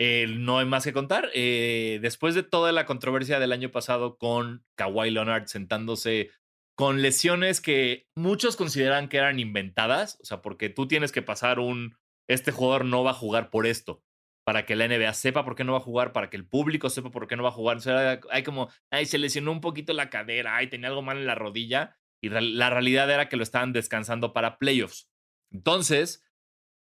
Eh, 0.00 0.26
no 0.28 0.58
hay 0.58 0.66
más 0.66 0.84
que 0.84 0.92
contar. 0.92 1.30
Eh, 1.34 1.98
después 2.02 2.34
de 2.34 2.42
toda 2.42 2.72
la 2.72 2.86
controversia 2.86 3.38
del 3.38 3.52
año 3.52 3.70
pasado 3.70 4.16
con 4.18 4.64
Kawhi 4.76 5.10
Leonard 5.10 5.46
sentándose 5.46 6.30
con 6.76 7.02
lesiones 7.02 7.60
que 7.60 8.06
muchos 8.16 8.56
consideran 8.56 9.08
que 9.08 9.18
eran 9.18 9.38
inventadas, 9.38 10.18
o 10.22 10.24
sea, 10.24 10.42
porque 10.42 10.70
tú 10.70 10.88
tienes 10.88 11.12
que 11.12 11.22
pasar 11.22 11.60
un, 11.60 11.96
este 12.28 12.50
jugador 12.50 12.84
no 12.84 13.04
va 13.04 13.10
a 13.10 13.14
jugar 13.14 13.50
por 13.50 13.66
esto 13.66 14.02
para 14.44 14.66
que 14.66 14.76
la 14.76 14.88
NBA 14.88 15.12
sepa 15.14 15.44
por 15.44 15.54
qué 15.54 15.64
no 15.64 15.72
va 15.72 15.78
a 15.78 15.82
jugar, 15.82 16.12
para 16.12 16.30
que 16.30 16.36
el 16.36 16.46
público 16.46 16.90
sepa 16.90 17.10
por 17.10 17.28
qué 17.28 17.36
no 17.36 17.42
va 17.42 17.50
a 17.50 17.52
jugar. 17.52 17.76
O 17.76 17.80
sea, 17.80 18.20
hay 18.30 18.42
como, 18.42 18.70
ay, 18.90 19.06
se 19.06 19.18
lesionó 19.18 19.52
un 19.52 19.60
poquito 19.60 19.92
la 19.92 20.10
cadera, 20.10 20.56
ay, 20.56 20.68
tenía 20.68 20.88
algo 20.88 21.02
mal 21.02 21.18
en 21.18 21.26
la 21.26 21.34
rodilla. 21.34 21.96
Y 22.20 22.28
la 22.28 22.70
realidad 22.70 23.10
era 23.10 23.28
que 23.28 23.36
lo 23.36 23.42
estaban 23.42 23.72
descansando 23.72 24.32
para 24.32 24.58
playoffs. 24.58 25.10
Entonces, 25.50 26.24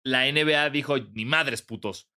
la 0.05 0.31
NBA 0.31 0.71
dijo, 0.71 0.99
ni 0.99 1.25
madres 1.25 1.63
putos. 1.63 2.11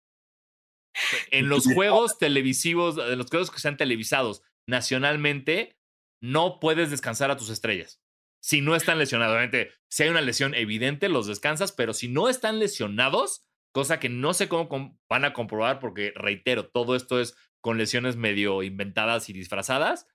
En 1.29 1.47
los 1.47 1.65
juegos 1.65 2.17
televisivos, 2.17 2.97
en 2.97 3.17
los 3.17 3.29
juegos 3.29 3.51
que 3.51 3.59
sean 3.59 3.77
televisados 3.77 4.43
nacionalmente, 4.67 5.77
no 6.21 6.59
puedes 6.59 6.91
descansar 6.91 7.31
a 7.31 7.37
tus 7.37 7.49
estrellas. 7.49 8.01
Si 8.43 8.61
no 8.61 8.75
están 8.75 8.97
lesionados, 8.97 9.33
obviamente, 9.33 9.71
si 9.87 10.03
hay 10.03 10.09
una 10.09 10.21
lesión 10.21 10.55
evidente, 10.55 11.09
los 11.09 11.27
descansas, 11.27 11.71
pero 11.71 11.93
si 11.93 12.07
no 12.07 12.27
están 12.27 12.59
lesionados, 12.59 13.45
cosa 13.71 13.99
que 13.99 14.09
no 14.09 14.33
sé 14.33 14.47
cómo 14.49 14.99
van 15.09 15.25
a 15.25 15.33
comprobar 15.33 15.79
porque, 15.79 16.13
reitero, 16.15 16.69
todo 16.69 16.95
esto 16.95 17.19
es 17.19 17.35
con 17.61 17.77
lesiones 17.77 18.15
medio 18.15 18.63
inventadas 18.63 19.29
y 19.29 19.33
disfrazadas, 19.33 20.07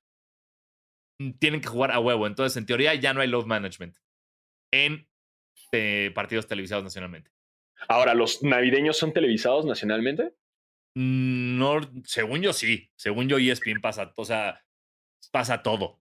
mm, 1.21 1.33
tienen 1.39 1.61
que 1.61 1.69
jugar 1.69 1.93
a 1.93 2.01
huevo. 2.01 2.27
Entonces, 2.27 2.57
en 2.57 2.67
teoría, 2.67 2.95
ya 2.95 3.15
no 3.15 3.21
hay 3.21 3.29
load 3.29 3.47
management 3.47 3.97
en 4.73 5.09
eh, 5.73 6.11
partidos 6.15 6.47
televisados 6.47 6.85
nacionalmente. 6.85 7.31
Ahora, 7.89 8.15
¿los 8.15 8.43
navideños 8.43 8.97
son 8.97 9.13
televisados 9.13 9.65
nacionalmente? 9.65 10.35
Mm, 10.97 11.59
no, 11.59 11.81
según 12.05 12.43
yo 12.43 12.53
sí. 12.53 12.91
Según 12.97 13.29
yo, 13.29 13.39
ESPN 13.39 13.81
pasa, 13.81 14.13
o 14.17 14.25
sea, 14.25 14.65
pasa 15.31 15.63
todo. 15.63 16.01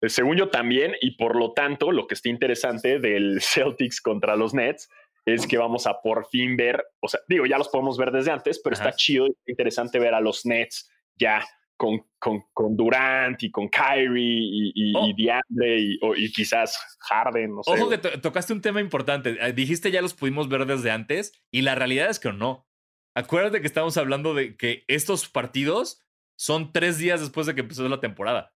Eh, 0.00 0.08
según 0.08 0.36
yo 0.36 0.50
también, 0.50 0.94
y 1.00 1.12
por 1.16 1.36
lo 1.36 1.52
tanto, 1.52 1.92
lo 1.92 2.06
que 2.06 2.14
está 2.14 2.28
interesante 2.28 2.98
del 2.98 3.40
Celtics 3.40 4.00
contra 4.00 4.36
los 4.36 4.54
Nets 4.54 4.88
es 5.24 5.46
que 5.46 5.58
vamos 5.58 5.86
a 5.86 6.00
por 6.02 6.26
fin 6.26 6.56
ver, 6.56 6.84
o 7.00 7.08
sea, 7.08 7.20
digo, 7.28 7.46
ya 7.46 7.58
los 7.58 7.68
podemos 7.68 7.96
ver 7.96 8.10
desde 8.10 8.30
antes, 8.30 8.60
pero 8.62 8.74
está 8.74 8.92
chido 8.92 9.26
y 9.26 9.34
interesante 9.46 9.98
ver 9.98 10.14
a 10.14 10.20
los 10.20 10.44
Nets 10.44 10.90
ya 11.16 11.44
con, 11.76 12.06
con, 12.18 12.44
con 12.52 12.76
Durant 12.76 13.42
y 13.42 13.50
con 13.50 13.68
Kyrie 13.68 14.38
y, 14.38 14.72
y, 14.74 14.92
oh. 14.94 15.08
DeAndre 15.16 15.98
y, 16.16 16.32
quizás 16.32 16.78
Harden. 17.00 17.54
No 17.56 17.62
sé. 17.62 17.72
Ojo 17.72 17.88
que 17.88 17.98
tocaste 17.98 18.52
un 18.52 18.60
tema 18.60 18.80
importante. 18.80 19.36
Eh, 19.40 19.52
dijiste 19.52 19.90
ya 19.90 20.02
los 20.02 20.14
pudimos 20.14 20.48
ver 20.48 20.66
desde 20.66 20.90
antes 20.90 21.32
y 21.50 21.62
la 21.62 21.74
realidad 21.74 22.10
es 22.10 22.20
que 22.20 22.32
no. 22.32 22.66
Acuérdate 23.14 23.60
que 23.60 23.66
estamos 23.66 23.96
hablando 23.96 24.34
de 24.34 24.56
que 24.56 24.84
estos 24.88 25.28
partidos 25.28 26.02
son 26.36 26.72
tres 26.72 26.98
días 26.98 27.20
después 27.20 27.46
de 27.46 27.54
que 27.54 27.60
empezó 27.60 27.88
la 27.88 28.00
temporada. 28.00 28.53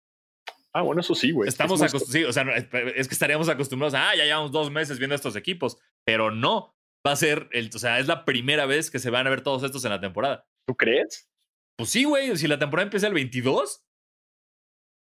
Ah, 0.74 0.83
bueno, 0.83 1.00
eso 1.00 1.14
sí, 1.14 1.33
güey. 1.33 1.48
Estamos 1.48 1.81
acostumbrados, 1.81 2.12
sí, 2.12 2.24
o 2.24 2.33
sea, 2.33 2.44
es 2.94 3.09
que 3.09 3.14
estaríamos 3.14 3.48
acostumbrados 3.48 3.94
a, 3.94 4.11
ah, 4.11 4.16
ya 4.16 4.24
llevamos 4.24 4.52
dos 4.52 4.70
meses 4.70 4.98
viendo 4.98 5.14
estos 5.14 5.35
equipos, 5.37 5.78
pero 6.04 6.31
no, 6.31 6.76
va 7.07 7.12
a 7.12 7.16
ser, 7.16 7.48
el, 7.52 7.70
o 7.74 7.78
sea, 7.78 7.98
es 7.98 8.07
la 8.07 8.24
primera 8.24 8.66
vez 8.66 8.90
que 8.90 8.98
se 8.98 9.11
van 9.11 9.26
a 9.26 9.31
ver 9.31 9.40
todos 9.40 9.62
estos 9.62 9.85
en 9.85 9.90
la 9.90 10.00
temporada. 10.00 10.46
¿Tú 10.66 10.74
crees? 10.76 11.28
Pues 11.76 11.90
sí, 11.90 12.04
güey, 12.04 12.37
si 12.37 12.48
la 12.48 12.59
temporada 12.59 12.85
empieza 12.85 13.07
el 13.07 13.14
22, 13.14 13.85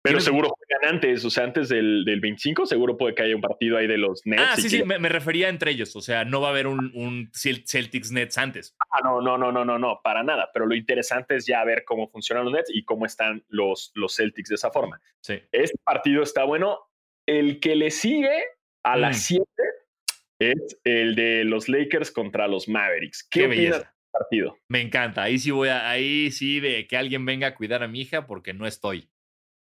pero 0.05 0.21
seguro 0.21 0.51
juegan 0.51 0.97
antes, 0.97 1.25
o 1.25 1.31
sea, 1.31 1.45
antes 1.45 1.71
del, 1.71 2.05
del, 2.05 2.21
25, 2.21 2.67
seguro 2.67 2.99
puede 2.99 3.15
que 3.15 3.23
haya 3.23 3.35
un 3.35 3.41
partido 3.41 3.79
ahí 3.79 3.87
de 3.87 3.97
los 3.97 4.21
Nets. 4.27 4.43
Ah, 4.43 4.57
sí, 4.57 4.69
sí, 4.69 4.83
me, 4.83 5.09
refería 5.09 5.49
entre 5.49 5.71
ellos. 5.71 5.97
O 5.97 6.03
sea, 6.03 6.27
no 6.27 6.43
va 6.43 6.49
a 6.49 6.51
haber 6.51 6.67
un, 6.67 6.93
un, 6.95 7.31
Celtics 7.33 8.13
Nets 8.13 8.37
antes. 8.37 8.77
Ah, 8.91 9.01
no, 9.03 9.23
no, 9.23 9.39
no, 9.39 9.51
no, 9.51 9.65
no, 9.65 9.79
no, 9.79 10.01
para 10.05 10.23
nada. 10.23 10.51
Pero 10.53 10.67
lo 10.67 10.75
interesante 10.75 11.37
es 11.37 11.47
ya 11.47 11.65
ver 11.65 11.85
cómo 11.87 12.11
funcionan 12.11 12.45
los 12.45 12.53
Nets 12.53 12.71
y 12.71 12.85
cómo 12.85 13.07
están 13.07 13.45
los, 13.49 13.93
los 13.95 14.15
Celtics 14.15 14.51
de 14.51 14.57
esa 14.57 14.71
forma. 14.71 15.01
Sí. 15.23 15.41
Este 15.51 15.79
partido 15.83 16.23
está 16.23 16.45
bueno. 16.45 16.81
El 17.27 17.59
que 17.59 17.75
le 17.75 17.91
sigue 17.91 18.45
a 18.83 18.99
las 18.99 19.23
7 19.23 19.43
mm. 19.43 20.45
es 20.45 20.81
el 20.85 21.15
de 21.15 21.45
los 21.45 21.71
Lakers 21.71 22.11
contra 22.11 22.47
los 22.47 22.69
Mavericks. 22.69 23.27
¿Qué, 23.31 23.41
¿Qué 23.41 23.47
opinas 23.47 23.87
partido? 24.13 24.59
Me 24.69 24.83
encanta. 24.83 25.23
Ahí 25.23 25.39
sí 25.39 25.51
voy 25.51 25.71
a, 25.71 25.89
ahí 25.89 26.31
sí 26.31 26.61
de 26.61 26.87
que 26.87 26.99
alguien 26.99 27.25
venga 27.25 27.47
a 27.47 27.55
cuidar 27.55 27.83
a 27.83 27.89
mi 27.89 28.03
hija 28.03 28.27
porque 28.27 28.53
no 28.53 28.67
estoy. 28.67 29.09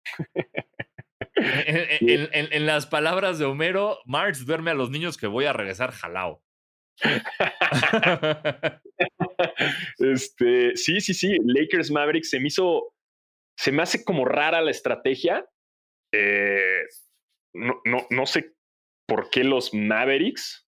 en, 1.35 2.67
las 2.67 2.87
palabras 2.87 3.39
de 3.39 3.45
Homero, 3.45 3.99
Marx 4.05 4.45
duerme 4.47 4.71
a 4.71 4.75
los 4.75 4.91
niños 4.91 5.17
que 5.17 5.27
voy 5.27 5.47
a 5.47 5.53
regresar 5.53 5.93
jalao. 5.93 6.43
este, 9.99 10.77
sí, 10.77 11.01
sí, 11.01 11.15
sí. 11.15 11.37
Lakers 11.45 11.91
Mavericks 11.91 12.31
se 12.31 12.41
me 12.41 12.49
hizo. 12.49 12.95
Se 13.59 13.73
me 13.73 13.83
hace 13.83 14.05
como 14.05 14.25
rara 14.25 14.61
la 14.61 14.71
estrategia. 14.71 15.47
Eh, 16.13 16.85
no, 17.55 17.81
no, 17.85 18.07
no 18.11 18.27
sé 18.27 18.55
por 19.07 19.31
qué 19.31 19.45
los 19.45 19.75
Mavericks. 19.75 20.67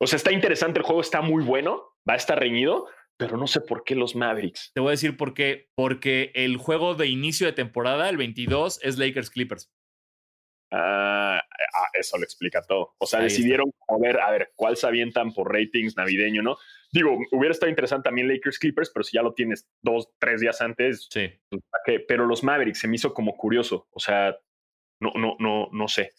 O 0.00 0.06
sea, 0.06 0.16
está 0.16 0.32
interesante 0.32 0.78
el 0.78 0.84
juego, 0.84 1.00
está 1.00 1.20
muy 1.20 1.42
bueno. 1.42 1.94
va 2.08 2.14
a 2.14 2.16
estar 2.18 2.38
reñido, 2.38 2.88
pero 3.16 3.36
no 3.36 3.46
sé 3.46 3.60
por 3.60 3.84
qué 3.84 3.94
los 3.94 4.16
Mavericks. 4.16 4.72
Te 4.74 4.80
voy 4.80 4.88
a 4.88 4.90
decir 4.92 5.16
por 5.16 5.34
qué. 5.34 5.70
Porque 5.74 6.32
el 6.34 6.56
juego 6.56 6.94
de 6.94 7.06
inicio 7.06 7.46
de 7.46 7.52
temporada, 7.52 8.08
el 8.08 8.16
22, 8.16 8.80
es 8.82 8.98
Lakers 8.98 9.30
Clippers. 9.30 9.70
Ah, 10.72 11.40
ah, 11.40 11.88
eso 11.92 12.18
lo 12.18 12.24
explica 12.24 12.62
todo. 12.62 12.94
O 12.98 13.06
sea, 13.06 13.20
decidieron 13.20 13.70
a 13.88 13.96
ver, 13.98 14.20
a 14.20 14.30
ver, 14.32 14.52
cuál 14.56 14.76
se 14.76 14.86
avientan 14.88 15.32
por 15.32 15.52
ratings 15.52 15.96
navideño, 15.96 16.42
¿no? 16.42 16.56
Digo, 16.90 17.16
hubiera 17.30 17.52
estado 17.52 17.70
interesante 17.70 18.08
también 18.08 18.28
Lakers 18.28 18.58
Clippers, 18.58 18.90
pero 18.92 19.04
si 19.04 19.16
ya 19.16 19.22
lo 19.22 19.34
tienes 19.34 19.68
dos, 19.82 20.08
tres 20.18 20.40
días 20.40 20.60
antes, 20.60 21.06
sí. 21.10 21.30
Pues, 21.48 21.62
pero 22.08 22.26
los 22.26 22.42
Mavericks 22.42 22.80
se 22.80 22.88
me 22.88 22.96
hizo 22.96 23.14
como 23.14 23.36
curioso. 23.36 23.86
O 23.92 24.00
sea, 24.00 24.36
no, 25.00 25.12
no, 25.14 25.36
no, 25.38 25.68
no 25.70 25.86
sé. 25.86 26.12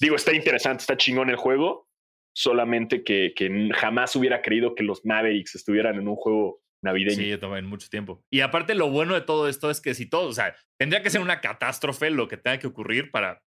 Digo, 0.00 0.16
está 0.16 0.34
interesante, 0.34 0.80
está 0.80 0.96
chingón 0.96 1.30
el 1.30 1.36
juego, 1.36 1.88
solamente 2.34 3.04
que, 3.04 3.32
que 3.34 3.70
jamás 3.74 4.16
hubiera 4.16 4.42
creído 4.42 4.74
que 4.74 4.84
los 4.84 5.04
Mavericks 5.04 5.54
estuvieran 5.54 5.96
en 5.96 6.08
un 6.08 6.16
juego 6.16 6.62
navideño. 6.82 7.16
Sí, 7.16 7.38
también, 7.38 7.66
mucho 7.66 7.88
tiempo. 7.88 8.24
Y 8.30 8.40
aparte, 8.40 8.74
lo 8.74 8.90
bueno 8.90 9.14
de 9.14 9.20
todo 9.20 9.48
esto 9.48 9.70
es 9.70 9.80
que 9.80 9.94
si 9.94 10.06
todo, 10.06 10.28
o 10.28 10.32
sea, 10.32 10.54
tendría 10.78 11.02
que 11.02 11.10
ser 11.10 11.20
una 11.20 11.40
catástrofe 11.40 12.10
lo 12.10 12.28
que 12.28 12.36
tenga 12.36 12.58
que 12.58 12.66
ocurrir 12.66 13.10
para 13.10 13.42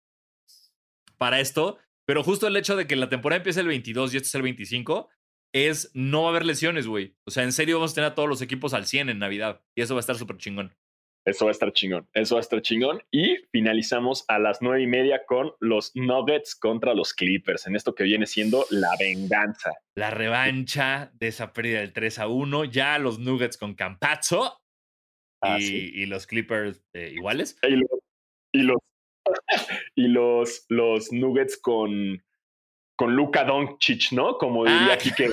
para 1.18 1.40
esto, 1.40 1.78
pero 2.06 2.24
justo 2.24 2.48
el 2.48 2.58
hecho 2.58 2.76
de 2.76 2.88
que 2.88 2.96
la 2.96 3.10
temporada 3.10 3.38
empiece 3.38 3.62
el 3.62 3.68
22 3.68 4.14
y 4.14 4.18
este 4.18 4.28
es 4.28 4.36
el 4.36 4.42
25 4.42 5.10
es 5.54 5.92
no 5.94 6.24
va 6.24 6.28
a 6.28 6.32
haber 6.32 6.46
lesiones, 6.46 6.86
güey. 6.86 7.16
O 7.26 7.32
sea, 7.32 7.44
en 7.44 7.54
serio 7.54 7.78
vamos 7.78 7.94
a 7.94 7.96
tener 7.96 8.12
a 8.12 8.16
todos 8.16 8.28
los 8.28 8.42
equipos 8.42 8.74
al 8.74 8.86
100 8.86 9.10
en 9.10 9.20
Navidad 9.20 9.64
y 9.76 9.82
eso 9.82 9.96
va 9.96 10.00
a 10.00 10.02
estar 10.02 10.18
súper 10.18 10.38
chingón. 10.38 10.76
Eso 11.26 11.46
va 11.46 11.52
a 11.52 11.54
estar 11.54 11.74
chingón, 11.74 12.08
eso 12.14 12.36
va 12.36 12.40
a 12.40 12.44
estar 12.44 12.62
chingón. 12.62 13.02
Y 13.12 13.38
finalizamos 13.52 14.26
a 14.28 14.38
las 14.38 14.62
nueve 14.62 14.84
y 14.84 14.88
media 14.88 15.26
con 15.26 15.54
los 15.60 15.92
Nuggets 15.96 16.56
contra 16.56 16.94
los 16.94 17.14
Clippers, 17.14 17.66
en 17.66 17.76
esto 17.76 17.96
que 17.96 18.04
viene 18.04 18.28
siendo 18.28 18.66
la 18.70 18.92
venganza. 19.00 19.72
La 19.96 20.12
revancha 20.12 21.12
de 21.16 21.30
esa 21.30 21.52
pérdida 21.52 21.80
del 21.80 21.94
3 21.94 22.20
a 22.20 22.28
1. 22.28 22.66
Ya 22.66 23.00
los 23.00 23.18
Nuggets 23.18 23.58
con 23.58 23.74
Campazzo 23.74 24.62
ah, 25.42 25.58
y, 25.60 26.06
los 26.06 26.28
Clippers 26.28 26.84
eh, 26.94 27.12
iguales. 27.16 27.58
y 27.64 28.62
los 28.62 28.80
y 29.96 30.08
los, 30.08 30.66
los 30.70 31.12
Nuggets 31.12 31.58
con, 31.58 32.24
con 32.96 33.16
Luka 33.16 33.44
Doncic, 33.44 34.12
¿no? 34.12 34.38
Como 34.38 34.66
diría 34.66 34.94
ah. 34.94 34.98
Kike. 34.98 35.32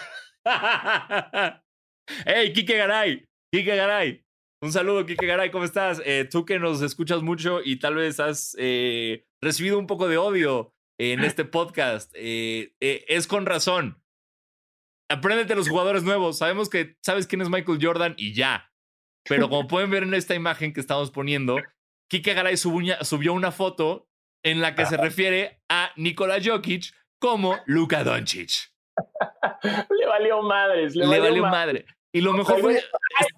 ¡Hey, 2.26 2.52
Kike 2.52 2.76
Garay! 2.76 3.24
Kike 3.52 3.76
Garay. 3.76 4.24
Un 4.62 4.70
saludo, 4.70 5.04
Kike 5.04 5.26
Garay, 5.26 5.50
¿cómo 5.50 5.64
estás? 5.64 6.00
Eh, 6.04 6.24
tú 6.30 6.44
que 6.44 6.60
nos 6.60 6.82
escuchas 6.82 7.20
mucho 7.20 7.60
y 7.64 7.80
tal 7.80 7.96
vez 7.96 8.20
has 8.20 8.54
eh, 8.60 9.26
recibido 9.40 9.76
un 9.76 9.88
poco 9.88 10.06
de 10.06 10.18
odio 10.18 10.72
en 11.00 11.24
este 11.24 11.44
podcast, 11.44 12.12
eh, 12.14 12.72
es 12.78 13.26
con 13.26 13.44
razón. 13.44 14.00
Apréndete 15.10 15.56
los 15.56 15.68
jugadores 15.68 16.04
nuevos. 16.04 16.38
Sabemos 16.38 16.70
que 16.70 16.96
sabes 17.02 17.26
quién 17.26 17.42
es 17.42 17.48
Michael 17.48 17.80
Jordan 17.82 18.14
y 18.16 18.34
ya. 18.34 18.72
Pero 19.28 19.48
como 19.48 19.66
pueden 19.66 19.90
ver 19.90 20.04
en 20.04 20.14
esta 20.14 20.36
imagen 20.36 20.72
que 20.72 20.80
estamos 20.80 21.10
poniendo, 21.10 21.56
Kike 22.08 22.32
Garay 22.32 22.56
subió 22.56 23.32
una 23.32 23.50
foto 23.50 24.08
en 24.44 24.60
la 24.60 24.76
que 24.76 24.86
se 24.86 24.96
refiere 24.96 25.60
a 25.68 25.90
Nikola 25.96 26.38
Jokic 26.40 26.94
como 27.18 27.58
Luka 27.66 28.04
Doncic. 28.04 28.72
le 29.98 30.06
valió 30.06 30.40
madres. 30.40 30.94
Le, 30.94 31.18
valió, 31.18 31.42
madre. 31.46 31.84
Y 32.12 32.20
lo 32.20 32.32
mejor 32.32 32.60
fue. 32.60 32.82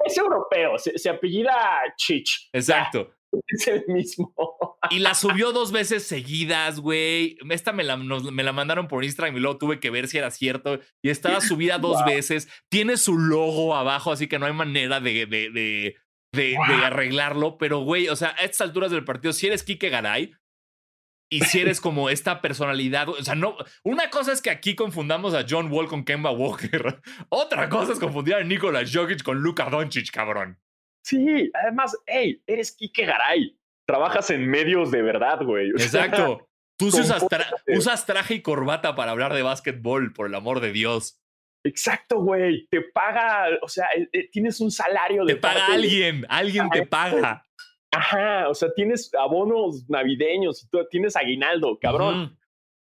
Es 0.05 0.19
europeo, 0.19 0.79
se, 0.79 1.09
apellida 1.09 1.55
Chich. 1.97 2.49
Exacto. 2.53 3.15
es 3.47 3.69
el 3.69 3.85
mismo. 3.89 4.35
Y 4.91 4.99
la 4.99 5.15
subió 5.15 5.53
dos 5.53 5.73
veces 5.73 6.07
seguidas, 6.07 6.81
güey. 6.81 7.39
Esta 7.51 7.73
me 7.73 7.85
la, 7.85 7.97
me 7.97 8.43
la 8.43 8.53
mandaron 8.53 8.89
por 8.89 9.05
Instagram 9.05 9.37
y 9.37 9.41
luego 9.41 9.59
tuve 9.59 9.81
que 9.81 9.91
ver 9.91 10.09
si 10.09 10.19
era 10.19 10.31
cierto. 10.31 10.81
Y 11.03 11.11
estaba 11.11 11.41
subida 11.41 11.79
dos 11.79 12.05
veces. 12.05 12.49
Tiene 12.69 12.97
su 12.97 13.19
logo 13.19 13.75
abajo, 13.75 14.13
así 14.13 14.27
que 14.27 14.39
no 14.39 14.47
hay 14.47 14.53
manera 14.53 15.01
de, 15.01 15.27
de, 15.27 15.97
de, 16.33 16.57
arreglarlo, 16.85 17.59
pero 17.59 17.81
güey, 17.81 18.09
o 18.09 18.17
sea, 18.17 18.35
a 18.39 18.45
estas 18.45 18.69
alturas 18.69 18.91
del 18.91 19.05
partido, 19.05 19.33
si 19.33 19.47
eres 19.47 19.63
Kike 19.63 19.89
Garay 19.89 20.33
y 21.31 21.41
si 21.41 21.61
eres 21.61 21.81
como 21.81 22.11
esta 22.11 22.41
personalidad, 22.41 23.09
o 23.09 23.23
sea, 23.23 23.35
no, 23.35 23.57
una 23.83 24.11
cosa 24.11 24.33
es 24.33 24.43
que 24.43 24.51
aquí 24.51 24.75
confundamos 24.75 25.35
a 25.35 25.45
John 25.49 25.71
Wall 25.71 25.89
con 25.89 26.05
Kemba 26.05 26.31
Walker, 26.31 27.01
otra 27.29 27.69
cosa 27.69 27.93
es 27.93 27.99
confundir 27.99 28.35
a 28.35 28.45
Nikola 28.45 28.83
Jokic 28.91 29.23
con 29.23 29.41
Luka 29.41 29.69
Doncic, 29.71 30.11
cabrón. 30.11 30.61
Sí, 31.05 31.51
además, 31.53 31.97
hey, 32.07 32.43
eres 32.47 32.73
Kike 32.73 33.05
Garay, 33.05 33.59
trabajas 33.87 34.31
en 34.31 34.49
medios 34.49 34.91
de 34.91 35.03
verdad, 35.03 35.43
güey. 35.43 35.71
Exacto. 35.71 36.49
Tú 36.77 36.89
usas, 36.89 37.25
usas 37.69 38.05
traje 38.05 38.35
y 38.35 38.43
corbata 38.43 38.97
para 38.97 39.13
hablar 39.13 39.33
de 39.33 39.43
básquetbol, 39.43 40.13
por 40.13 40.27
el 40.27 40.35
amor 40.35 40.61
de 40.61 40.73
Dios. 40.73 41.21
Exacto, 41.65 42.19
güey. 42.21 42.67
Te 42.69 42.83
paga, 42.83 43.49
o 43.63 43.69
sea, 43.69 43.87
eh, 43.97 44.09
eh, 44.13 44.29
tienes 44.31 44.61
un 44.61 44.71
salario 44.71 45.25
de. 45.25 45.35
Te 45.35 45.41
paga 45.41 45.67
alguien, 45.67 46.27
alguien 46.29 46.69
te 46.71 46.87
paga. 46.87 47.44
Ajá, 47.95 48.49
o 48.49 48.55
sea, 48.55 48.73
tienes 48.75 49.11
abonos 49.15 49.89
navideños 49.89 50.65
y 50.65 50.69
tienes 50.91 51.17
aguinaldo, 51.17 51.79
cabrón. 51.81 52.37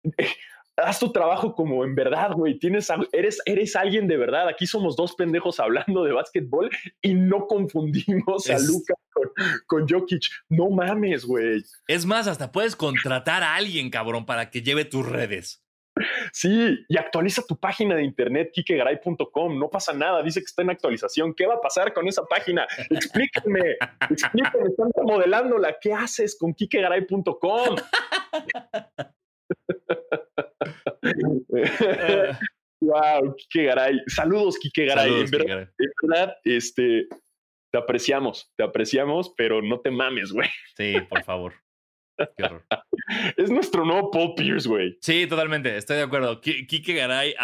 Haz 0.78 0.98
tu 0.98 1.10
trabajo 1.10 1.54
como 1.54 1.84
en 1.84 1.94
verdad, 1.94 2.32
güey. 2.32 2.58
Tienes, 2.58 2.92
eres, 3.12 3.40
eres 3.46 3.74
alguien 3.76 4.06
de 4.06 4.18
verdad. 4.18 4.46
Aquí 4.46 4.66
somos 4.66 4.94
dos 4.94 5.14
pendejos 5.14 5.58
hablando 5.58 6.04
de 6.04 6.12
básquetbol 6.12 6.68
y 7.00 7.14
no 7.14 7.46
confundimos 7.46 8.50
a 8.50 8.58
Luca 8.58 8.94
con, 9.10 9.30
con 9.66 9.88
Jokic. 9.88 10.24
No 10.50 10.68
mames, 10.68 11.24
güey. 11.24 11.62
Es 11.88 12.04
más, 12.04 12.26
hasta 12.26 12.52
puedes 12.52 12.76
contratar 12.76 13.42
a 13.42 13.54
alguien, 13.54 13.88
cabrón, 13.88 14.26
para 14.26 14.50
que 14.50 14.60
lleve 14.60 14.84
tus 14.84 15.08
redes. 15.08 15.65
Sí, 16.32 16.84
y 16.88 16.98
actualiza 16.98 17.42
tu 17.46 17.58
página 17.58 17.96
de 17.96 18.04
internet, 18.04 18.50
kikegaray.com. 18.52 19.58
No 19.58 19.70
pasa 19.70 19.92
nada, 19.92 20.22
dice 20.22 20.40
que 20.40 20.46
está 20.46 20.62
en 20.62 20.70
actualización. 20.70 21.34
¿Qué 21.34 21.46
va 21.46 21.54
a 21.54 21.60
pasar 21.60 21.92
con 21.92 22.06
esa 22.06 22.24
página? 22.24 22.66
Explíquenme, 22.90 23.76
explíquenme, 24.10 24.68
están 24.68 24.90
remodelándola. 24.94 25.76
¿Qué 25.80 25.92
haces 25.92 26.36
con 26.38 26.52
kikegaray.com? 26.54 27.76
wow, 32.80 33.34
Kike 33.36 33.64
Garay. 33.64 34.00
Saludos, 34.06 34.58
Kike 34.58 34.86
Garay. 34.86 35.20
en, 35.20 35.30
verdad, 35.30 36.36
este, 36.44 37.06
te 37.72 37.78
apreciamos, 37.78 38.52
te 38.56 38.64
apreciamos, 38.64 39.32
pero 39.36 39.62
no 39.62 39.80
te 39.80 39.90
mames, 39.90 40.32
güey. 40.32 40.48
Sí, 40.76 40.96
por 41.08 41.22
favor. 41.24 41.54
Es 43.36 43.50
nuestro 43.50 43.84
nuevo 43.84 44.10
Paul 44.10 44.34
Pierce, 44.34 44.68
güey. 44.68 44.98
Sí, 45.00 45.26
totalmente, 45.26 45.76
estoy 45.76 45.96
de 45.96 46.02
acuerdo. 46.02 46.40
Kike 46.40 46.94
Garay 46.94 47.34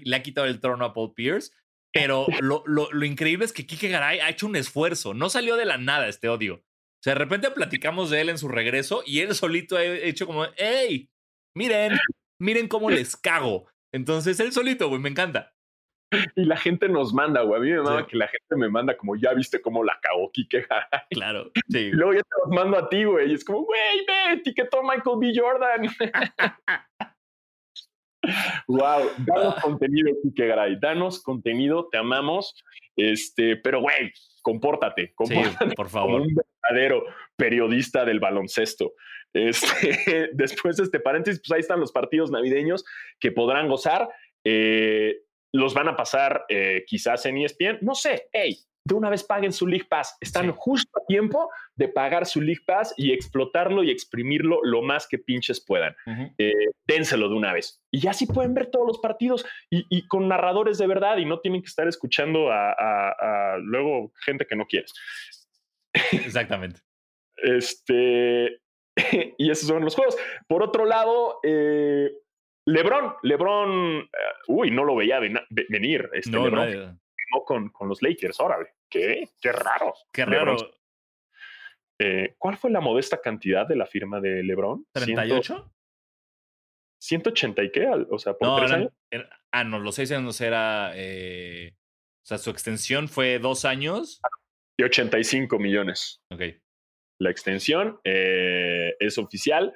le 0.00 0.16
ha 0.16 0.22
quitado 0.22 0.46
el 0.46 0.60
trono 0.60 0.84
a 0.84 0.94
Paul 0.94 1.12
Pierce, 1.12 1.52
pero 1.92 2.26
lo, 2.40 2.62
lo, 2.66 3.04
increíble 3.04 3.44
es 3.44 3.52
que 3.52 3.66
Kike 3.66 3.88
Garay 3.88 4.20
ha 4.20 4.30
hecho 4.30 4.46
un 4.46 4.54
esfuerzo. 4.56 5.14
No 5.14 5.28
salió 5.28 5.56
de 5.56 5.64
la 5.64 5.78
nada 5.78 6.08
este 6.08 6.28
odio. 6.28 6.56
O 6.56 7.02
sea, 7.02 7.14
de 7.14 7.18
repente 7.18 7.50
platicamos 7.50 8.10
de 8.10 8.20
él 8.20 8.28
en 8.28 8.38
su 8.38 8.48
regreso 8.48 9.02
y 9.04 9.20
él 9.20 9.34
solito 9.34 9.76
ha 9.76 9.84
hecho 9.84 10.26
como, 10.26 10.46
hey, 10.56 11.08
miren, 11.56 11.98
miren 12.40 12.68
cómo 12.68 12.90
les 12.90 13.16
cago. 13.16 13.66
Entonces, 13.92 14.38
él 14.40 14.52
solito, 14.52 14.88
güey, 14.88 15.00
me 15.00 15.08
encanta. 15.08 15.55
Y 16.36 16.44
la 16.44 16.56
gente 16.56 16.88
nos 16.88 17.12
manda, 17.12 17.42
güey. 17.42 17.60
A 17.60 17.64
mí 17.64 17.70
me 17.72 17.82
manda 17.82 18.06
que 18.06 18.16
la 18.16 18.28
gente 18.28 18.56
me 18.56 18.68
manda 18.68 18.96
como, 18.96 19.16
ya 19.16 19.34
viste 19.34 19.60
cómo 19.60 19.82
la 19.82 19.98
cagó 20.00 20.30
Kike 20.32 20.66
Claro, 21.10 21.50
sí. 21.68 21.78
Y 21.78 21.90
luego 21.92 22.14
ya 22.14 22.20
te 22.20 22.36
los 22.44 22.54
mando 22.54 22.78
a 22.78 22.88
ti, 22.88 23.04
güey. 23.04 23.30
Y 23.30 23.34
es 23.34 23.44
como, 23.44 23.64
güey, 23.64 24.06
ve, 24.06 24.34
etiquetó 24.34 24.82
Michael 24.82 25.18
B. 25.18 25.32
Jordan. 25.34 25.88
wow, 28.68 29.10
danos 29.18 29.54
contenido, 29.56 30.10
Kike 30.22 30.46
Garay. 30.46 30.78
Danos 30.80 31.22
contenido, 31.22 31.88
te 31.90 31.98
amamos. 31.98 32.54
Este, 32.96 33.56
pero, 33.56 33.80
güey, 33.80 34.12
compórtate, 34.42 35.12
compórtate 35.14 35.74
por 35.74 35.88
favor. 35.88 36.20
como 36.20 36.24
un 36.24 36.34
verdadero 36.62 37.04
periodista 37.36 38.04
del 38.04 38.20
baloncesto. 38.20 38.94
Este, 39.34 40.30
después 40.32 40.76
de 40.76 40.84
este 40.84 41.00
paréntesis, 41.00 41.40
pues 41.40 41.52
ahí 41.52 41.60
están 41.60 41.80
los 41.80 41.92
partidos 41.92 42.30
navideños 42.30 42.84
que 43.18 43.32
podrán 43.32 43.68
gozar. 43.68 44.08
Eh, 44.44 45.22
los 45.52 45.74
van 45.74 45.88
a 45.88 45.96
pasar 45.96 46.44
eh, 46.48 46.84
quizás 46.86 47.26
en 47.26 47.38
ESPN. 47.38 47.78
No 47.80 47.94
sé, 47.94 48.28
hey, 48.32 48.56
de 48.86 48.94
una 48.94 49.10
vez 49.10 49.24
paguen 49.24 49.52
su 49.52 49.66
League 49.66 49.86
Pass. 49.88 50.16
Están 50.20 50.52
justo 50.52 50.90
a 50.98 51.04
tiempo 51.06 51.50
de 51.74 51.88
pagar 51.88 52.24
su 52.24 52.40
League 52.40 52.62
Pass 52.64 52.94
y 52.96 53.12
explotarlo 53.12 53.82
y 53.82 53.90
exprimirlo 53.90 54.60
lo 54.62 54.80
más 54.82 55.08
que 55.08 55.18
pinches 55.18 55.64
puedan. 55.64 55.96
Eh, 56.38 56.52
dénselo 56.86 57.28
de 57.28 57.34
una 57.34 57.52
vez. 57.52 57.82
Y 57.90 58.00
ya 58.00 58.12
sí 58.12 58.26
pueden 58.26 58.54
ver 58.54 58.66
todos 58.66 58.86
los 58.86 58.98
partidos 58.98 59.44
y, 59.70 60.06
con 60.06 60.28
narradores 60.28 60.78
de 60.78 60.86
verdad 60.86 61.16
y 61.16 61.24
no 61.24 61.40
tienen 61.40 61.62
que 61.62 61.68
estar 61.68 61.88
escuchando 61.88 62.50
a, 62.52 63.56
luego 63.60 64.12
gente 64.24 64.46
que 64.46 64.56
no 64.56 64.66
quieres. 64.66 64.92
Exactamente. 66.12 66.80
este, 67.36 68.60
y 69.38 69.50
esos 69.50 69.68
son 69.68 69.84
los 69.84 69.96
juegos. 69.96 70.16
Por 70.46 70.62
otro 70.62 70.84
lado, 70.84 71.40
eh, 71.42 72.12
Lebron, 72.66 73.14
Lebron, 73.22 74.00
eh, 74.00 74.06
uy, 74.48 74.70
no 74.70 74.84
lo 74.84 74.96
veía 74.96 75.20
venir. 75.20 76.10
Este 76.12 76.30
no, 76.30 76.44
Lebron 76.44 76.98
con, 77.44 77.68
con, 77.70 77.88
los 77.88 78.02
Lakers, 78.02 78.40
órale. 78.40 78.74
¿Qué? 78.88 79.28
Qué 79.40 79.52
raro. 79.52 79.94
Qué 80.12 80.24
raro. 80.24 80.56
Eh, 81.98 82.34
¿Cuál 82.38 82.56
fue 82.56 82.70
la 82.70 82.80
modesta 82.80 83.20
cantidad 83.20 83.66
de 83.66 83.76
la 83.76 83.86
firma 83.86 84.20
de 84.20 84.42
Lebron? 84.42 84.86
¿38? 84.94 85.70
180 86.98 87.62
y 87.62 87.70
qué, 87.70 87.88
o 87.88 88.18
sea, 88.18 88.34
por 88.34 88.60
tres 88.60 88.72
años. 88.72 88.92
ah, 89.52 89.64
no, 89.64 89.78
los 89.78 89.94
seis 89.94 90.10
años 90.12 90.40
era 90.40 90.92
eh, 90.94 91.74
O 92.22 92.26
sea, 92.26 92.38
su 92.38 92.50
extensión 92.50 93.08
fue 93.08 93.38
dos 93.38 93.64
años. 93.64 94.20
Y 94.78 94.82
85 94.82 95.58
millones. 95.58 96.22
Ok. 96.30 96.42
La 97.18 97.30
extensión 97.30 98.00
eh, 98.04 98.94
es 98.98 99.18
oficial. 99.18 99.74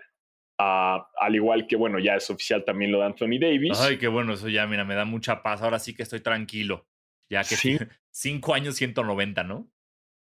Al 0.63 1.35
igual 1.35 1.67
que, 1.67 1.77
bueno, 1.77 1.99
ya 1.99 2.17
es 2.17 2.29
oficial 2.31 2.65
también 2.65 2.93
lo 2.93 2.99
de 3.01 3.07
Anthony 3.07 3.39
Davis. 3.41 3.81
Ay, 3.81 3.97
qué 3.99 4.09
bueno, 4.09 4.35
eso 4.35 4.49
ya, 4.49 4.67
mira, 4.67 4.85
me 4.85 4.95
da 4.95 5.05
mucha 5.05 5.43
paz. 5.43 5.63
Ahora 5.63 5.79
sí 5.79 5.95
que 5.95 6.03
estoy 6.03 6.21
tranquilo. 6.21 6.87
Ya 7.31 7.41
que 7.41 7.57
Sí. 7.57 7.79
cinco 8.11 8.55
años, 8.55 8.75
190, 8.77 9.45
¿no? 9.45 9.71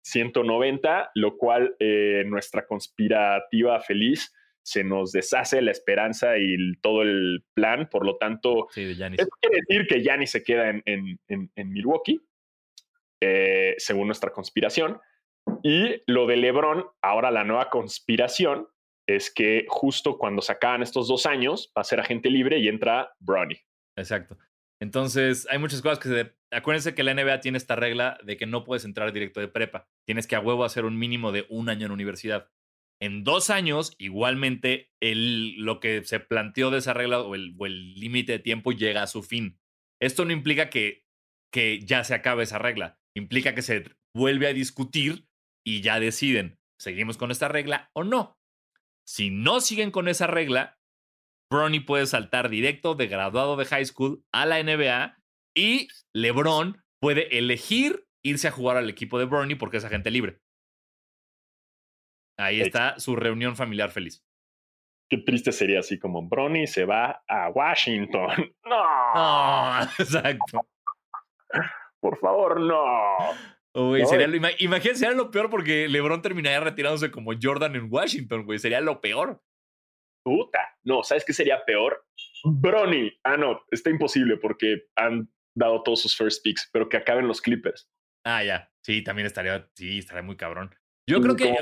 190, 0.02 1.10
lo 1.14 1.36
cual 1.36 1.74
eh, 1.78 2.24
nuestra 2.26 2.66
conspirativa 2.66 3.80
feliz 3.80 4.32
se 4.62 4.84
nos 4.84 5.12
deshace 5.12 5.60
la 5.62 5.70
esperanza 5.70 6.38
y 6.38 6.54
el- 6.54 6.78
todo 6.80 7.02
el 7.02 7.44
plan. 7.54 7.88
Por 7.90 8.04
lo 8.06 8.16
tanto, 8.16 8.68
Sí. 8.70 8.82
Eso 8.84 9.28
quiere 9.40 9.60
decir 9.66 9.86
que 9.86 10.00
Giannis 10.00 10.30
se 10.30 10.42
queda 10.42 10.68
en, 10.70 10.82
en- 10.86 11.18
en- 11.28 11.50
en 11.54 11.72
Milwaukee, 11.72 12.20
eh, 13.20 13.74
según 13.78 14.06
nuestra 14.06 14.30
conspiración. 14.30 15.00
Y 15.62 16.02
lo 16.06 16.26
de 16.26 16.36
LeBron, 16.36 16.84
ahora 17.02 17.30
la 17.30 17.44
nueva 17.44 17.70
conspiración 17.70 18.68
es 19.16 19.32
que 19.32 19.66
justo 19.68 20.18
cuando 20.18 20.42
se 20.42 20.52
acaban 20.52 20.82
estos 20.82 21.08
dos 21.08 21.26
años 21.26 21.72
va 21.76 21.82
a 21.82 21.84
ser 21.84 22.00
agente 22.00 22.30
libre 22.30 22.58
y 22.58 22.68
entra 22.68 23.12
Bronny. 23.20 23.56
Exacto. 23.96 24.38
Entonces, 24.80 25.46
hay 25.50 25.58
muchas 25.58 25.82
cosas 25.82 25.98
que 25.98 26.08
se... 26.08 26.34
Acuérdense 26.52 26.94
que 26.94 27.04
la 27.04 27.14
NBA 27.14 27.40
tiene 27.40 27.58
esta 27.58 27.76
regla 27.76 28.18
de 28.24 28.36
que 28.36 28.46
no 28.46 28.64
puedes 28.64 28.84
entrar 28.84 29.12
directo 29.12 29.40
de 29.40 29.48
prepa. 29.48 29.86
Tienes 30.06 30.26
que 30.26 30.36
a 30.36 30.40
huevo 30.40 30.64
hacer 30.64 30.84
un 30.84 30.98
mínimo 30.98 31.32
de 31.32 31.46
un 31.48 31.68
año 31.68 31.86
en 31.86 31.92
universidad. 31.92 32.50
En 33.00 33.24
dos 33.24 33.50
años, 33.50 33.94
igualmente, 33.98 34.90
el, 35.00 35.54
lo 35.56 35.80
que 35.80 36.04
se 36.04 36.20
planteó 36.20 36.70
de 36.70 36.78
esa 36.78 36.92
regla 36.92 37.20
o 37.20 37.34
el 37.34 37.54
o 37.58 37.66
el 37.66 37.94
límite 37.94 38.32
de 38.32 38.38
tiempo 38.40 38.72
llega 38.72 39.02
a 39.02 39.06
su 39.06 39.22
fin. 39.22 39.58
Esto 40.02 40.24
no 40.24 40.32
implica 40.32 40.70
que, 40.70 41.04
que 41.52 41.80
ya 41.80 42.04
se 42.04 42.14
acabe 42.14 42.42
esa 42.42 42.58
regla. 42.58 42.98
Implica 43.16 43.54
que 43.54 43.62
se 43.62 43.84
vuelve 44.14 44.48
a 44.48 44.52
discutir 44.52 45.26
y 45.64 45.82
ya 45.82 46.00
deciden, 46.00 46.58
¿seguimos 46.80 47.16
con 47.16 47.30
esta 47.30 47.48
regla 47.48 47.90
o 47.94 48.04
no? 48.04 48.39
Si 49.06 49.30
no 49.30 49.60
siguen 49.60 49.90
con 49.90 50.08
esa 50.08 50.26
regla, 50.26 50.78
Bronny 51.52 51.80
puede 51.80 52.06
saltar 52.06 52.48
directo 52.48 52.94
de 52.94 53.08
graduado 53.08 53.56
de 53.56 53.64
high 53.64 53.84
school 53.84 54.24
a 54.32 54.46
la 54.46 54.62
NBA 54.62 55.16
y 55.56 55.88
LeBron 56.14 56.82
puede 57.00 57.36
elegir 57.38 58.06
irse 58.24 58.48
a 58.48 58.52
jugar 58.52 58.76
al 58.76 58.88
equipo 58.88 59.18
de 59.18 59.24
Bronny 59.24 59.56
porque 59.56 59.78
es 59.78 59.84
agente 59.84 60.10
libre. 60.10 60.38
Ahí 62.38 62.60
está 62.60 62.98
su 62.98 63.16
reunión 63.16 63.56
familiar 63.56 63.90
feliz. 63.90 64.22
Qué 65.10 65.18
triste 65.18 65.50
sería 65.50 65.80
así 65.80 65.98
como 65.98 66.28
Bronny 66.28 66.66
se 66.68 66.84
va 66.84 67.22
a 67.28 67.50
Washington. 67.50 68.30
No, 68.64 68.76
Ah, 68.78 69.90
exacto. 69.98 70.60
por 72.00 72.16
favor, 72.20 72.60
no. 72.60 72.84
No, 73.74 73.94
sería 74.06 74.26
eh. 74.26 74.28
lo- 74.28 74.80
sería 74.94 75.12
lo 75.12 75.30
peor 75.30 75.48
porque 75.48 75.88
LeBron 75.88 76.22
terminaría 76.22 76.60
retirándose 76.60 77.10
como 77.10 77.32
Jordan 77.40 77.76
en 77.76 77.88
Washington, 77.90 78.44
güey. 78.44 78.58
Sería 78.58 78.80
lo 78.80 79.00
peor. 79.00 79.42
Puta. 80.24 80.76
No, 80.84 81.02
¿sabes 81.02 81.24
qué 81.24 81.32
sería 81.32 81.64
peor? 81.64 82.04
Bronny. 82.44 83.12
Ah, 83.24 83.36
no, 83.36 83.62
está 83.70 83.90
imposible 83.90 84.36
porque 84.36 84.88
han 84.96 85.32
dado 85.56 85.82
todos 85.82 86.02
sus 86.02 86.16
first 86.16 86.42
picks, 86.42 86.68
pero 86.72 86.88
que 86.88 86.96
acaben 86.96 87.26
los 87.28 87.40
Clippers. 87.40 87.88
Ah, 88.24 88.44
ya. 88.44 88.70
Sí, 88.84 89.02
también 89.02 89.26
estaría, 89.26 89.68
sí, 89.74 89.98
estaría 89.98 90.22
muy 90.22 90.36
cabrón. 90.36 90.74
Yo 91.08 91.20
creo 91.20 91.36
que. 91.36 91.54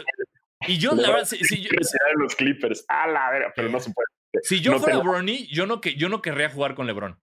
Y 0.66 0.78
yo, 0.78 0.94
la 0.94 1.10
verdad, 1.10 1.24
si, 1.24 1.38
si 1.44 1.62
yo, 1.62 1.70
retirar 1.70 2.14
los 2.16 2.34
Clippers. 2.34 2.84
A 2.88 3.06
la 3.06 3.30
vera, 3.30 3.52
pero 3.54 3.68
no 3.68 3.78
se 3.80 3.92
puede. 3.92 4.06
si 4.42 4.60
yo 4.60 4.72
no 4.72 4.80
fuera 4.80 4.98
Bronny, 4.98 5.46
yo 5.46 5.66
no, 5.66 5.80
que, 5.80 5.94
yo 5.94 6.08
no 6.08 6.20
querría 6.20 6.50
jugar 6.50 6.74
con 6.74 6.86
LeBron. 6.86 7.20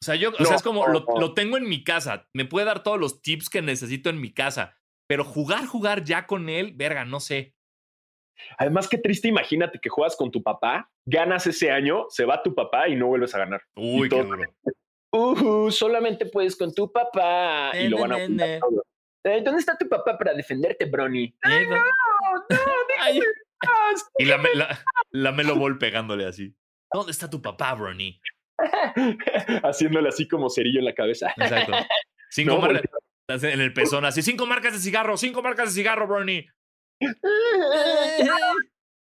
O 0.00 0.04
sea, 0.04 0.14
yo, 0.14 0.30
o 0.30 0.32
No, 0.38 0.44
sea, 0.44 0.56
es 0.56 0.62
como 0.62 0.86
lo, 0.86 1.00
no. 1.00 1.20
lo 1.20 1.34
tengo 1.34 1.56
en 1.56 1.68
mi 1.68 1.82
casa. 1.84 2.28
Me 2.32 2.44
puede 2.44 2.66
dar 2.66 2.82
todos 2.82 2.98
los 2.98 3.20
tips 3.22 3.50
que 3.50 3.62
necesito 3.62 4.10
en 4.10 4.20
mi 4.20 4.32
casa. 4.32 4.76
Pero 5.08 5.24
jugar, 5.24 5.66
jugar 5.66 6.04
ya 6.04 6.26
con 6.26 6.48
él, 6.48 6.72
verga, 6.76 7.04
no 7.04 7.18
sé. 7.20 7.54
Además, 8.58 8.88
qué 8.88 8.98
triste, 8.98 9.26
imagínate 9.26 9.80
que 9.80 9.88
juegas 9.88 10.14
con 10.14 10.30
tu 10.30 10.42
papá, 10.42 10.90
ganas 11.04 11.46
ese 11.48 11.72
año, 11.72 12.04
se 12.08 12.24
va 12.24 12.42
tu 12.42 12.54
papá 12.54 12.88
y 12.88 12.94
no 12.94 13.08
vuelves 13.08 13.34
a 13.34 13.38
ganar. 13.38 13.62
Uy, 13.76 14.08
qué 14.08 14.22
duro. 14.22 14.42
Uh, 15.10 15.70
solamente 15.70 16.26
puedes 16.26 16.54
con 16.54 16.74
tu 16.74 16.92
papá. 16.92 17.72
Y 17.74 17.88
lo 17.88 17.96
van 18.00 18.12
a. 18.12 18.18
Eh, 18.24 18.60
¿Dónde 19.42 19.58
está 19.58 19.74
tu 19.78 19.88
papá 19.88 20.18
para 20.18 20.34
defenderte, 20.34 20.84
Bronny? 20.84 21.34
Eh, 21.48 21.66
no. 21.66 21.82
Ay, 23.00 23.18
Ah, 23.66 23.90
y 24.18 24.26
la, 24.26 24.36
la, 24.54 24.84
la 25.10 25.32
Melo 25.32 25.56
Ball 25.56 25.78
pegándole 25.78 26.26
así. 26.26 26.54
¿Dónde 26.92 27.10
está 27.12 27.28
tu 27.28 27.40
papá, 27.40 27.74
Bronny? 27.74 28.20
Haciéndole 29.62 30.08
así 30.08 30.26
como 30.26 30.50
cerillo 30.50 30.80
en 30.80 30.84
la 30.84 30.94
cabeza. 30.94 31.32
Exacto. 31.36 31.72
Cinco 32.30 32.54
No, 32.54 32.60
marcas 32.60 32.84
en 33.44 33.60
el 33.60 33.72
pezón, 33.72 34.04
así. 34.04 34.22
Cinco 34.22 34.46
marcas 34.46 34.72
de 34.74 34.78
cigarro, 34.78 35.16
cinco 35.16 35.42
marcas 35.42 35.70
de 35.70 35.74
cigarro, 35.74 36.06
Bronny. 36.06 36.46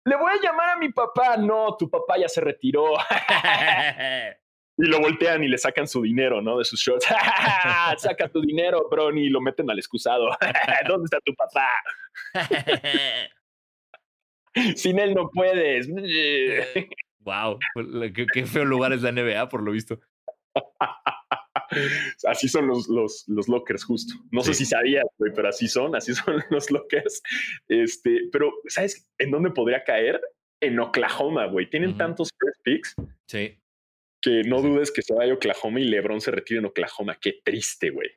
Le 0.05 0.15
voy 0.15 0.31
a 0.31 0.41
llamar 0.41 0.69
a 0.69 0.77
mi 0.77 0.91
papá. 0.91 1.37
No, 1.37 1.75
tu 1.77 1.89
papá 1.89 2.17
ya 2.17 2.29
se 2.29 2.41
retiró. 2.41 2.93
Y 4.77 4.85
lo 4.85 4.99
voltean 4.99 5.43
y 5.43 5.47
le 5.47 5.57
sacan 5.57 5.87
su 5.87 6.03
dinero, 6.03 6.41
¿no? 6.41 6.59
De 6.59 6.65
sus 6.65 6.79
shorts. 6.79 7.07
Saca 7.97 8.29
tu 8.29 8.41
dinero, 8.41 8.87
Bronny, 8.89 9.25
y 9.25 9.29
lo 9.29 9.41
meten 9.41 9.69
al 9.71 9.79
excusado. 9.79 10.29
¿Dónde 10.87 11.05
está 11.05 11.19
tu 11.21 11.33
papá? 11.33 11.67
Sin 14.75 14.99
él 14.99 15.13
no 15.13 15.29
puedes. 15.29 15.87
Wow, 17.27 17.59
qué, 18.13 18.25
qué 18.33 18.45
feo 18.45 18.63
lugar 18.65 18.93
es 18.93 19.01
la 19.01 19.11
NBA, 19.11 19.49
por 19.49 19.61
lo 19.61 19.71
visto. 19.73 19.99
Así 22.25 22.47
son 22.47 22.67
los, 22.67 22.87
los, 22.87 23.25
los 23.27 23.47
lockers, 23.49 23.83
justo. 23.83 24.13
No 24.31 24.41
sé 24.41 24.53
si 24.53 24.65
sabías, 24.65 25.03
güey, 25.17 25.33
pero 25.35 25.49
así 25.49 25.67
son, 25.67 25.95
así 25.95 26.13
son 26.15 26.41
los 26.49 26.71
lockers. 26.71 27.21
Este, 27.67 28.21
pero, 28.31 28.53
¿sabes 28.67 29.09
en 29.17 29.31
dónde 29.31 29.51
podría 29.51 29.83
caer? 29.83 30.21
En 30.61 30.79
Oklahoma, 30.79 31.45
güey. 31.47 31.69
Tienen 31.69 31.97
tantos 31.97 32.29
first 32.39 32.61
picks 32.63 32.95
Sí. 33.29 33.59
que 34.21 34.43
no 34.45 34.59
Sí. 34.59 34.67
dudes 34.67 34.91
que 34.91 35.01
se 35.01 35.13
vaya 35.13 35.33
a 35.33 35.35
Oklahoma 35.35 35.79
y 35.79 35.83
LeBron 35.83 36.21
se 36.21 36.31
retire 36.31 36.59
en 36.61 36.65
Oklahoma. 36.65 37.17
Qué 37.21 37.41
triste, 37.43 37.89
güey. 37.91 38.09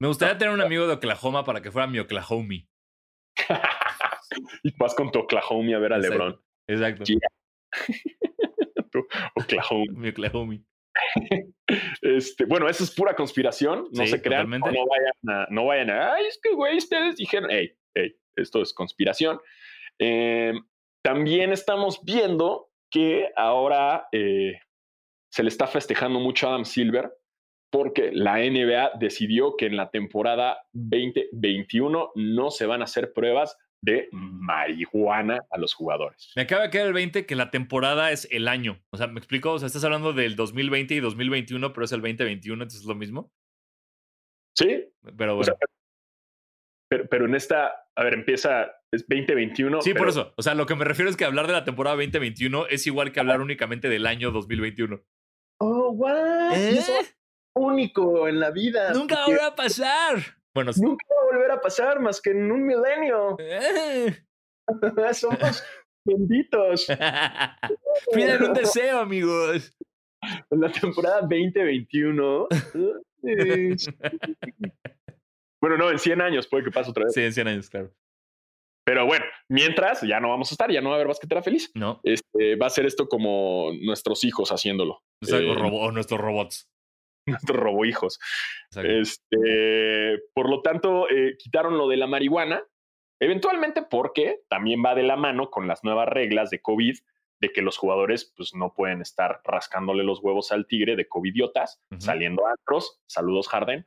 Me 0.00 0.08
gustaría 0.08 0.36
tener 0.38 0.52
un 0.52 0.60
amigo 0.62 0.86
de 0.86 0.94
Oklahoma 0.94 1.44
para 1.44 1.60
que 1.62 1.70
fuera 1.70 1.86
mi 1.86 1.98
Oklahomie. 2.00 2.66
y 4.64 4.74
vas 4.78 4.94
con 4.94 5.12
tu 5.12 5.20
Oklahoma 5.20 5.76
a 5.76 5.78
ver 5.78 5.92
a 5.92 5.96
Exacto. 5.98 6.18
LeBron. 6.18 6.40
Exacto. 6.68 7.04
Oklahoma. 9.36 9.92
Mi 9.94 10.08
Oklahomie. 10.08 10.62
Este, 12.02 12.44
bueno, 12.44 12.68
eso 12.68 12.84
es 12.84 12.90
pura 12.90 13.16
conspiración. 13.16 13.88
No 13.92 14.04
Sí, 14.04 14.10
se 14.10 14.22
crean. 14.22 14.48
No, 14.48 14.58
no 14.58 14.86
vayan 14.86 15.28
a, 15.28 15.46
no 15.50 15.66
vayan 15.66 15.90
a, 15.90 16.14
ay, 16.14 16.26
es 16.26 16.38
que, 16.40 16.54
güey, 16.54 16.76
ustedes 16.76 17.16
dijeron, 17.16 17.50
hey, 17.50 17.72
hey, 17.94 18.14
esto 18.36 18.62
es 18.62 18.72
conspiración. 18.72 19.40
Eh, 19.98 20.52
también 21.02 21.52
estamos 21.52 22.00
viendo 22.04 22.70
que 22.90 23.30
ahora 23.36 24.06
eh, 24.12 24.60
se 25.30 25.42
le 25.42 25.48
está 25.48 25.66
festejando 25.66 26.20
mucho 26.20 26.46
a 26.46 26.50
Adam 26.50 26.64
Silver 26.64 27.12
porque 27.70 28.12
la 28.12 28.36
NBA 28.38 28.92
decidió 29.00 29.56
que 29.56 29.66
en 29.66 29.76
la 29.76 29.90
temporada 29.90 30.58
2021 30.74 32.12
no 32.14 32.50
se 32.50 32.66
van 32.66 32.82
a 32.82 32.84
hacer 32.84 33.12
pruebas 33.12 33.58
de 33.84 34.08
marihuana 34.12 35.44
a 35.50 35.58
los 35.58 35.74
jugadores. 35.74 36.32
Me 36.36 36.42
acaba 36.42 36.62
de 36.64 36.70
quedar 36.70 36.86
el 36.86 36.92
20 36.92 37.26
que 37.26 37.36
la 37.36 37.50
temporada 37.50 38.10
es 38.12 38.26
el 38.30 38.48
año. 38.48 38.80
O 38.90 38.96
sea, 38.96 39.06
¿me 39.06 39.18
explico? 39.18 39.52
O 39.52 39.58
sea, 39.58 39.66
estás 39.66 39.84
hablando 39.84 40.12
del 40.12 40.36
2020 40.36 40.94
y 40.94 41.00
2021, 41.00 41.72
pero 41.72 41.84
es 41.84 41.92
el 41.92 42.00
2021, 42.00 42.54
entonces 42.62 42.80
es 42.80 42.86
lo 42.86 42.94
mismo. 42.94 43.30
Sí, 44.56 44.84
Pero 45.16 45.32
O 45.32 45.36
bueno. 45.36 45.44
sea, 45.44 45.54
pero, 46.88 47.06
pero 47.08 47.26
en 47.26 47.34
esta, 47.34 47.72
a 47.96 48.04
ver, 48.04 48.14
empieza, 48.14 48.70
es 48.92 49.04
2021. 49.08 49.80
sí, 49.82 49.94
por 49.94 50.08
eso. 50.08 50.32
O 50.36 50.42
sea, 50.42 50.54
lo 50.54 50.66
que 50.66 50.76
me 50.76 50.84
refiero 50.84 51.10
es 51.10 51.16
que 51.16 51.24
hablar 51.24 51.46
de 51.46 51.52
la 51.54 51.64
temporada 51.64 51.96
2021 51.96 52.66
es 52.68 52.86
igual 52.86 53.10
que 53.12 53.20
hablar 53.20 53.40
únicamente 53.40 53.88
del 53.88 54.06
año 54.06 54.30
2021. 54.30 55.00
Oh, 55.60 55.90
what? 55.90 56.52
Eso 56.56 57.00
es 57.00 57.16
único 57.56 58.28
en 58.28 58.38
la 58.40 58.50
vida. 58.50 58.90
¿Eh? 58.90 58.94
Nunca 58.94 59.16
porque 59.16 59.30
volverá 59.32 59.46
a 59.48 59.56
pasar. 59.56 60.18
Bueno, 60.54 60.72
sí. 60.72 60.82
Nunca 60.82 61.04
va 61.10 61.13
volver 61.34 61.50
a 61.52 61.60
pasar 61.60 62.00
más 62.00 62.20
que 62.20 62.30
en 62.30 62.50
un 62.50 62.64
milenio. 62.66 63.36
Eh. 63.38 64.16
Somos 65.14 65.64
benditos. 66.06 66.86
Pidan 68.14 68.42
un 68.44 68.54
deseo, 68.54 68.98
amigos. 69.00 69.76
En 70.50 70.60
la 70.60 70.70
temporada 70.72 71.20
2021. 71.22 72.46
eh, 73.26 73.76
bueno, 75.60 75.76
no, 75.76 75.90
en 75.90 75.98
100 75.98 76.20
años 76.20 76.46
puede 76.46 76.64
que 76.64 76.70
pase 76.70 76.90
otra 76.90 77.04
vez. 77.04 77.14
Sí, 77.14 77.22
en 77.22 77.32
100 77.32 77.48
años, 77.48 77.70
claro. 77.70 77.92
Pero 78.86 79.06
bueno, 79.06 79.24
mientras 79.48 80.02
ya 80.02 80.20
no 80.20 80.28
vamos 80.28 80.50
a 80.50 80.54
estar, 80.54 80.70
ya 80.70 80.82
no 80.82 80.90
va 80.90 80.96
a 80.96 80.98
haber 80.98 81.08
basquetera 81.08 81.42
feliz. 81.42 81.70
No, 81.74 82.00
Este, 82.04 82.56
va 82.56 82.66
a 82.66 82.70
ser 82.70 82.84
esto 82.84 83.08
como 83.08 83.70
nuestros 83.82 84.24
hijos 84.24 84.50
haciéndolo. 84.50 85.02
o, 85.22 85.26
sea, 85.26 85.38
Eh, 85.38 85.54
robo- 85.54 85.80
o 85.86 85.90
nuestros 85.90 86.20
robots. 86.20 86.68
nuestros 87.56 87.58
robohijos. 87.58 88.18
Exacto. 88.70 88.90
Este, 88.90 90.22
por 90.34 90.48
lo 90.48 90.62
tanto, 90.62 91.08
eh, 91.10 91.36
quitaron 91.38 91.78
lo 91.78 91.88
de 91.88 91.96
la 91.96 92.06
marihuana, 92.06 92.62
eventualmente 93.20 93.82
porque 93.82 94.40
también 94.48 94.82
va 94.84 94.94
de 94.94 95.02
la 95.02 95.16
mano 95.16 95.50
con 95.50 95.66
las 95.66 95.84
nuevas 95.84 96.08
reglas 96.08 96.50
de 96.50 96.60
COVID 96.60 96.96
de 97.40 97.52
que 97.52 97.62
los 97.62 97.76
jugadores 97.76 98.32
pues 98.36 98.54
no 98.54 98.72
pueden 98.74 99.00
estar 99.00 99.40
rascándole 99.44 100.04
los 100.04 100.20
huevos 100.20 100.52
al 100.52 100.66
tigre 100.66 100.96
de 100.96 101.08
covidiotas, 101.08 101.80
saliendo 101.98 102.46
a 102.46 102.54
otros, 102.54 103.02
saludos 103.06 103.48
Harden. 103.48 103.84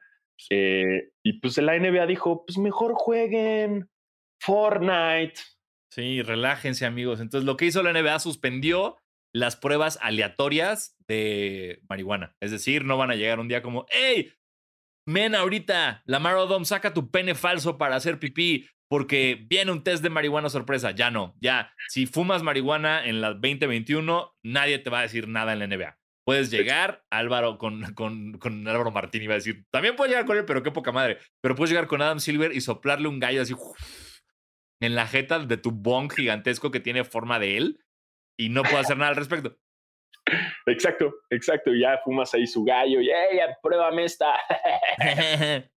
Eh, 0.49 1.11
y 1.23 1.39
pues 1.39 1.57
la 1.57 1.77
NBA 1.77 2.05
dijo, 2.05 2.45
pues 2.45 2.57
mejor 2.57 2.93
jueguen 2.95 3.89
Fortnite. 4.39 5.39
Sí, 5.89 6.21
relájense 6.21 6.85
amigos. 6.85 7.19
Entonces 7.19 7.45
lo 7.45 7.57
que 7.57 7.65
hizo 7.65 7.81
la 7.81 7.93
NBA 7.93 8.19
suspendió 8.19 8.97
las 9.33 9.55
pruebas 9.55 9.97
aleatorias 10.01 10.95
de 11.07 11.81
marihuana. 11.89 12.35
Es 12.39 12.51
decir, 12.51 12.85
no 12.85 12.97
van 12.97 13.11
a 13.11 13.15
llegar 13.15 13.39
un 13.39 13.47
día 13.47 13.61
como, 13.61 13.85
hey, 13.89 14.33
men, 15.05 15.35
ahorita, 15.35 16.03
Lamar 16.05 16.35
Odom, 16.35 16.65
saca 16.65 16.93
tu 16.93 17.11
pene 17.11 17.35
falso 17.35 17.77
para 17.77 17.95
hacer 17.95 18.19
pipí 18.19 18.67
porque 18.89 19.45
viene 19.49 19.71
un 19.71 19.83
test 19.83 20.01
de 20.01 20.09
marihuana 20.09 20.49
sorpresa. 20.49 20.91
Ya 20.91 21.11
no, 21.11 21.35
ya. 21.41 21.73
Si 21.89 22.05
fumas 22.05 22.43
marihuana 22.43 23.05
en 23.05 23.21
las 23.21 23.33
2021, 23.33 24.35
nadie 24.43 24.79
te 24.79 24.89
va 24.89 24.99
a 24.99 25.03
decir 25.03 25.27
nada 25.27 25.53
en 25.53 25.59
la 25.59 25.67
NBA. 25.67 25.97
Puedes 26.25 26.51
llegar, 26.51 27.05
Álvaro, 27.09 27.57
con, 27.57 27.93
con, 27.93 28.33
con 28.33 28.67
Álvaro 28.67 28.91
Martín 28.91 29.23
iba 29.23 29.33
a 29.33 29.37
decir, 29.37 29.65
también 29.71 29.95
puedes 29.95 30.11
llegar 30.11 30.25
con 30.25 30.37
él, 30.37 30.43
pero 30.43 30.61
qué 30.61 30.71
poca 30.71 30.91
madre. 30.91 31.19
Pero 31.41 31.55
puedes 31.55 31.69
llegar 31.69 31.87
con 31.87 32.01
Adam 32.01 32.19
Silver 32.19 32.53
y 32.53 32.59
soplarle 32.59 33.07
un 33.07 33.19
gallo 33.19 33.41
así 33.41 33.53
en 34.81 34.95
la 34.95 35.07
jeta 35.07 35.39
de 35.39 35.57
tu 35.57 35.71
bong 35.71 36.11
gigantesco 36.11 36.69
que 36.69 36.79
tiene 36.79 37.03
forma 37.03 37.39
de 37.39 37.57
él 37.57 37.79
y 38.37 38.49
no 38.49 38.63
puedo 38.63 38.77
hacer 38.77 38.97
nada 38.97 39.09
al 39.09 39.15
respecto. 39.15 39.57
Exacto, 40.65 41.13
exacto. 41.29 41.71
Ya 41.73 41.99
fumas 42.03 42.33
ahí 42.33 42.45
su 42.45 42.63
gallo 42.63 42.99
y 43.01 43.07
ya 43.07 43.57
pruébame 43.61 44.03
esta. 44.05 44.35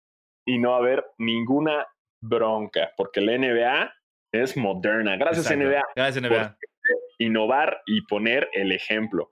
y 0.46 0.58
no 0.58 0.70
va 0.70 0.76
a 0.76 0.78
haber 0.80 1.04
ninguna 1.18 1.86
bronca, 2.20 2.92
porque 2.96 3.20
la 3.20 3.36
NBA 3.36 3.94
es 4.32 4.56
moderna. 4.56 5.16
Gracias, 5.16 5.54
NBA. 5.54 5.82
Gracias, 5.94 6.22
NBA. 6.22 6.56
Innovar 7.18 7.82
y 7.86 8.02
poner 8.02 8.48
el 8.52 8.72
ejemplo. 8.72 9.30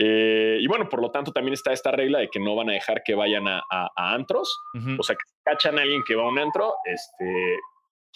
Eh, 0.00 0.58
y 0.60 0.66
bueno, 0.68 0.88
por 0.88 1.00
lo 1.00 1.10
tanto, 1.10 1.32
también 1.32 1.54
está 1.54 1.72
esta 1.72 1.90
regla 1.90 2.20
de 2.20 2.28
que 2.28 2.38
no 2.38 2.54
van 2.54 2.70
a 2.70 2.74
dejar 2.74 3.02
que 3.02 3.14
vayan 3.14 3.48
a, 3.48 3.62
antros. 3.96 4.62
O 4.98 5.02
sea, 5.02 5.16
que 5.16 5.22
si 5.26 5.34
cachan 5.44 5.78
a 5.78 5.82
alguien 5.82 6.02
que 6.06 6.14
va 6.14 6.24
a 6.24 6.28
un 6.28 6.38
antro, 6.38 6.74
este, 6.84 7.58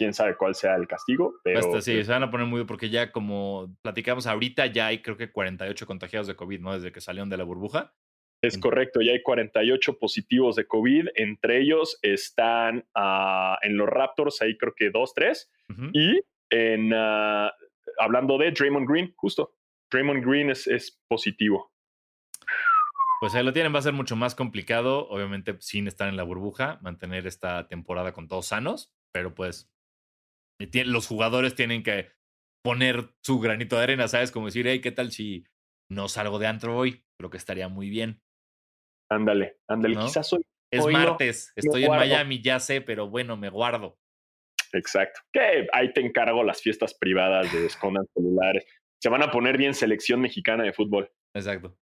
quién 0.03 0.15
sabe 0.15 0.37
cuál 0.37 0.57
sea 0.57 0.75
el 0.75 0.89
castigo. 0.89 1.35
Pero 1.45 1.63
sí, 1.63 1.69
pues 1.71 1.85
se 1.85 2.13
van 2.13 2.25
a 2.25 2.31
poner 2.31 2.49
muy 2.49 2.65
porque 2.65 2.91
ya 2.91 3.13
como 3.13 3.77
platicamos 3.83 4.27
ahorita, 4.27 4.67
ya 4.67 4.89
hay 4.89 5.01
creo 5.01 5.17
que 5.17 5.31
48 5.31 5.87
contagiados 5.87 6.27
de 6.27 6.35
COVID, 6.35 6.61
¿no? 6.61 6.75
Desde 6.75 6.91
que 6.91 7.01
salieron 7.01 7.31
de 7.31 7.37
la 7.37 7.45
burbuja. 7.45 7.95
Es 8.43 8.59
correcto, 8.59 9.01
ya 9.01 9.13
hay 9.13 9.23
48 9.23 10.01
positivos 10.01 10.57
de 10.57 10.67
COVID, 10.67 11.11
entre 11.15 11.61
ellos 11.61 12.01
están 12.03 12.85
ah, 12.93 13.57
en 13.63 13.77
los 13.77 13.89
Raptors, 13.89 14.43
ahí 14.43 14.59
creo 14.59 14.75
que 14.75 14.91
dos, 14.91 15.15
tres, 15.15 15.49
y 15.93 16.21
en, 16.51 16.93
ah, 16.93 17.53
hablando 18.01 18.39
de 18.39 18.51
Draymond 18.51 18.91
Green, 18.91 19.15
justo, 19.15 19.55
Draymond 19.93 20.27
Green 20.27 20.51
es, 20.51 20.67
es 20.67 21.01
positivo. 21.07 21.71
Pues 23.21 23.37
ahí 23.37 23.45
lo 23.45 23.53
tienen, 23.53 23.73
va 23.73 23.79
a 23.79 23.83
ser 23.83 23.93
mucho 23.93 24.17
más 24.17 24.35
complicado, 24.35 25.07
obviamente 25.09 25.57
sin 25.61 25.87
estar 25.87 26.09
en 26.09 26.17
la 26.17 26.25
burbuja, 26.25 26.81
mantener 26.83 27.29
esta 27.29 27.69
temporada 27.69 28.13
con 28.13 28.27
todos 28.27 28.47
sanos, 28.47 28.93
pero 29.13 29.37
pues 29.37 29.72
los 30.85 31.07
jugadores 31.07 31.55
tienen 31.55 31.83
que 31.83 32.11
poner 32.65 33.15
su 33.23 33.41
granito 33.41 33.77
de 33.77 33.83
arena, 33.83 34.09
¿sabes? 34.09 34.31
Como 34.31 34.47
decir, 34.47 34.67
hey, 34.67 34.81
¿qué 34.81 34.93
tal 34.93 35.13
si 35.13 35.45
no 35.91 36.09
salgo 36.09 36.39
de 36.39 36.47
antro 36.47 36.77
hoy? 36.77 37.05
Creo 37.19 37.31
que 37.31 37.37
estaría 37.37 37.69
muy 37.69 37.91
bien. 37.91 38.23
Ándale, 39.11 39.59
ándale, 39.69 39.97
quizás 39.97 40.33
hoy. 40.33 40.43
Es 40.73 40.87
martes, 40.87 41.53
estoy 41.55 41.85
en 41.85 41.91
Miami, 41.91 42.41
ya 42.41 42.59
sé, 42.59 42.81
pero 42.81 43.09
bueno, 43.09 43.37
me 43.37 43.51
guardo. 43.51 43.99
Exacto. 44.73 45.21
Que 45.31 45.67
ahí 45.73 45.93
te 45.93 46.01
encargo 46.01 46.43
las 46.45 46.63
fiestas 46.63 46.95
privadas 46.95 47.53
de 47.53 47.67
escondan 47.67 48.07
celulares. 48.15 48.65
Se 49.03 49.11
van 49.11 49.23
a 49.23 49.31
poner 49.31 49.59
bien 49.59 49.75
selección 49.75 50.21
mexicana 50.21 50.65
de 50.65 50.73
fútbol. 50.73 51.13
Exacto. 51.35 51.77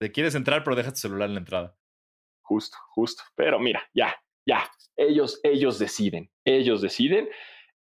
Te 0.00 0.12
quieres 0.12 0.34
entrar, 0.34 0.64
pero 0.64 0.76
deja 0.76 0.90
tu 0.90 0.98
celular 0.98 1.28
en 1.28 1.34
la 1.34 1.40
entrada. 1.40 1.78
Justo, 2.42 2.76
justo. 2.90 3.22
Pero 3.36 3.58
mira, 3.58 3.88
ya, 3.94 4.14
ya. 4.46 4.70
Ellos, 4.96 5.40
ellos 5.42 5.78
deciden. 5.78 6.30
Ellos 6.44 6.82
deciden. 6.82 7.28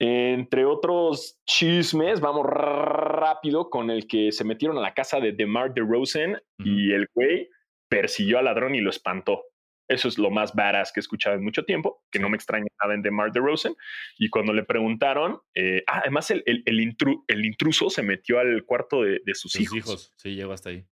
Entre 0.01 0.65
otros 0.65 1.41
chismes, 1.45 2.21
vamos 2.21 2.47
rápido 2.47 3.69
con 3.69 3.91
el 3.91 4.07
que 4.07 4.31
se 4.31 4.45
metieron 4.45 4.79
a 4.79 4.81
la 4.81 4.95
casa 4.95 5.19
de 5.19 5.33
DeMar 5.33 5.75
DeRozan 5.75 6.41
y 6.59 6.93
el 6.93 7.09
güey 7.15 7.49
persiguió 7.89 8.39
al 8.39 8.45
ladrón 8.45 8.77
y 8.77 8.81
lo 8.81 8.91
espantó. 8.91 9.43
Eso 9.89 10.07
es 10.07 10.19
lo 10.19 10.31
más 10.31 10.55
badass 10.55 10.93
que 10.93 11.01
he 11.01 11.03
escuchado 11.03 11.35
en 11.35 11.43
mucho 11.43 11.65
tiempo, 11.65 12.05
que 12.13 12.21
no 12.21 12.29
me 12.29 12.37
extraña 12.37 12.67
nada 12.81 12.95
en 12.95 13.03
DeMar 13.03 13.33
DeRozan. 13.33 13.75
Y 14.19 14.29
cuando 14.29 14.53
le 14.53 14.63
preguntaron, 14.63 15.41
eh, 15.55 15.83
ah, 15.89 16.01
además 16.03 16.31
el, 16.31 16.45
el, 16.47 17.45
intruso 17.45 17.91
se 17.91 18.03
metió 18.03 18.39
al 18.39 18.65
cuarto 18.65 19.03
de, 19.03 19.21
sus, 19.35 19.59
hijos. 19.59 19.77
hijos. 19.77 20.15
Sí, 20.17 20.37
llegó 20.37 20.53
hasta 20.53 20.71
ahí. 20.71 20.85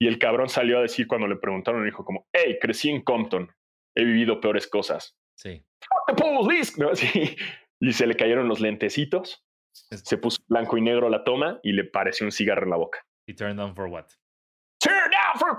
Y 0.00 0.06
el 0.06 0.18
cabrón 0.18 0.48
salió 0.48 0.78
a 0.78 0.82
decir 0.82 1.06
cuando 1.06 1.26
le 1.26 1.36
preguntaron, 1.36 1.84
dijo 1.84 2.04
como, 2.04 2.28
hey, 2.32 2.58
crecí 2.60 2.88
en 2.88 3.02
Compton, 3.02 3.52
he 3.94 4.04
vivido 4.04 4.40
peores 4.40 4.66
cosas. 4.66 5.18
Sí. 5.36 5.62
¿No? 6.78 6.94
Sí 6.94 7.36
y 7.82 7.92
se 7.92 8.06
le 8.06 8.16
cayeron 8.16 8.48
los 8.48 8.60
lentecitos. 8.60 9.44
Se 9.72 10.18
puso 10.18 10.42
blanco 10.48 10.76
y 10.76 10.82
negro 10.82 11.08
la 11.08 11.24
toma 11.24 11.58
y 11.62 11.72
le 11.72 11.84
pareció 11.84 12.26
un 12.26 12.32
cigarro 12.32 12.64
en 12.64 12.70
la 12.70 12.76
boca. 12.76 13.04
¿Y 13.26 13.34
turned 13.34 13.56
down 13.56 13.74
for 13.74 13.86
what? 13.86 14.06
Turn 14.78 15.10
down 15.10 15.38
for 15.38 15.56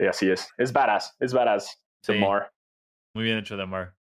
y 0.00 0.06
así 0.06 0.30
es. 0.30 0.52
Es 0.58 0.72
varas, 0.72 1.16
es 1.20 1.32
varas. 1.32 1.80
Damar. 2.06 2.52
Muy 3.14 3.24
bien 3.24 3.38
hecho, 3.38 3.56
Damar. 3.56 3.94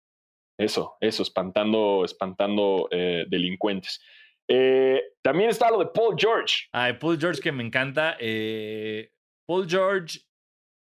Eso, 0.60 0.98
eso, 1.00 1.24
espantando, 1.24 2.04
espantando 2.04 2.88
eh, 2.92 3.26
delincuentes. 3.30 4.02
Eh, 4.48 5.02
también 5.22 5.50
está 5.50 5.70
lo 5.70 5.80
de 5.80 5.88
Paul 5.88 6.16
George. 6.18 6.68
Ay, 6.72 6.94
Paul 6.94 7.20
George 7.20 7.42
que 7.42 7.52
me 7.52 7.64
encanta. 7.64 8.18
Eh, 8.20 9.12
Paul 9.48 9.70
George 9.70 10.20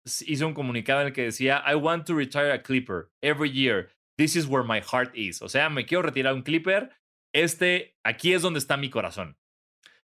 hizo 0.05 0.47
un 0.47 0.55
comunicado 0.55 1.01
en 1.01 1.09
el 1.09 1.13
que 1.13 1.23
decía, 1.23 1.63
I 1.67 1.75
want 1.75 2.07
to 2.07 2.15
retire 2.15 2.53
a 2.53 2.63
Clipper 2.63 3.11
every 3.23 3.51
year. 3.51 3.91
This 4.17 4.37
is 4.37 4.47
where 4.47 4.67
my 4.67 4.81
heart 4.81 5.17
is. 5.17 5.43
O 5.43 5.49
sea, 5.49 5.69
me 5.71 5.87
quiero 5.87 6.03
retirar 6.03 6.35
un 6.35 6.43
Clipper. 6.43 6.91
Este, 7.35 7.97
aquí 8.05 8.35
es 8.35 8.43
donde 8.43 8.59
está 8.59 8.77
mi 8.77 8.91
corazón. 8.91 9.39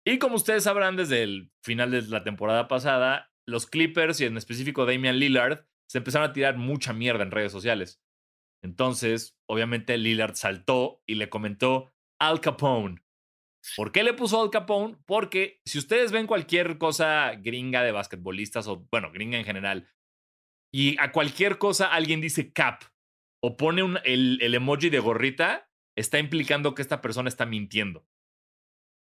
Y 0.07 0.19
como 0.19 0.37
ustedes 0.37 0.65
sabrán 0.65 0.97
desde 0.97 1.23
el 1.23 1.51
final 1.63 1.91
de 1.91 2.03
la 2.03 2.25
temporada 2.25 2.69
pasada, 2.69 3.31
los 3.47 3.67
Clippers 3.67 4.21
y 4.21 4.27
en 4.27 4.37
específico 4.37 4.85
Damian 4.85 5.19
Lillard 5.19 5.67
se 5.89 5.99
empezaron 5.99 6.31
a 6.31 6.33
tirar 6.33 6.57
mucha 6.57 6.93
mierda 6.93 7.23
en 7.23 7.31
redes 7.31 7.53
sociales. 7.53 8.01
Entonces, 8.63 9.37
obviamente 9.47 9.97
Lillard 9.99 10.35
saltó 10.35 11.03
y 11.07 11.17
le 11.17 11.29
comentó 11.29 11.93
Al 12.19 12.41
Capone, 12.41 13.04
¿Por 13.77 13.93
qué 13.93 14.03
le 14.03 14.15
puso 14.15 14.41
Al 14.41 14.51
Capone? 14.51 14.97
Porque 15.07 15.61
si 15.65 15.79
ustedes 15.79 16.13
ven 16.13 16.27
cualquier 16.27 16.79
cosa 16.79 17.35
gringa 17.37 17.83
de 17.83 17.93
basquetbolistas 17.93 18.69
o, 18.69 18.87
bueno, 18.91 19.11
gringa 19.11 19.39
en 19.39 19.45
general, 19.45 19.89
y 20.73 20.97
a 20.99 21.13
cualquier 21.13 21.59
cosa 21.59 21.93
alguien 21.93 22.21
dice 22.21 22.53
cap 22.53 22.83
o 23.43 23.57
pone 23.57 23.83
un, 23.83 23.99
el, 24.05 24.39
el, 24.43 24.55
emoji 24.55 24.91
de 24.91 24.99
gorrita, 24.99 25.71
está 25.97 26.19
implicando 26.19 26.75
que 26.75 26.83
esta 26.83 27.01
persona 27.01 27.29
está 27.29 27.47
mintiendo. 27.47 28.07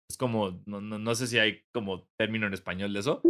Es 0.09 0.17
como, 0.17 0.61
no, 0.65 0.81
no, 0.81 1.15
sé 1.15 1.27
si 1.27 1.39
hay 1.39 1.63
como 1.71 2.09
término 2.17 2.47
en 2.47 2.53
español 2.53 2.93
de 2.93 2.99
eso. 2.99 3.21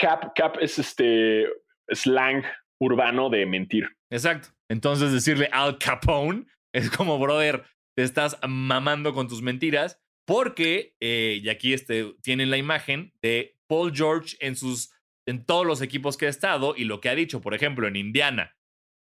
cap, 0.00 0.32
cap 0.34 0.56
es 0.60 0.78
este 0.78 1.46
slang 1.90 2.44
urbano 2.80 3.30
de 3.30 3.46
mentir. 3.46 3.96
Exacto. 4.10 4.48
Entonces 4.70 5.12
decirle 5.12 5.48
Al 5.52 5.78
Capone 5.78 6.46
es 6.74 6.90
como, 6.90 7.18
brother, 7.18 7.64
te 7.96 8.02
estás 8.02 8.38
mamando 8.46 9.14
con 9.14 9.28
tus 9.28 9.42
mentiras 9.42 10.02
porque, 10.28 10.94
eh, 11.00 11.40
y 11.42 11.48
aquí 11.48 11.72
este, 11.72 12.12
tienen 12.20 12.50
la 12.50 12.58
imagen 12.58 13.14
de 13.22 13.56
Paul 13.66 13.96
George 13.96 14.36
en, 14.40 14.56
sus, 14.56 14.90
en 15.24 15.46
todos 15.46 15.64
los 15.64 15.80
equipos 15.80 16.18
que 16.18 16.26
ha 16.26 16.28
estado 16.28 16.74
y 16.76 16.84
lo 16.84 17.00
que 17.00 17.08
ha 17.08 17.14
dicho, 17.14 17.40
por 17.40 17.54
ejemplo, 17.54 17.88
en 17.88 17.96
Indiana. 17.96 18.54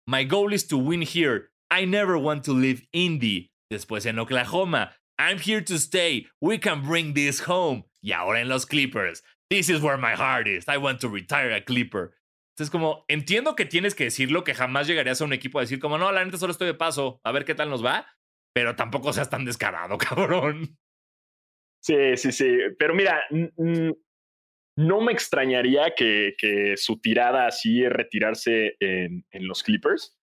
My 0.07 0.23
goal 0.23 0.53
is 0.53 0.65
to 0.69 0.77
win 0.77 1.01
here. 1.01 1.49
I 1.69 1.85
never 1.85 2.15
want 2.15 2.45
to 2.45 2.53
leave 2.53 2.87
Indy. 2.93 3.51
Después 3.69 4.05
en 4.05 4.19
Oklahoma. 4.19 4.93
I'm 5.19 5.37
here 5.37 5.61
to 5.63 5.75
stay. 5.75 6.27
We 6.39 6.59
can 6.59 6.81
bring 6.81 7.13
this 7.13 7.41
home. 7.45 7.83
Y 8.01 8.13
ahora 8.13 8.39
en 8.39 8.47
los 8.47 8.65
Clippers. 8.65 9.21
This 9.49 9.69
is 9.69 9.81
where 9.81 9.97
my 9.97 10.15
heart 10.15 10.47
is. 10.47 10.63
I 10.69 10.77
want 10.77 11.01
to 11.01 11.09
retire 11.09 11.51
a 11.51 11.59
Clipper. 11.59 12.13
Entonces, 12.55 12.71
como 12.71 13.03
entiendo 13.09 13.57
que 13.57 13.65
tienes 13.65 13.95
que 13.95 14.05
decirlo, 14.05 14.45
que 14.45 14.55
jamás 14.55 14.87
llegarías 14.87 15.19
a 15.19 15.25
un 15.25 15.33
equipo 15.33 15.59
a 15.59 15.63
decir, 15.63 15.81
como 15.81 15.97
no, 15.97 16.09
la 16.13 16.23
neta 16.23 16.37
solo 16.37 16.53
estoy 16.53 16.67
de 16.67 16.73
paso, 16.73 17.19
a 17.25 17.33
ver 17.33 17.43
qué 17.43 17.53
tal 17.53 17.69
nos 17.69 17.83
va, 17.83 18.07
pero 18.53 18.77
tampoco 18.77 19.11
seas 19.11 19.29
tan 19.29 19.43
descarado, 19.43 19.97
cabrón. 19.97 20.77
Sí, 21.81 22.17
sí, 22.17 22.31
sí. 22.31 22.57
Pero 22.77 22.93
mira, 22.93 23.23
no 24.77 25.01
me 25.01 25.11
extrañaría 25.11 25.93
que, 25.95 26.35
que, 26.37 26.75
su 26.77 26.99
tirada 26.99 27.47
así 27.47 27.83
es 27.83 27.91
retirarse 27.91 28.75
en, 28.79 29.25
en 29.31 29.47
los 29.47 29.63
Clippers. 29.63 30.17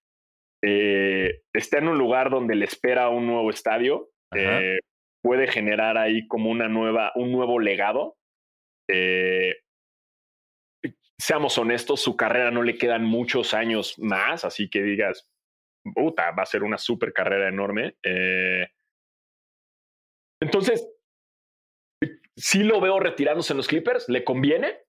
Eh, 0.66 1.42
está 1.52 1.78
en 1.78 1.88
un 1.88 1.98
lugar 1.98 2.30
donde 2.30 2.55
le 2.55 2.64
espera 2.64 3.11
un 3.11 3.26
nuevo 3.26 3.50
estadio. 3.50 4.11
Eh, 4.34 4.78
puede 5.22 5.46
generar 5.46 5.98
ahí 5.98 6.26
como 6.26 6.50
una 6.50 6.68
nueva, 6.68 7.12
un 7.16 7.32
nuevo 7.32 7.59
legado. 7.59 8.16
Eh, 8.88 9.57
seamos 11.18 11.59
honestos, 11.59 12.00
su 12.00 12.16
carrera 12.16 12.50
no 12.50 12.62
le 12.62 12.78
quedan 12.78 13.05
muchos 13.05 13.52
años 13.52 13.98
más, 13.98 14.44
así 14.44 14.70
que 14.70 14.82
digas, 14.82 15.30
puta, 15.94 16.30
va 16.30 16.42
a 16.42 16.46
ser 16.46 16.62
una 16.62 16.78
super 16.78 17.12
carrera 17.12 17.48
enorme. 17.48 17.96
Entonces, 20.40 20.93
sí 22.37 22.62
lo 22.62 22.80
veo 22.80 23.01
retirándose 23.01 23.53
en 23.53 23.57
los 23.59 23.68
Clippers, 23.68 24.09
le 24.09 24.24
conviene, 24.24 24.82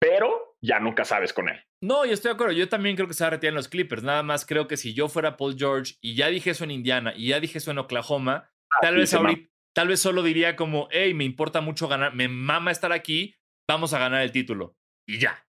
pero 0.00 0.56
ya 0.60 0.80
nunca 0.80 1.04
sabes 1.04 1.32
con 1.32 1.48
él. 1.48 1.60
No, 1.82 2.04
yo 2.04 2.12
estoy 2.12 2.30
de 2.30 2.34
acuerdo. 2.34 2.52
Yo 2.52 2.68
también 2.68 2.96
creo 2.96 3.08
que 3.08 3.14
se 3.14 3.24
va 3.24 3.28
a 3.28 3.30
retirar 3.30 3.52
en 3.52 3.56
los 3.56 3.68
Clippers. 3.68 4.02
Nada 4.02 4.22
más 4.22 4.44
creo 4.44 4.66
que 4.66 4.76
si 4.76 4.94
yo 4.94 5.08
fuera 5.08 5.36
Paul 5.36 5.56
George 5.56 5.94
y 6.00 6.14
ya 6.16 6.28
dije 6.28 6.50
eso 6.50 6.64
en 6.64 6.72
Indiana 6.72 7.12
y 7.16 7.28
ya 7.28 7.40
dije 7.40 7.58
eso 7.58 7.70
en 7.70 7.78
Oklahoma, 7.78 8.50
Ah, 8.70 8.78
tal 8.82 8.96
vez 8.96 9.14
ahorita, 9.14 9.50
tal 9.74 9.88
vez 9.88 10.00
solo 10.00 10.22
diría 10.22 10.56
como, 10.56 10.88
hey, 10.90 11.14
me 11.14 11.24
importa 11.24 11.60
mucho 11.60 11.88
ganar, 11.88 12.14
me 12.14 12.28
mama 12.28 12.70
estar 12.70 12.92
aquí, 12.92 13.34
vamos 13.68 13.94
a 13.94 13.98
ganar 13.98 14.22
el 14.22 14.32
título. 14.32 14.76
Y 15.06 15.18
ya. 15.18 15.46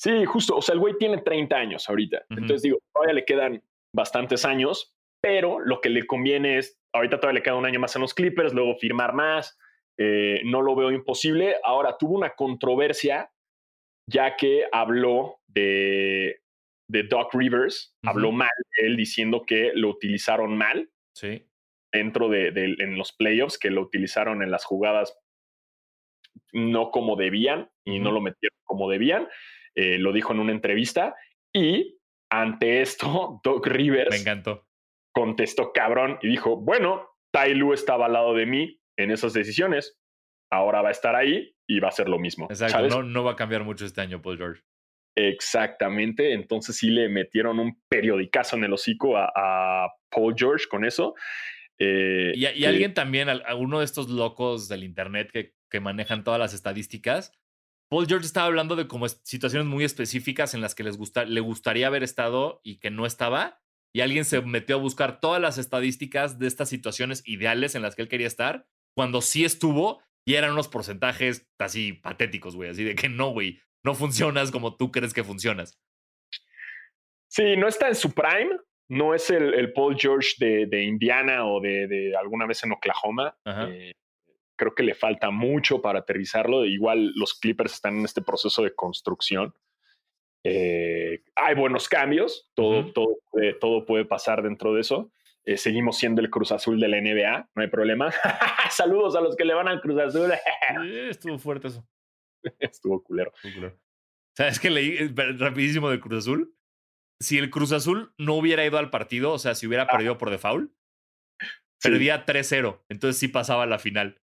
Sí, 0.00 0.24
justo. 0.24 0.56
O 0.56 0.62
sea, 0.62 0.74
el 0.74 0.80
güey 0.80 0.96
tiene 0.98 1.18
30 1.18 1.56
años 1.56 1.88
ahorita. 1.88 2.26
Ujú. 2.30 2.40
Entonces 2.40 2.62
digo, 2.62 2.78
todavía 2.92 3.14
le 3.14 3.24
quedan 3.24 3.62
bastantes 3.94 4.44
años, 4.44 4.94
pero 5.22 5.60
lo 5.60 5.80
que 5.80 5.88
le 5.88 6.06
conviene 6.06 6.58
es, 6.58 6.78
ahorita 6.96 7.18
todavía 7.20 7.38
le 7.40 7.42
queda 7.42 7.54
un 7.54 7.66
año 7.66 7.80
más 7.80 7.94
en 7.96 8.02
los 8.02 8.14
Clippers, 8.14 8.52
luego 8.52 8.76
firmar 8.76 9.12
más. 9.14 9.58
Eh, 9.98 10.40
no 10.44 10.60
lo 10.62 10.74
veo 10.76 10.90
imposible. 10.90 11.56
Ahora, 11.64 11.96
tuvo 11.98 12.14
una 12.14 12.30
controversia 12.34 13.30
ya 14.08 14.36
que 14.36 14.64
habló 14.72 15.38
de, 15.46 16.40
de 16.88 17.02
Doc 17.04 17.34
Rivers, 17.34 17.96
habló 18.04 18.30
mal 18.32 18.48
de 18.78 18.86
él 18.86 18.96
diciendo 18.96 19.44
que 19.46 19.72
lo 19.74 19.88
utilizaron 19.90 20.56
mal 20.56 20.90
Sí. 21.14 21.46
dentro 21.92 22.28
de, 22.28 22.50
de- 22.52 22.76
en 22.78 22.98
los 22.98 23.12
playoffs, 23.12 23.58
que 23.58 23.70
lo 23.70 23.80
utilizaron 23.82 24.42
en 24.42 24.50
las 24.50 24.64
jugadas 24.64 25.18
no 26.52 26.90
como 26.90 27.16
debían 27.16 27.70
y 27.84 27.98
no 27.98 28.12
lo 28.12 28.20
metieron 28.20 28.56
como 28.64 28.90
debían. 28.90 29.28
Eh, 29.74 29.98
lo 29.98 30.12
dijo 30.12 30.32
en 30.32 30.40
una 30.40 30.52
entrevista 30.52 31.16
y 31.54 31.98
ante 32.30 32.80
esto, 32.82 33.40
Doc 33.44 33.66
Me 33.66 33.72
Rivers 33.72 34.20
encantó. 34.20 34.65
Contestó 35.16 35.72
cabrón 35.72 36.18
y 36.20 36.28
dijo, 36.28 36.56
bueno, 36.58 37.08
Tai 37.32 37.54
Lu 37.54 37.72
estaba 37.72 38.04
al 38.04 38.12
lado 38.12 38.34
de 38.34 38.44
mí 38.44 38.78
en 38.98 39.10
esas 39.10 39.32
decisiones, 39.32 39.98
ahora 40.52 40.82
va 40.82 40.90
a 40.90 40.92
estar 40.92 41.16
ahí 41.16 41.56
y 41.66 41.80
va 41.80 41.88
a 41.88 41.90
hacer 41.90 42.06
lo 42.10 42.18
mismo. 42.18 42.48
Exacto. 42.50 42.86
No, 42.88 43.02
no 43.02 43.24
va 43.24 43.32
a 43.32 43.36
cambiar 43.36 43.64
mucho 43.64 43.86
este 43.86 44.02
año, 44.02 44.20
Paul 44.20 44.36
George. 44.36 44.62
Exactamente, 45.16 46.34
entonces 46.34 46.76
sí 46.76 46.90
le 46.90 47.08
metieron 47.08 47.58
un 47.58 47.80
periodicazo 47.88 48.56
en 48.56 48.64
el 48.64 48.74
hocico 48.74 49.16
a, 49.16 49.32
a 49.34 49.88
Paul 50.10 50.34
George 50.36 50.66
con 50.68 50.84
eso. 50.84 51.14
Eh, 51.78 52.32
Y, 52.34 52.64
alguien 52.66 52.92
también, 52.92 53.28
a 53.30 53.54
uno 53.54 53.78
de 53.78 53.86
estos 53.86 54.10
locos 54.10 54.68
del 54.68 54.84
internet 54.84 55.30
que, 55.32 55.54
que 55.70 55.80
manejan 55.80 56.24
todas 56.24 56.38
las 56.38 56.52
estadísticas, 56.52 57.32
Paul 57.90 58.06
George 58.06 58.26
estaba 58.26 58.46
hablando 58.46 58.76
de 58.76 58.86
como 58.86 59.06
es- 59.06 59.20
situaciones 59.24 59.66
muy 59.66 59.84
específicas 59.84 60.52
en 60.54 60.60
las 60.60 60.74
que 60.74 60.84
les 60.84 60.98
gusta, 60.98 61.24
le 61.24 61.40
gustaría 61.40 61.86
haber 61.86 62.02
estado 62.02 62.60
y 62.62 62.78
que 62.78 62.90
no 62.90 63.06
estaba. 63.06 63.60
Y 63.94 64.00
alguien 64.00 64.24
se 64.24 64.40
metió 64.42 64.76
a 64.76 64.80
buscar 64.80 65.20
todas 65.20 65.40
las 65.40 65.58
estadísticas 65.58 66.38
de 66.38 66.46
estas 66.46 66.68
situaciones 66.68 67.22
ideales 67.26 67.74
en 67.74 67.82
las 67.82 67.96
que 67.96 68.02
él 68.02 68.08
quería 68.08 68.26
estar, 68.26 68.66
cuando 68.94 69.20
sí 69.20 69.44
estuvo 69.44 70.02
y 70.26 70.34
eran 70.34 70.52
unos 70.52 70.68
porcentajes 70.68 71.48
así 71.58 71.92
patéticos, 71.92 72.56
güey. 72.56 72.70
Así 72.70 72.84
de 72.84 72.94
que 72.94 73.08
no, 73.08 73.30
güey, 73.30 73.60
no 73.84 73.94
funcionas 73.94 74.50
como 74.50 74.76
tú 74.76 74.90
crees 74.90 75.14
que 75.14 75.24
funcionas. 75.24 75.78
Sí, 77.28 77.56
no 77.56 77.68
está 77.68 77.88
en 77.88 77.94
su 77.94 78.12
prime, 78.12 78.56
no 78.88 79.14
es 79.14 79.30
el, 79.30 79.54
el 79.54 79.72
Paul 79.72 79.96
George 79.98 80.34
de, 80.38 80.66
de 80.66 80.84
Indiana 80.84 81.46
o 81.46 81.60
de, 81.60 81.86
de 81.86 82.16
alguna 82.16 82.46
vez 82.46 82.62
en 82.64 82.72
Oklahoma. 82.72 83.36
Eh, 83.44 83.92
creo 84.56 84.74
que 84.74 84.82
le 84.82 84.94
falta 84.94 85.30
mucho 85.30 85.80
para 85.80 86.00
aterrizarlo. 86.00 86.64
Igual 86.64 87.12
los 87.14 87.34
Clippers 87.34 87.74
están 87.74 87.98
en 87.98 88.04
este 88.04 88.22
proceso 88.22 88.62
de 88.62 88.74
construcción. 88.74 89.54
Eh, 90.44 91.22
hay 91.36 91.54
buenos 91.54 91.88
cambios, 91.88 92.50
todo, 92.54 92.92
todo, 92.92 93.18
todo 93.60 93.84
puede 93.86 94.04
pasar 94.04 94.42
dentro 94.42 94.74
de 94.74 94.80
eso. 94.80 95.10
Eh, 95.44 95.56
seguimos 95.56 95.96
siendo 95.98 96.20
el 96.20 96.30
Cruz 96.30 96.50
Azul 96.50 96.80
de 96.80 96.88
la 96.88 97.00
NBA, 97.00 97.50
no 97.54 97.62
hay 97.62 97.68
problema. 97.68 98.10
Saludos 98.70 99.14
a 99.14 99.20
los 99.20 99.36
que 99.36 99.44
le 99.44 99.54
van 99.54 99.68
al 99.68 99.80
Cruz 99.80 100.00
Azul. 100.00 100.32
Estuvo 101.08 101.38
fuerte 101.38 101.68
eso. 101.68 101.86
Estuvo 102.58 103.02
culero. 103.02 103.32
Estuvo 103.36 103.54
culero. 103.54 103.78
¿Sabes 104.36 104.58
que 104.58 104.70
leí 104.70 104.96
eh, 104.98 105.12
rapidísimo 105.38 105.88
del 105.90 106.00
Cruz 106.00 106.24
Azul? 106.24 106.54
Si 107.20 107.38
el 107.38 107.50
Cruz 107.50 107.72
Azul 107.72 108.12
no 108.18 108.34
hubiera 108.34 108.64
ido 108.66 108.78
al 108.78 108.90
partido, 108.90 109.32
o 109.32 109.38
sea, 109.38 109.54
si 109.54 109.66
hubiera 109.66 109.86
perdido 109.86 110.18
por 110.18 110.30
default, 110.30 110.70
Sí. 111.78 111.90
perdía 111.90 112.24
3-0. 112.24 112.82
Entonces 112.88 113.18
sí 113.18 113.28
pasaba 113.28 113.64
a 113.64 113.66
la 113.66 113.78
final. 113.78 114.20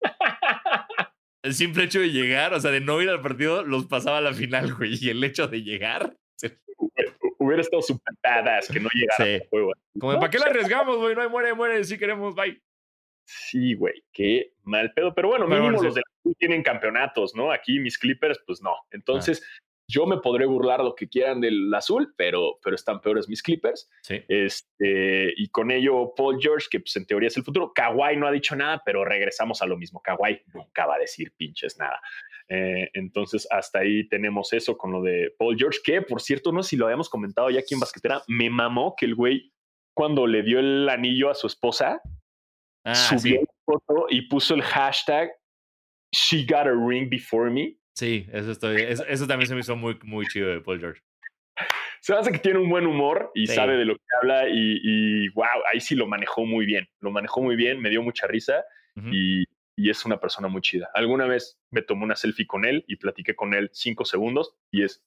El 1.44 1.54
simple 1.54 1.84
hecho 1.84 1.98
de 1.98 2.10
llegar, 2.12 2.54
o 2.54 2.60
sea, 2.60 2.70
de 2.70 2.80
no 2.80 3.02
ir 3.02 3.08
al 3.08 3.20
partido, 3.20 3.64
los 3.64 3.86
pasaba 3.86 4.18
a 4.18 4.20
la 4.20 4.32
final, 4.32 4.72
güey. 4.74 4.96
Y 5.00 5.10
el 5.10 5.22
hecho 5.24 5.48
de 5.48 5.62
llegar, 5.62 6.16
Hubiera 7.42 7.62
estado 7.62 7.82
super 7.82 8.14
badass 8.22 8.68
que 8.68 8.80
no 8.80 8.88
llegara 8.92 9.16
Sí. 9.24 9.34
al 9.42 9.48
juego. 9.48 9.72
como, 9.98 10.14
¿para 10.18 10.30
qué 10.30 10.38
la 10.38 10.46
arriesgamos, 10.46 10.96
güey? 10.98 11.14
No 11.14 11.22
hay 11.22 11.28
muere, 11.28 11.54
muere, 11.54 11.84
si 11.84 11.98
queremos, 11.98 12.34
bye. 12.34 12.60
Sí, 13.24 13.74
güey, 13.74 14.02
qué 14.12 14.54
mal 14.62 14.92
pedo. 14.94 15.14
Pero 15.14 15.28
bueno, 15.28 15.46
Pero 15.46 15.60
mínimo 15.60 15.76
bueno, 15.78 15.82
los 15.84 15.94
sí. 15.94 16.00
de 16.00 16.30
la 16.30 16.34
tienen 16.38 16.62
campeonatos, 16.62 17.34
¿no? 17.34 17.52
Aquí 17.52 17.78
mis 17.78 17.98
Clippers, 17.98 18.40
pues 18.46 18.60
no. 18.62 18.74
Entonces, 18.90 19.46
yo 19.88 20.06
me 20.06 20.18
podré 20.18 20.46
burlar 20.46 20.80
lo 20.80 20.94
que 20.94 21.08
quieran 21.08 21.40
del 21.40 21.72
azul, 21.74 22.14
pero, 22.16 22.58
pero 22.62 22.74
están 22.74 23.00
peores 23.00 23.28
mis 23.28 23.42
Clippers. 23.42 23.88
Sí. 24.02 24.22
Este, 24.28 25.32
y 25.36 25.48
con 25.50 25.70
ello, 25.70 26.14
Paul 26.16 26.38
George, 26.40 26.66
que 26.70 26.80
pues 26.80 26.96
en 26.96 27.06
teoría 27.06 27.28
es 27.28 27.36
el 27.36 27.44
futuro. 27.44 27.72
Kawhi 27.74 28.16
no 28.16 28.26
ha 28.26 28.32
dicho 28.32 28.56
nada, 28.56 28.82
pero 28.84 29.04
regresamos 29.04 29.60
a 29.62 29.66
lo 29.66 29.76
mismo. 29.76 30.00
Kawhi 30.02 30.42
nunca 30.54 30.86
va 30.86 30.96
a 30.96 30.98
decir 30.98 31.32
pinches 31.36 31.78
nada. 31.78 32.00
Eh, 32.48 32.90
entonces, 32.94 33.46
hasta 33.50 33.80
ahí 33.80 34.08
tenemos 34.08 34.52
eso 34.52 34.76
con 34.76 34.92
lo 34.92 35.02
de 35.02 35.32
Paul 35.38 35.56
George, 35.56 35.78
que 35.84 36.02
por 36.02 36.20
cierto, 36.20 36.52
no 36.52 36.62
sé 36.62 36.70
si 36.70 36.76
lo 36.76 36.86
habíamos 36.86 37.08
comentado 37.08 37.48
ya 37.50 37.60
aquí 37.60 37.74
en 37.74 37.80
Basquetera, 37.80 38.22
me 38.28 38.50
mamó 38.50 38.94
que 38.96 39.06
el 39.06 39.14
güey, 39.14 39.52
cuando 39.94 40.26
le 40.26 40.42
dio 40.42 40.58
el 40.58 40.88
anillo 40.88 41.30
a 41.30 41.34
su 41.34 41.46
esposa, 41.46 42.00
Ah, 42.84 42.94
subió 42.96 43.38
sí. 43.40 43.46
la 43.46 43.52
foto 43.64 44.06
y 44.10 44.22
puso 44.22 44.54
el 44.54 44.62
hashtag 44.62 45.30
She 46.12 46.44
got 46.44 46.66
a 46.66 46.72
ring 46.74 47.08
before 47.08 47.48
me. 47.50 47.76
Sí, 47.94 48.26
eso, 48.32 48.50
estoy, 48.50 48.82
eso, 48.82 49.04
eso 49.06 49.26
también 49.26 49.46
se 49.46 49.54
me 49.54 49.60
hizo 49.60 49.76
muy, 49.76 49.96
muy 50.02 50.26
chido 50.26 50.48
de 50.48 50.60
Paul 50.60 50.80
George. 50.80 51.00
Se 52.00 52.12
hace 52.14 52.32
que 52.32 52.38
tiene 52.38 52.58
un 52.58 52.68
buen 52.68 52.86
humor 52.86 53.30
y 53.34 53.46
Sí. 53.46 53.54
sabe 53.54 53.76
de 53.76 53.84
lo 53.84 53.94
que 53.94 54.02
habla 54.20 54.48
y, 54.48 54.80
y 54.82 55.28
wow, 55.28 55.46
ahí 55.72 55.80
sí 55.80 55.94
lo 55.94 56.08
manejó 56.08 56.44
muy 56.44 56.66
bien. 56.66 56.88
Lo 57.00 57.12
manejó 57.12 57.40
muy 57.40 57.54
bien, 57.54 57.80
me 57.80 57.88
dio 57.90 58.02
mucha 58.02 58.26
risa 58.26 58.64
y, 59.12 59.44
y 59.76 59.90
es 59.90 60.04
una 60.04 60.20
persona 60.20 60.48
muy 60.48 60.60
chida. 60.60 60.90
Alguna 60.94 61.26
vez 61.26 61.58
me 61.70 61.82
tomé 61.82 62.04
una 62.04 62.16
selfie 62.16 62.46
con 62.46 62.64
él 62.64 62.84
y 62.86 62.96
platiqué 62.96 63.34
con 63.34 63.54
él 63.54 63.70
cinco 63.72 64.04
segundos 64.04 64.54
y 64.70 64.84
es 64.84 65.04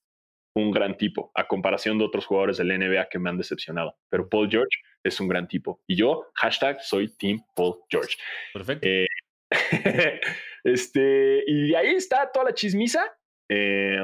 un 0.56 0.72
gran 0.72 0.98
tipo 0.98 1.32
a 1.36 1.48
comparación 1.48 1.98
de 1.98 2.06
otros 2.06 2.26
jugadores 2.26 2.58
del 2.58 2.78
NBA 2.78 3.10
que 3.10 3.20
me 3.20 3.30
han 3.30 3.38
decepcionado. 3.38 3.98
Pero 4.10 4.30
Paul 4.30 4.50
George 4.50 4.78
es 5.04 5.20
un 5.20 5.28
gran 5.28 5.48
tipo 5.48 5.82
y 5.86 5.96
yo, 5.96 6.26
hashtag, 6.36 6.82
soy 6.82 7.10
Team 7.16 7.46
Paul 7.56 7.80
George. 7.90 8.16
Perfecto. 8.54 8.88
Eh, 8.88 9.08
este, 10.64 11.44
y 11.46 11.76
ahí 11.76 11.90
está 11.90 12.32
toda 12.32 12.46
la 12.46 12.54
chismisa. 12.54 13.14
Eh, 13.50 14.02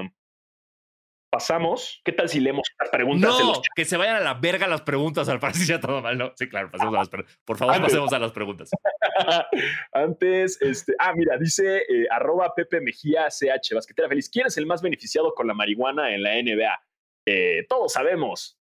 pasamos. 1.31 2.01
¿Qué 2.03 2.11
tal 2.11 2.29
si 2.29 2.39
leemos 2.39 2.67
las 2.79 2.89
preguntas 2.89 3.39
no, 3.39 3.47
los 3.47 3.61
que 3.75 3.85
se 3.85 3.97
vayan 3.97 4.17
a 4.17 4.19
la 4.19 4.33
verga 4.35 4.67
las 4.67 4.81
preguntas, 4.81 5.29
al 5.29 5.39
parecer 5.39 5.65
ya 5.65 5.79
todo 5.79 6.01
mal, 6.01 6.17
¿no? 6.17 6.33
Sí, 6.35 6.47
claro, 6.47 6.69
pasemos 6.69 6.93
a 6.93 6.99
las 6.99 7.09
preguntas. 7.09 7.39
Por 7.45 7.57
favor, 7.57 7.75
Antes. 7.75 7.91
pasemos 7.91 8.13
a 8.13 8.19
las 8.19 8.31
preguntas. 8.31 8.69
Antes, 9.93 10.61
este, 10.61 10.93
ah, 10.99 11.13
mira, 11.15 11.37
dice 11.37 11.77
eh, 11.77 12.07
arroba 12.11 12.53
Pepe 12.53 12.81
Mejía 12.81 13.27
CH, 13.29 13.73
basquetera 13.73 14.09
feliz. 14.09 14.29
¿Quién 14.29 14.47
es 14.47 14.57
el 14.57 14.65
más 14.65 14.81
beneficiado 14.81 15.33
con 15.33 15.47
la 15.47 15.53
marihuana 15.53 16.13
en 16.13 16.21
la 16.21 16.31
NBA? 16.35 16.83
Eh, 17.27 17.65
todos 17.69 17.93
sabemos. 17.93 18.59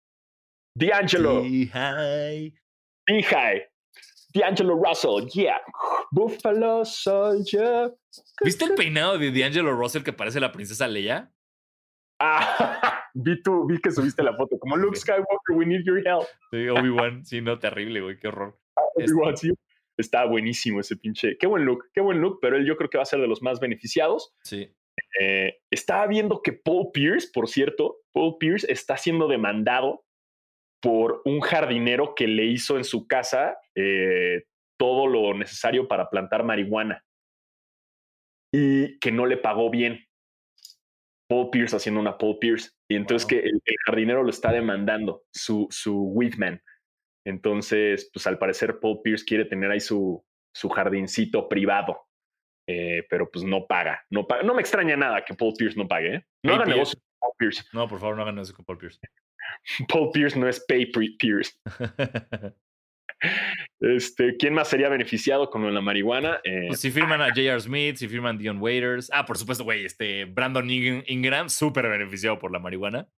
D'Angelo, 0.74 1.42
Sí, 1.42 1.68
hi. 1.74 2.54
High, 3.08 3.68
D'Angelo 4.32 4.76
Russell, 4.76 5.26
yeah. 5.34 5.60
Buffalo 6.12 6.84
Soldier. 6.84 7.92
¿Viste 8.44 8.64
el 8.64 8.74
peinado 8.74 9.18
de 9.18 9.32
D'Angelo 9.32 9.74
Russell 9.74 10.04
que 10.04 10.12
parece 10.12 10.38
la 10.38 10.52
princesa 10.52 10.86
Leia? 10.86 11.32
Ah, 12.20 13.02
vi, 13.14 13.42
tu, 13.42 13.66
vi 13.66 13.80
que 13.80 13.90
subiste 13.90 14.22
la 14.22 14.34
foto. 14.36 14.58
Como 14.58 14.76
Luke 14.76 14.96
Skywalker, 14.96 15.56
we 15.56 15.64
need 15.66 15.82
your 15.84 15.98
help. 16.06 16.26
Sí, 16.50 16.68
Obi-Wan. 16.68 17.24
Sí, 17.24 17.40
no, 17.40 17.58
terrible, 17.58 18.00
güey, 18.02 18.18
qué 18.18 18.28
horror. 18.28 18.58
Es- 18.96 19.10
Obi-Wan, 19.12 19.36
sí. 19.36 19.52
Está 19.96 20.24
buenísimo 20.24 20.80
ese 20.80 20.96
pinche. 20.96 21.36
Qué 21.36 21.46
buen 21.46 21.64
look, 21.66 21.90
qué 21.92 22.00
buen 22.00 22.20
look, 22.20 22.38
pero 22.40 22.56
él 22.56 22.64
yo 22.64 22.76
creo 22.76 22.88
que 22.88 22.96
va 22.96 23.02
a 23.02 23.06
ser 23.06 23.20
de 23.20 23.26
los 23.28 23.42
más 23.42 23.60
beneficiados. 23.60 24.34
Sí. 24.44 24.74
Eh, 25.20 25.58
estaba 25.70 26.06
viendo 26.06 26.40
que 26.42 26.52
Paul 26.52 26.90
Pierce, 26.92 27.28
por 27.32 27.48
cierto, 27.48 27.98
Paul 28.12 28.36
Pierce 28.38 28.70
está 28.70 28.96
siendo 28.96 29.28
demandado 29.28 30.04
por 30.82 31.20
un 31.26 31.40
jardinero 31.40 32.14
que 32.14 32.26
le 32.28 32.46
hizo 32.46 32.78
en 32.78 32.84
su 32.84 33.06
casa 33.06 33.58
eh, 33.74 34.44
todo 34.78 35.06
lo 35.06 35.34
necesario 35.34 35.86
para 35.86 36.08
plantar 36.08 36.44
marihuana 36.44 37.04
y 38.52 38.98
que 39.00 39.12
no 39.12 39.26
le 39.26 39.36
pagó 39.36 39.70
bien. 39.70 40.06
Paul 41.30 41.48
Pierce 41.50 41.76
haciendo 41.76 42.00
una 42.00 42.18
Paul 42.18 42.38
Pierce. 42.40 42.72
Y 42.90 42.96
entonces 42.96 43.22
Wow. 43.24 43.28
que 43.30 43.48
el, 43.48 43.62
el 43.64 43.76
jardinero 43.86 44.22
lo 44.24 44.30
está 44.30 44.50
demandando, 44.52 45.22
su, 45.32 45.68
su 45.70 45.96
weedman. 46.08 46.60
Entonces, 47.24 48.10
pues 48.12 48.26
al 48.26 48.36
parecer 48.38 48.80
Paul 48.80 49.00
Pierce 49.02 49.24
quiere 49.24 49.44
tener 49.44 49.70
ahí 49.70 49.78
su, 49.80 50.24
su 50.52 50.68
jardincito 50.68 51.48
privado. 51.48 52.02
Eh, 52.68 53.04
pero 53.08 53.30
pues 53.30 53.44
no 53.44 53.66
paga, 53.66 54.04
no 54.10 54.26
paga. 54.26 54.42
No 54.42 54.54
me 54.54 54.60
extraña 54.60 54.96
nada 54.96 55.24
que 55.24 55.34
Paul 55.34 55.54
Pierce 55.56 55.78
no 55.78 55.86
pague. 55.88 56.14
¿eh? 56.16 56.26
No 56.44 56.52
Hey, 56.52 56.56
haga 56.56 56.64
Pierce. 56.64 56.76
negocio 56.76 56.98
con 57.00 57.18
Paul 57.20 57.32
Pierce. 57.38 57.64
No, 57.72 57.88
por 57.88 58.00
favor, 58.00 58.16
no 58.16 58.22
hagan 58.22 58.38
eso 58.40 58.54
con 58.54 58.64
Paul 58.64 58.78
Pierce. 58.78 58.98
Paul 59.88 60.10
Pierce 60.12 60.38
no 60.38 60.48
es 60.48 60.64
Pay 60.66 60.86
Pierce. 61.18 61.52
Este, 63.80 64.36
¿Quién 64.36 64.52
más 64.52 64.68
sería 64.68 64.90
beneficiado 64.90 65.48
con 65.48 65.72
la 65.72 65.80
marihuana? 65.80 66.40
Eh, 66.44 66.66
pues 66.68 66.80
si 66.80 66.90
firman 66.90 67.22
a 67.22 67.28
J.R. 67.28 67.60
Smith, 67.60 67.96
si 67.96 68.08
firman 68.08 68.36
Dion 68.36 68.60
Waiters. 68.60 69.10
Ah, 69.12 69.24
por 69.24 69.38
supuesto, 69.38 69.64
güey, 69.64 69.86
este 69.86 70.26
Brandon 70.26 70.68
Ingram, 70.68 71.48
súper 71.48 71.88
beneficiado 71.88 72.38
por 72.38 72.52
la 72.52 72.58
marihuana. 72.58 73.08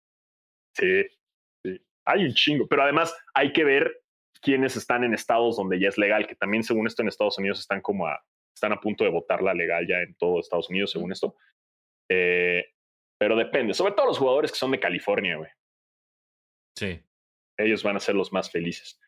Sí, 0.73 1.03
sí. 1.65 1.81
Hay 2.05 2.23
un 2.23 2.33
chingo, 2.33 2.65
pero 2.67 2.83
además 2.83 3.13
hay 3.33 3.51
que 3.51 3.65
ver 3.65 4.03
quiénes 4.41 4.77
están 4.77 5.03
en 5.03 5.13
estados 5.13 5.57
donde 5.57 5.79
ya 5.79 5.89
es 5.89 5.97
legal, 5.97 6.27
que 6.27 6.35
también 6.35 6.63
según 6.63 6.87
esto 6.87 7.01
en 7.01 7.09
Estados 7.09 7.37
Unidos 7.37 7.59
están 7.59 7.81
como 7.81 8.07
a, 8.07 8.23
están 8.55 8.71
a 8.71 8.79
punto 8.79 9.03
de 9.03 9.09
votarla 9.09 9.53
legal 9.53 9.85
ya 9.85 9.99
en 9.99 10.15
todo 10.15 10.39
Estados 10.39 10.69
Unidos, 10.69 10.91
según 10.91 11.11
esto. 11.11 11.35
Eh, 12.09 12.63
pero 13.19 13.35
depende, 13.35 13.73
sobre 13.73 13.93
todo 13.93 14.07
los 14.07 14.17
jugadores 14.17 14.51
que 14.51 14.57
son 14.57 14.71
de 14.71 14.79
California, 14.79 15.35
güey. 15.35 15.49
Sí. 16.77 17.01
Ellos 17.57 17.83
van 17.83 17.97
a 17.97 17.99
ser 17.99 18.15
los 18.15 18.31
más 18.31 18.49
felices. 18.49 18.99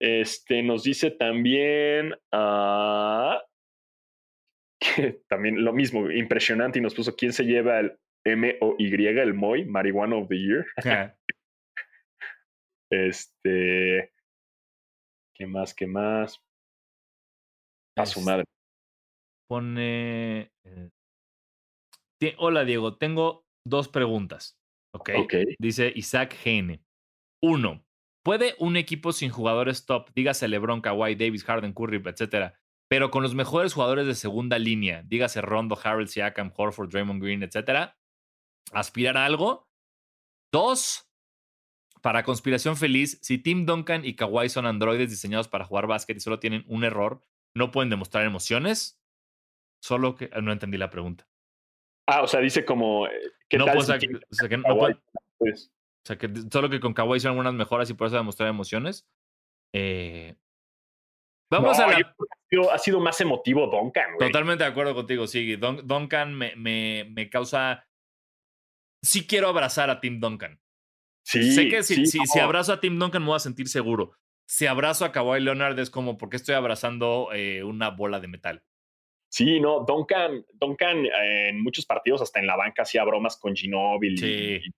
Este 0.00 0.62
nos 0.62 0.82
dice 0.82 1.10
también 1.10 2.12
uh, 2.32 3.38
que 4.80 5.22
también 5.28 5.64
lo 5.64 5.72
mismo, 5.72 6.10
impresionante, 6.10 6.78
y 6.78 6.82
nos 6.82 6.94
puso 6.94 7.16
quién 7.16 7.32
se 7.32 7.44
lleva 7.44 7.80
el 7.80 7.98
M 8.24 8.58
o 8.60 8.74
Y, 8.78 8.92
el 8.94 9.34
MOI, 9.34 9.64
Marijuana 9.64 10.16
of 10.16 10.28
the 10.28 10.36
Year. 10.36 10.66
este, 12.90 14.12
¿qué 15.34 15.46
más? 15.46 15.74
¿Qué 15.74 15.86
más? 15.86 16.42
A 17.96 18.04
su 18.04 18.20
madre. 18.20 18.44
Pone. 19.48 20.50
Eh, 20.64 20.90
hola 22.38 22.64
Diego, 22.64 22.96
tengo 22.98 23.46
dos 23.64 23.88
preguntas. 23.88 24.58
Ok. 24.94 25.10
okay. 25.24 25.44
Dice 25.58 25.92
Isaac 25.94 26.34
Gene. 26.34 26.82
Uno, 27.42 27.85
¿Puede 28.26 28.56
un 28.58 28.76
equipo 28.76 29.12
sin 29.12 29.30
jugadores 29.30 29.86
top, 29.86 30.10
dígase 30.12 30.48
LeBron, 30.48 30.80
Kawhi, 30.80 31.14
Davis, 31.14 31.44
Harden, 31.44 31.72
Curry, 31.72 32.02
etcétera, 32.04 32.58
pero 32.88 33.12
con 33.12 33.22
los 33.22 33.36
mejores 33.36 33.72
jugadores 33.72 34.04
de 34.04 34.16
segunda 34.16 34.58
línea, 34.58 35.04
dígase 35.06 35.40
Rondo, 35.40 35.78
Harold, 35.80 36.08
Siakam, 36.08 36.52
Horford, 36.56 36.90
Draymond 36.90 37.22
Green, 37.22 37.44
etcétera, 37.44 37.96
aspirar 38.72 39.16
a 39.16 39.26
algo? 39.26 39.68
Dos, 40.50 41.08
para 42.02 42.24
conspiración 42.24 42.76
feliz, 42.76 43.20
si 43.22 43.38
Tim 43.38 43.64
Duncan 43.64 44.04
y 44.04 44.16
Kawhi 44.16 44.48
son 44.48 44.66
androides 44.66 45.08
diseñados 45.08 45.46
para 45.46 45.64
jugar 45.64 45.86
básquet 45.86 46.16
y 46.16 46.20
solo 46.20 46.40
tienen 46.40 46.64
un 46.66 46.82
error, 46.82 47.22
¿no 47.54 47.70
pueden 47.70 47.90
demostrar 47.90 48.26
emociones? 48.26 49.00
Solo 49.80 50.16
que 50.16 50.30
no 50.42 50.50
entendí 50.50 50.78
la 50.78 50.90
pregunta. 50.90 51.28
Ah, 52.08 52.22
o 52.22 52.26
sea, 52.26 52.40
dice 52.40 52.64
como 52.64 53.06
eh, 53.06 53.12
que 53.48 53.56
no, 53.56 53.66
pues 55.38 55.70
o 56.06 56.14
sea, 56.14 56.18
que 56.18 56.30
solo 56.52 56.70
que 56.70 56.78
con 56.78 56.94
Kawhi 56.94 57.16
hicieron 57.16 57.36
algunas 57.36 57.54
mejoras 57.54 57.90
y 57.90 57.94
por 57.94 58.06
eso 58.06 58.14
demostrar 58.14 58.48
emociones. 58.48 59.08
Eh, 59.72 60.36
vamos 61.50 61.76
a 61.80 61.88
la... 61.88 62.14
Ha 62.72 62.78
sido 62.78 63.00
más 63.00 63.20
emotivo 63.20 63.66
Duncan. 63.66 64.16
Totalmente 64.16 64.62
de 64.62 64.70
acuerdo 64.70 64.94
contigo, 64.94 65.26
sí. 65.26 65.56
Duncan 65.56 66.32
me, 66.32 66.54
me, 66.54 67.08
me, 67.10 67.28
causa... 67.28 67.88
Sí 69.02 69.26
quiero 69.26 69.48
abrazar 69.48 69.90
a 69.90 69.98
Tim 69.98 70.20
Duncan. 70.20 70.60
Sí, 71.24 71.50
sé 71.50 71.68
que 71.68 71.82
si, 71.82 72.06
si, 72.06 72.38
abrazo 72.38 72.74
a 72.74 72.78
Tim 72.78 73.00
Duncan 73.00 73.22
me 73.22 73.30
voy 73.30 73.36
a 73.36 73.40
sentir 73.40 73.66
seguro. 73.66 74.12
Si 74.48 74.66
abrazo 74.66 75.04
a 75.04 75.10
Kawhi 75.10 75.40
Leonard 75.40 75.76
es 75.80 75.90
como 75.90 76.18
porque 76.18 76.36
estoy 76.36 76.54
abrazando 76.54 77.30
eh, 77.32 77.64
una 77.64 77.90
bola 77.90 78.20
de 78.20 78.28
metal. 78.28 78.62
Sí, 79.28 79.58
no, 79.58 79.84
Duncan, 79.84 80.46
Duncan 80.52 81.04
eh, 81.04 81.48
en 81.48 81.60
muchos 81.64 81.84
partidos, 81.84 82.22
hasta 82.22 82.38
en 82.38 82.46
la 82.46 82.54
banca, 82.54 82.82
hacía 82.82 83.02
bromas 83.02 83.36
con 83.36 83.56
Ginobili. 83.56 84.18
Sí 84.62 84.72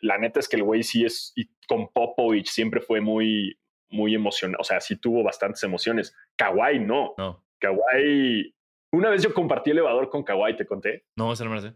la 0.00 0.18
neta 0.18 0.40
es 0.40 0.48
que 0.48 0.56
el 0.56 0.62
güey 0.62 0.82
sí 0.82 1.04
es, 1.04 1.32
y 1.36 1.48
con 1.66 1.88
Popovich 1.88 2.48
siempre 2.48 2.80
fue 2.80 3.00
muy, 3.00 3.58
muy 3.90 4.14
emocionado, 4.14 4.60
o 4.60 4.64
sea, 4.64 4.80
sí 4.80 4.96
tuvo 4.96 5.22
bastantes 5.22 5.62
emociones. 5.62 6.14
Kawhi 6.36 6.78
no. 6.80 7.14
No. 7.16 7.44
Kawhi, 7.60 8.54
una 8.92 9.10
vez 9.10 9.22
yo 9.22 9.34
compartí 9.34 9.70
elevador 9.70 10.08
con 10.10 10.22
Kawhi, 10.22 10.56
¿te 10.56 10.66
conté? 10.66 11.04
No, 11.16 11.32
me 11.32 11.44
lo 11.54 11.60
sé. 11.60 11.74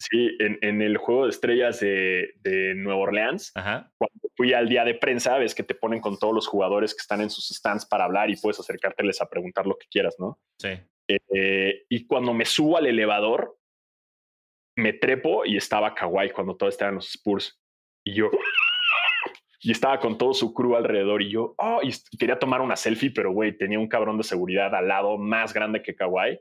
Sí, 0.00 0.36
en, 0.40 0.58
en, 0.60 0.82
el 0.82 0.98
juego 0.98 1.24
de 1.24 1.30
estrellas 1.30 1.80
de, 1.80 2.34
de 2.40 2.74
Nueva 2.74 3.00
Orleans, 3.00 3.52
Ajá. 3.54 3.92
cuando 3.96 4.28
fui 4.36 4.52
al 4.52 4.68
día 4.68 4.84
de 4.84 4.94
prensa, 4.94 5.38
ves 5.38 5.54
que 5.54 5.62
te 5.62 5.74
ponen 5.74 6.00
con 6.00 6.18
todos 6.18 6.34
los 6.34 6.46
jugadores 6.46 6.94
que 6.94 7.00
están 7.00 7.20
en 7.20 7.30
sus 7.30 7.48
stands 7.48 7.86
para 7.86 8.04
hablar 8.04 8.28
y 8.28 8.36
puedes 8.36 8.58
acercárteles 8.58 9.22
a 9.22 9.30
preguntar 9.30 9.66
lo 9.66 9.78
que 9.78 9.86
quieras, 9.88 10.16
¿no? 10.18 10.40
Sí. 10.58 10.70
Eh, 11.08 11.84
y 11.88 12.06
cuando 12.06 12.34
me 12.34 12.44
subo 12.44 12.76
al 12.76 12.86
elevador, 12.86 13.56
me 14.76 14.92
trepo 14.92 15.44
y 15.44 15.56
estaba 15.56 15.94
Kawhi 15.94 16.30
cuando 16.30 16.56
todo 16.56 16.68
estaba 16.68 16.90
en 16.90 16.96
los 16.96 17.08
Spurs. 17.10 17.60
Y 18.06 18.14
yo, 18.14 18.30
y 19.60 19.70
estaba 19.70 19.98
con 19.98 20.18
todo 20.18 20.34
su 20.34 20.52
crew 20.52 20.76
alrededor 20.76 21.22
y 21.22 21.30
yo, 21.30 21.54
oh, 21.58 21.80
y 21.82 21.92
quería 22.18 22.38
tomar 22.38 22.60
una 22.60 22.76
selfie, 22.76 23.10
pero 23.10 23.32
güey, 23.32 23.56
tenía 23.56 23.78
un 23.78 23.88
cabrón 23.88 24.18
de 24.18 24.24
seguridad 24.24 24.74
al 24.74 24.88
lado 24.88 25.16
más 25.16 25.54
grande 25.54 25.82
que 25.82 25.94
Kawhi. 25.94 26.38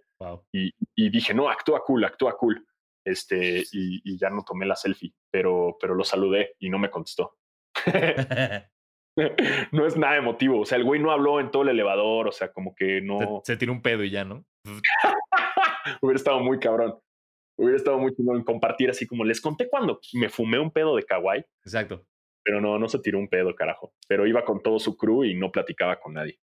Y, 0.51 0.71
y, 0.95 1.09
dije, 1.09 1.33
no, 1.33 1.49
actúa 1.49 1.83
cool, 1.83 2.03
actúa 2.05 2.37
cool. 2.37 2.65
Este, 3.05 3.63
y, 3.71 4.17
ya 4.17 4.29
no 4.29 4.43
tomé 4.43 4.65
la 4.65 4.75
selfie, 4.75 5.13
pero, 5.31 5.77
pero 5.79 5.95
lo 5.95 6.03
saludé 6.03 6.55
y 6.59 6.69
no 6.69 6.79
me 6.79 6.89
contestó. 6.89 7.37
no 9.71 9.85
es 9.85 9.97
nada 9.97 10.17
emotivo. 10.17 10.61
O 10.61 10.65
sea, 10.65 10.77
el 10.77 10.83
güey 10.83 11.01
no 11.01 11.11
habló 11.11 11.39
en 11.39 11.51
todo 11.51 11.63
el 11.63 11.69
elevador. 11.69 12.27
O 12.27 12.31
sea, 12.31 12.51
como 12.51 12.75
que 12.75 13.01
no. 13.01 13.41
Se, 13.43 13.53
se 13.53 13.57
tiró 13.57 13.73
un 13.73 13.81
pedo 13.81 14.03
y 14.03 14.09
ya, 14.09 14.23
¿no? 14.23 14.45
Hubiera 16.01 16.17
estado 16.17 16.39
muy 16.39 16.59
cabrón. 16.59 16.97
Hubiera 17.55 17.77
estado 17.77 17.99
muy 17.99 18.15
chido 18.15 18.35
en 18.35 18.43
compartir 18.43 18.89
así 18.89 19.05
como 19.05 19.23
les 19.23 19.39
conté 19.39 19.69
cuando 19.69 19.99
me 20.13 20.29
fumé 20.29 20.59
un 20.59 20.71
pedo 20.71 20.95
de 20.95 21.03
kawaii. 21.03 21.45
Exacto. 21.63 22.05
Pero 22.43 22.59
no, 22.59 22.77
no 22.77 22.89
se 22.89 22.99
tiró 22.99 23.19
un 23.19 23.29
pedo, 23.29 23.55
carajo. 23.55 23.93
Pero 24.07 24.27
iba 24.27 24.43
con 24.43 24.61
todo 24.61 24.79
su 24.79 24.97
crew 24.97 25.23
y 25.23 25.33
no 25.33 25.51
platicaba 25.51 25.99
con 25.99 26.13
nadie. 26.13 26.39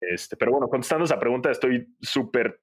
Este, 0.00 0.36
pero 0.36 0.52
bueno, 0.52 0.68
contestando 0.68 1.04
esa 1.04 1.18
pregunta, 1.18 1.50
estoy 1.50 1.88
súper. 2.00 2.60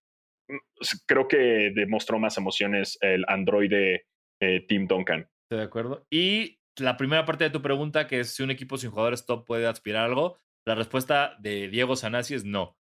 Mm, 0.47 0.57
creo 1.05 1.28
que 1.28 1.72
demostró 1.76 2.18
más 2.18 2.38
emociones 2.38 2.97
el 3.01 3.26
Android 3.28 3.70
de 3.70 4.05
eh, 4.39 4.66
Tim 4.68 4.88
Duncan. 4.88 5.30
Estoy 5.43 5.59
de 5.59 5.66
acuerdo. 5.66 6.07
Y 6.09 6.59
la 6.78 6.97
primera 6.97 7.26
parte 7.26 7.43
de 7.43 7.49
tu 7.49 7.61
pregunta, 7.61 8.07
que 8.07 8.22
es 8.22 8.36
si 8.36 8.43
un 8.43 8.51
equipo 8.51 8.78
sin 8.78 8.91
jugadores 8.91 9.26
top 9.26 9.45
puede 9.45 9.68
aspirar 9.68 10.03
a 10.03 10.05
algo, 10.05 10.38
la 10.66 10.76
respuesta 10.76 11.36
de 11.39 11.68
Diego 11.68 11.95
Sanasi 11.95 12.36
es 12.36 12.45
no. 12.45 12.78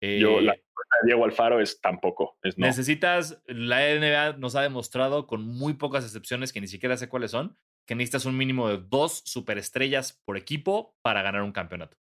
Yo, 0.00 0.40
la 0.40 0.56
eh, 0.86 0.96
de 1.02 1.06
Diego 1.06 1.24
Alfaro 1.24 1.60
es 1.60 1.80
tampoco. 1.80 2.38
Es 2.42 2.58
Necesitas, 2.58 3.42
la 3.46 3.80
NBA 3.80 4.38
nos 4.38 4.56
ha 4.56 4.62
demostrado 4.62 5.26
con 5.26 5.42
muy 5.42 5.74
pocas 5.74 6.04
excepciones, 6.04 6.52
que 6.52 6.60
ni 6.60 6.66
siquiera 6.66 6.96
sé 6.96 7.08
cuáles 7.08 7.30
son, 7.30 7.56
que 7.86 7.94
necesitas 7.94 8.26
un 8.26 8.36
mínimo 8.36 8.68
de 8.68 8.78
dos 8.78 9.22
superestrellas 9.24 10.20
por 10.24 10.36
equipo 10.36 10.96
para 11.02 11.22
ganar 11.22 11.42
un 11.42 11.52
campeonato. 11.52 11.96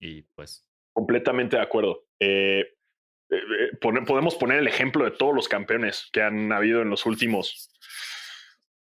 Y 0.00 0.22
pues. 0.34 0.66
Completamente 0.94 1.56
de 1.56 1.62
acuerdo. 1.62 2.06
Eh, 2.20 2.64
eh, 3.30 3.76
podemos 3.80 4.34
poner 4.34 4.58
el 4.58 4.68
ejemplo 4.68 5.04
de 5.04 5.12
todos 5.12 5.34
los 5.34 5.48
campeones 5.48 6.08
que 6.12 6.22
han 6.22 6.52
habido 6.52 6.82
en 6.82 6.90
los 6.90 7.06
últimos 7.06 7.72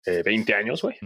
20 0.06 0.54
años, 0.54 0.82
güey. 0.82 0.98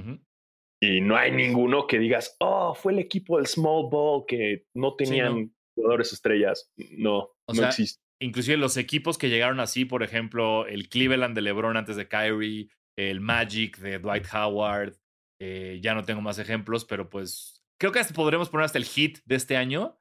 Y 0.82 1.02
no 1.02 1.16
hay 1.16 1.32
ninguno 1.32 1.88
que 1.88 2.00
digas, 2.00 2.36
oh, 2.40 2.74
fue 2.76 2.94
el 2.94 3.00
equipo 3.00 3.38
del 3.38 3.48
small 3.48 3.90
ball 3.90 4.26
que 4.28 4.66
no 4.74 4.96
tenían 4.96 5.55
jugadores 5.76 6.14
estrellas. 6.14 6.72
No, 6.92 7.30
no 7.48 7.68
existe. 7.68 8.02
Inclusive 8.20 8.58
los 8.58 8.78
equipos 8.78 9.18
que 9.18 9.30
llegaron 9.30 9.60
así, 9.60 9.86
por 9.86 10.02
ejemplo, 10.02 10.66
el 10.68 10.88
Cleveland 10.88 11.36
de 11.36 11.42
LeBron 11.42 11.78
antes 11.78 11.98
de 11.98 12.08
Kyrie, 12.08 12.70
el 12.98 13.20
Magic 13.20 13.78
de 13.80 14.00
Dwight 14.00 14.26
Howard, 14.34 14.96
eh, 15.42 15.80
ya 15.82 15.94
no 15.94 16.04
tengo 16.04 16.22
más 16.22 16.40
ejemplos, 16.40 16.86
pero 16.86 17.10
pues 17.10 17.64
creo 17.78 17.92
que 17.92 18.02
podremos 18.14 18.50
poner 18.50 18.66
hasta 18.66 18.78
el 18.78 18.86
hit 18.86 19.20
de 19.26 19.36
este 19.36 19.58
año. 19.58 20.00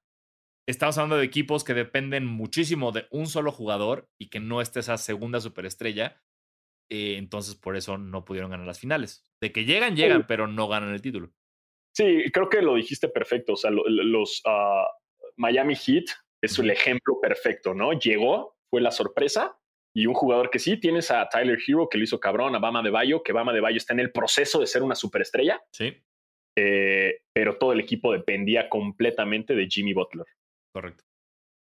Estamos 0.66 0.96
hablando 0.96 1.16
de 1.16 1.24
equipos 1.24 1.64
que 1.64 1.74
dependen 1.74 2.24
muchísimo 2.24 2.92
de 2.92 3.06
un 3.10 3.26
solo 3.26 3.52
jugador 3.52 4.08
y 4.18 4.30
que 4.30 4.40
no 4.40 4.60
esté 4.60 4.80
esa 4.80 4.96
segunda 4.96 5.40
superestrella. 5.40 6.22
Eh, 6.90 7.16
entonces, 7.18 7.54
por 7.54 7.76
eso 7.76 7.98
no 7.98 8.24
pudieron 8.24 8.50
ganar 8.50 8.66
las 8.66 8.80
finales. 8.80 9.28
De 9.42 9.52
que 9.52 9.64
llegan, 9.64 9.96
llegan, 9.96 10.26
pero 10.26 10.46
no 10.46 10.68
ganan 10.68 10.94
el 10.94 11.02
título. 11.02 11.32
Sí, 11.94 12.24
creo 12.32 12.48
que 12.48 12.62
lo 12.62 12.76
dijiste 12.76 13.08
perfecto. 13.08 13.54
O 13.54 13.56
sea, 13.56 13.70
los, 13.70 14.42
ah, 14.46 14.86
Miami 15.36 15.74
Heat 15.74 16.04
es 16.42 16.58
el 16.58 16.70
ejemplo 16.70 17.20
perfecto, 17.20 17.74
¿no? 17.74 17.92
Llegó, 17.92 18.56
fue 18.70 18.80
la 18.80 18.90
sorpresa, 18.90 19.58
y 19.96 20.06
un 20.06 20.14
jugador 20.14 20.50
que 20.50 20.58
sí, 20.58 20.76
tienes 20.76 21.10
a 21.12 21.28
Tyler 21.28 21.58
Hero, 21.66 21.88
que 21.88 21.98
lo 21.98 22.04
hizo 22.04 22.18
cabrón, 22.18 22.56
a 22.56 22.58
Bama 22.58 22.82
de 22.82 22.90
Bayo, 22.90 23.22
que 23.22 23.32
Bama 23.32 23.52
de 23.52 23.60
Bayo 23.60 23.76
está 23.76 23.94
en 23.94 24.00
el 24.00 24.10
proceso 24.10 24.58
de 24.58 24.66
ser 24.66 24.82
una 24.82 24.96
superestrella. 24.96 25.62
Sí. 25.70 25.96
Eh, 26.56 27.22
pero 27.32 27.58
todo 27.58 27.72
el 27.72 27.80
equipo 27.80 28.12
dependía 28.12 28.68
completamente 28.68 29.54
de 29.54 29.68
Jimmy 29.68 29.92
Butler. 29.92 30.26
Correcto. 30.72 31.04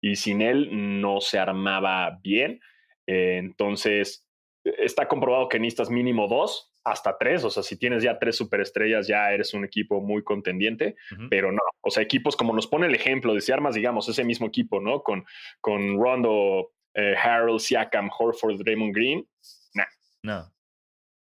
Y 0.00 0.14
sin 0.14 0.42
él 0.42 0.68
no 1.00 1.20
se 1.20 1.40
armaba 1.40 2.18
bien. 2.22 2.60
Eh, 3.08 3.38
entonces, 3.38 4.28
está 4.64 5.08
comprobado 5.08 5.48
que 5.48 5.58
necesitas 5.58 5.90
mínimo 5.90 6.28
dos 6.28 6.69
hasta 6.84 7.16
tres, 7.18 7.44
o 7.44 7.50
sea, 7.50 7.62
si 7.62 7.76
tienes 7.76 8.02
ya 8.02 8.18
tres 8.18 8.36
superestrellas, 8.36 9.06
ya 9.06 9.30
eres 9.32 9.54
un 9.54 9.64
equipo 9.64 10.00
muy 10.00 10.22
contendiente, 10.22 10.96
pero 11.28 11.52
no, 11.52 11.60
o 11.80 11.90
sea, 11.90 12.02
equipos 12.02 12.36
como 12.36 12.54
nos 12.54 12.66
pone 12.66 12.86
el 12.86 12.94
ejemplo 12.94 13.34
de 13.34 13.40
si 13.40 13.52
armas, 13.52 13.74
digamos, 13.74 14.08
ese 14.08 14.24
mismo 14.24 14.46
equipo, 14.46 14.80
¿no? 14.80 15.02
Con, 15.02 15.24
con 15.60 15.98
Rondo, 15.98 16.72
eh, 16.94 17.14
Harold, 17.16 17.60
Siakam, 17.60 18.10
Horford, 18.16 18.62
Raymond 18.64 18.94
Green, 18.94 19.28
nah. 19.74 19.84
No. 20.22 20.52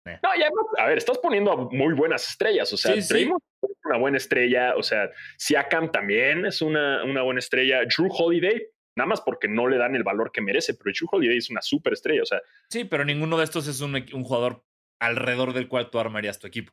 No, 0.07 0.29
ya, 0.39 0.51
a 0.79 0.87
ver, 0.87 0.99
estás 0.99 1.17
poniendo 1.17 1.71
muy 1.73 1.95
buenas 1.95 2.29
estrellas, 2.29 2.71
o 2.75 2.77
sea, 2.77 2.95
Raymond 3.09 3.41
es 3.63 3.79
una 3.85 3.99
buena 3.99 4.17
estrella. 4.17 4.75
O 4.77 4.83
sea, 4.83 5.11
Siakam 5.39 5.91
también 5.91 6.47
es 6.47 6.63
una, 6.63 7.05
una 7.05 7.23
buena 7.23 7.39
estrella. 7.39 7.81
Drew 7.85 8.09
Holiday, 8.11 8.67
nada 8.97 9.09
más 9.09 9.21
porque 9.21 9.49
no 9.49 9.67
le 9.67 9.79
dan 9.79 9.95
el 9.95 10.03
valor 10.03 10.31
que 10.33 10.41
merece, 10.41 10.75
pero 10.75 10.93
Drew 10.93 11.09
Holiday 11.11 11.39
es 11.39 11.51
una 11.51 11.63
súper 11.63 11.95
estrella. 11.95 12.23
O 12.23 12.27
sea, 12.27 12.43
sí, 12.69 12.85
pero 12.85 13.05
ninguno 13.05 13.39
de 13.39 13.45
estos 13.45 13.67
es 13.67 13.81
un, 13.81 13.95
un 13.95 14.25
jugador 14.25 14.63
alrededor 15.01 15.53
del 15.53 15.69
cual 15.69 15.91
tú 15.91 15.99
armarías 15.99 16.39
tu 16.39 16.47
equipo. 16.47 16.73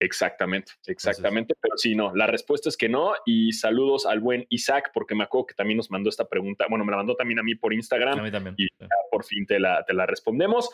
Exactamente, 0.00 0.72
exactamente. 0.86 1.54
pero 1.60 1.76
sí, 1.76 1.94
no, 1.94 2.12
la 2.14 2.26
respuesta 2.26 2.68
es 2.68 2.76
que 2.76 2.88
no. 2.88 3.12
Y 3.24 3.52
saludos 3.52 4.04
al 4.04 4.18
buen 4.18 4.46
Isaac, 4.48 4.90
porque 4.92 5.14
me 5.14 5.22
acuerdo 5.22 5.46
que 5.46 5.54
también 5.54 5.76
nos 5.76 5.92
mandó 5.92 6.08
esta 6.10 6.28
pregunta. 6.28 6.66
Bueno, 6.68 6.84
me 6.84 6.90
la 6.90 6.96
mandó 6.96 7.14
también 7.14 7.38
a 7.38 7.44
mí 7.44 7.54
por 7.54 7.72
Instagram. 7.72 8.18
A 8.18 8.22
mí 8.22 8.32
también. 8.32 8.56
Y 8.58 8.66
por 9.10 9.24
fin 9.24 9.46
te 9.46 9.60
la, 9.60 9.84
te 9.84 9.94
la 9.94 10.06
respondemos. 10.06 10.70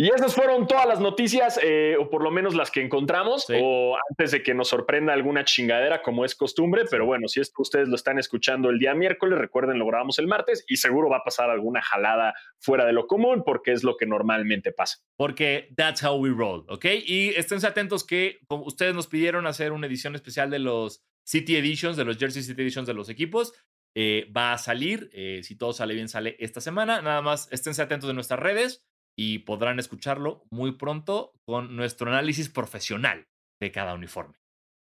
Y 0.00 0.08
esas 0.08 0.34
fueron 0.34 0.66
todas 0.66 0.86
las 0.86 0.98
noticias, 0.98 1.60
eh, 1.62 1.94
o 2.00 2.08
por 2.08 2.22
lo 2.22 2.30
menos 2.30 2.54
las 2.54 2.70
que 2.70 2.80
encontramos, 2.80 3.44
o 3.52 3.98
antes 4.08 4.30
de 4.30 4.42
que 4.42 4.54
nos 4.54 4.68
sorprenda 4.68 5.12
alguna 5.12 5.44
chingadera, 5.44 6.00
como 6.00 6.24
es 6.24 6.34
costumbre. 6.34 6.84
Pero 6.90 7.04
bueno, 7.04 7.28
si 7.28 7.38
es 7.38 7.52
que 7.54 7.60
ustedes 7.60 7.86
lo 7.86 7.96
están 7.96 8.18
escuchando 8.18 8.70
el 8.70 8.78
día 8.78 8.94
miércoles, 8.94 9.38
recuerden, 9.38 9.78
lo 9.78 9.86
grabamos 9.86 10.18
el 10.18 10.26
martes 10.26 10.64
y 10.68 10.78
seguro 10.78 11.10
va 11.10 11.18
a 11.18 11.22
pasar 11.22 11.50
alguna 11.50 11.82
jalada 11.82 12.32
fuera 12.58 12.86
de 12.86 12.94
lo 12.94 13.06
común, 13.06 13.42
porque 13.44 13.72
es 13.72 13.84
lo 13.84 13.98
que 13.98 14.06
normalmente 14.06 14.72
pasa. 14.72 15.00
Porque 15.18 15.68
that's 15.76 16.02
how 16.02 16.16
we 16.16 16.30
roll, 16.30 16.64
¿ok? 16.70 16.86
Y 17.04 17.34
esténse 17.36 17.66
atentos 17.66 18.02
que 18.02 18.38
como 18.48 18.64
ustedes 18.64 18.94
nos 18.94 19.06
pidieron 19.06 19.46
hacer 19.46 19.70
una 19.70 19.86
edición 19.86 20.14
especial 20.14 20.48
de 20.48 20.60
los 20.60 21.02
City 21.24 21.56
Editions, 21.56 21.98
de 21.98 22.06
los 22.06 22.16
Jersey 22.16 22.42
City 22.42 22.62
Editions 22.62 22.86
de 22.86 22.94
los 22.94 23.10
equipos. 23.10 23.52
Eh, 23.94 24.32
va 24.34 24.54
a 24.54 24.58
salir, 24.58 25.10
eh, 25.12 25.40
si 25.42 25.56
todo 25.56 25.74
sale 25.74 25.92
bien, 25.92 26.08
sale 26.08 26.36
esta 26.38 26.62
semana. 26.62 27.02
Nada 27.02 27.20
más 27.20 27.52
esténse 27.52 27.82
atentos 27.82 28.08
de 28.08 28.14
nuestras 28.14 28.40
redes 28.40 28.86
y 29.22 29.40
podrán 29.40 29.78
escucharlo 29.78 30.46
muy 30.50 30.72
pronto 30.72 31.34
con 31.44 31.76
nuestro 31.76 32.08
análisis 32.08 32.48
profesional 32.48 33.26
de 33.60 33.70
cada 33.70 33.92
uniforme. 33.92 34.38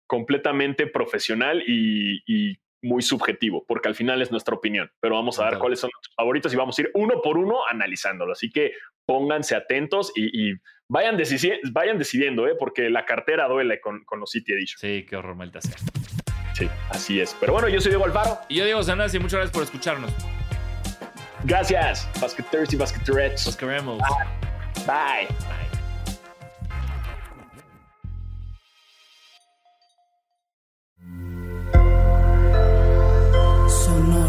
Completamente 0.05 0.85
profesional 0.85 1.63
y, 1.65 2.59
muy 2.83 3.01
subjetivo, 3.01 3.65
porque 3.65 3.87
al 3.87 3.95
final 3.95 4.21
es 4.21 4.29
nuestra 4.29 4.53
opinión, 4.53 4.91
pero 4.99 5.15
vamos 5.15 5.39
a 5.39 5.49
ver 5.49 5.59
cuáles 5.59 5.79
son 5.79 5.89
nuestros 5.93 6.13
favoritos 6.13 6.53
y 6.53 6.57
vamos 6.57 6.77
a 6.77 6.81
ir 6.81 6.91
uno 6.93 7.21
por 7.23 7.37
uno 7.37 7.65
analizándolo. 7.69 8.33
Así 8.33 8.51
que 8.51 8.73
pónganse 9.05 9.55
atentos 9.55 10.11
y, 10.13 10.53
vayan, 10.89 11.17
vayan 11.71 11.97
decidiendo, 11.97 12.47
¿eh? 12.49 12.55
porque 12.59 12.89
la 12.89 13.05
cartera 13.05 13.47
duele 13.47 13.79
con, 13.79 14.03
con 14.03 14.19
los 14.19 14.29
City 14.29 14.51
Edition. 14.51 14.77
Sí, 14.79 15.05
qué 15.09 15.15
horror, 15.15 15.35
maldita 15.35 15.61
sea. 15.61 15.77
Sí, 16.53 16.67
así 16.89 17.21
es. 17.21 17.35
Pero 17.39 17.53
bueno, 17.53 17.69
yo 17.69 17.79
soy 17.79 17.91
Diego 17.91 18.03
Alfaro. 18.03 18.39
Y 18.49 18.57
yo 18.57 18.65
Diego 18.65 18.83
Sanas 18.83 19.13
y 19.15 19.19
muchas 19.19 19.39
gracias 19.39 19.53
por 19.53 19.63
escucharnos. 19.63 20.13
Gracias, 21.43 22.07
basketeers 22.19 22.73
y 22.73 22.75
basketerettes. 22.75 23.45
Los 23.45 23.55
queremos. 23.55 23.99
Bye. 23.99 24.07
Bye. 24.85 25.27
Bye. 25.27 25.67
Sonora. 33.69 34.26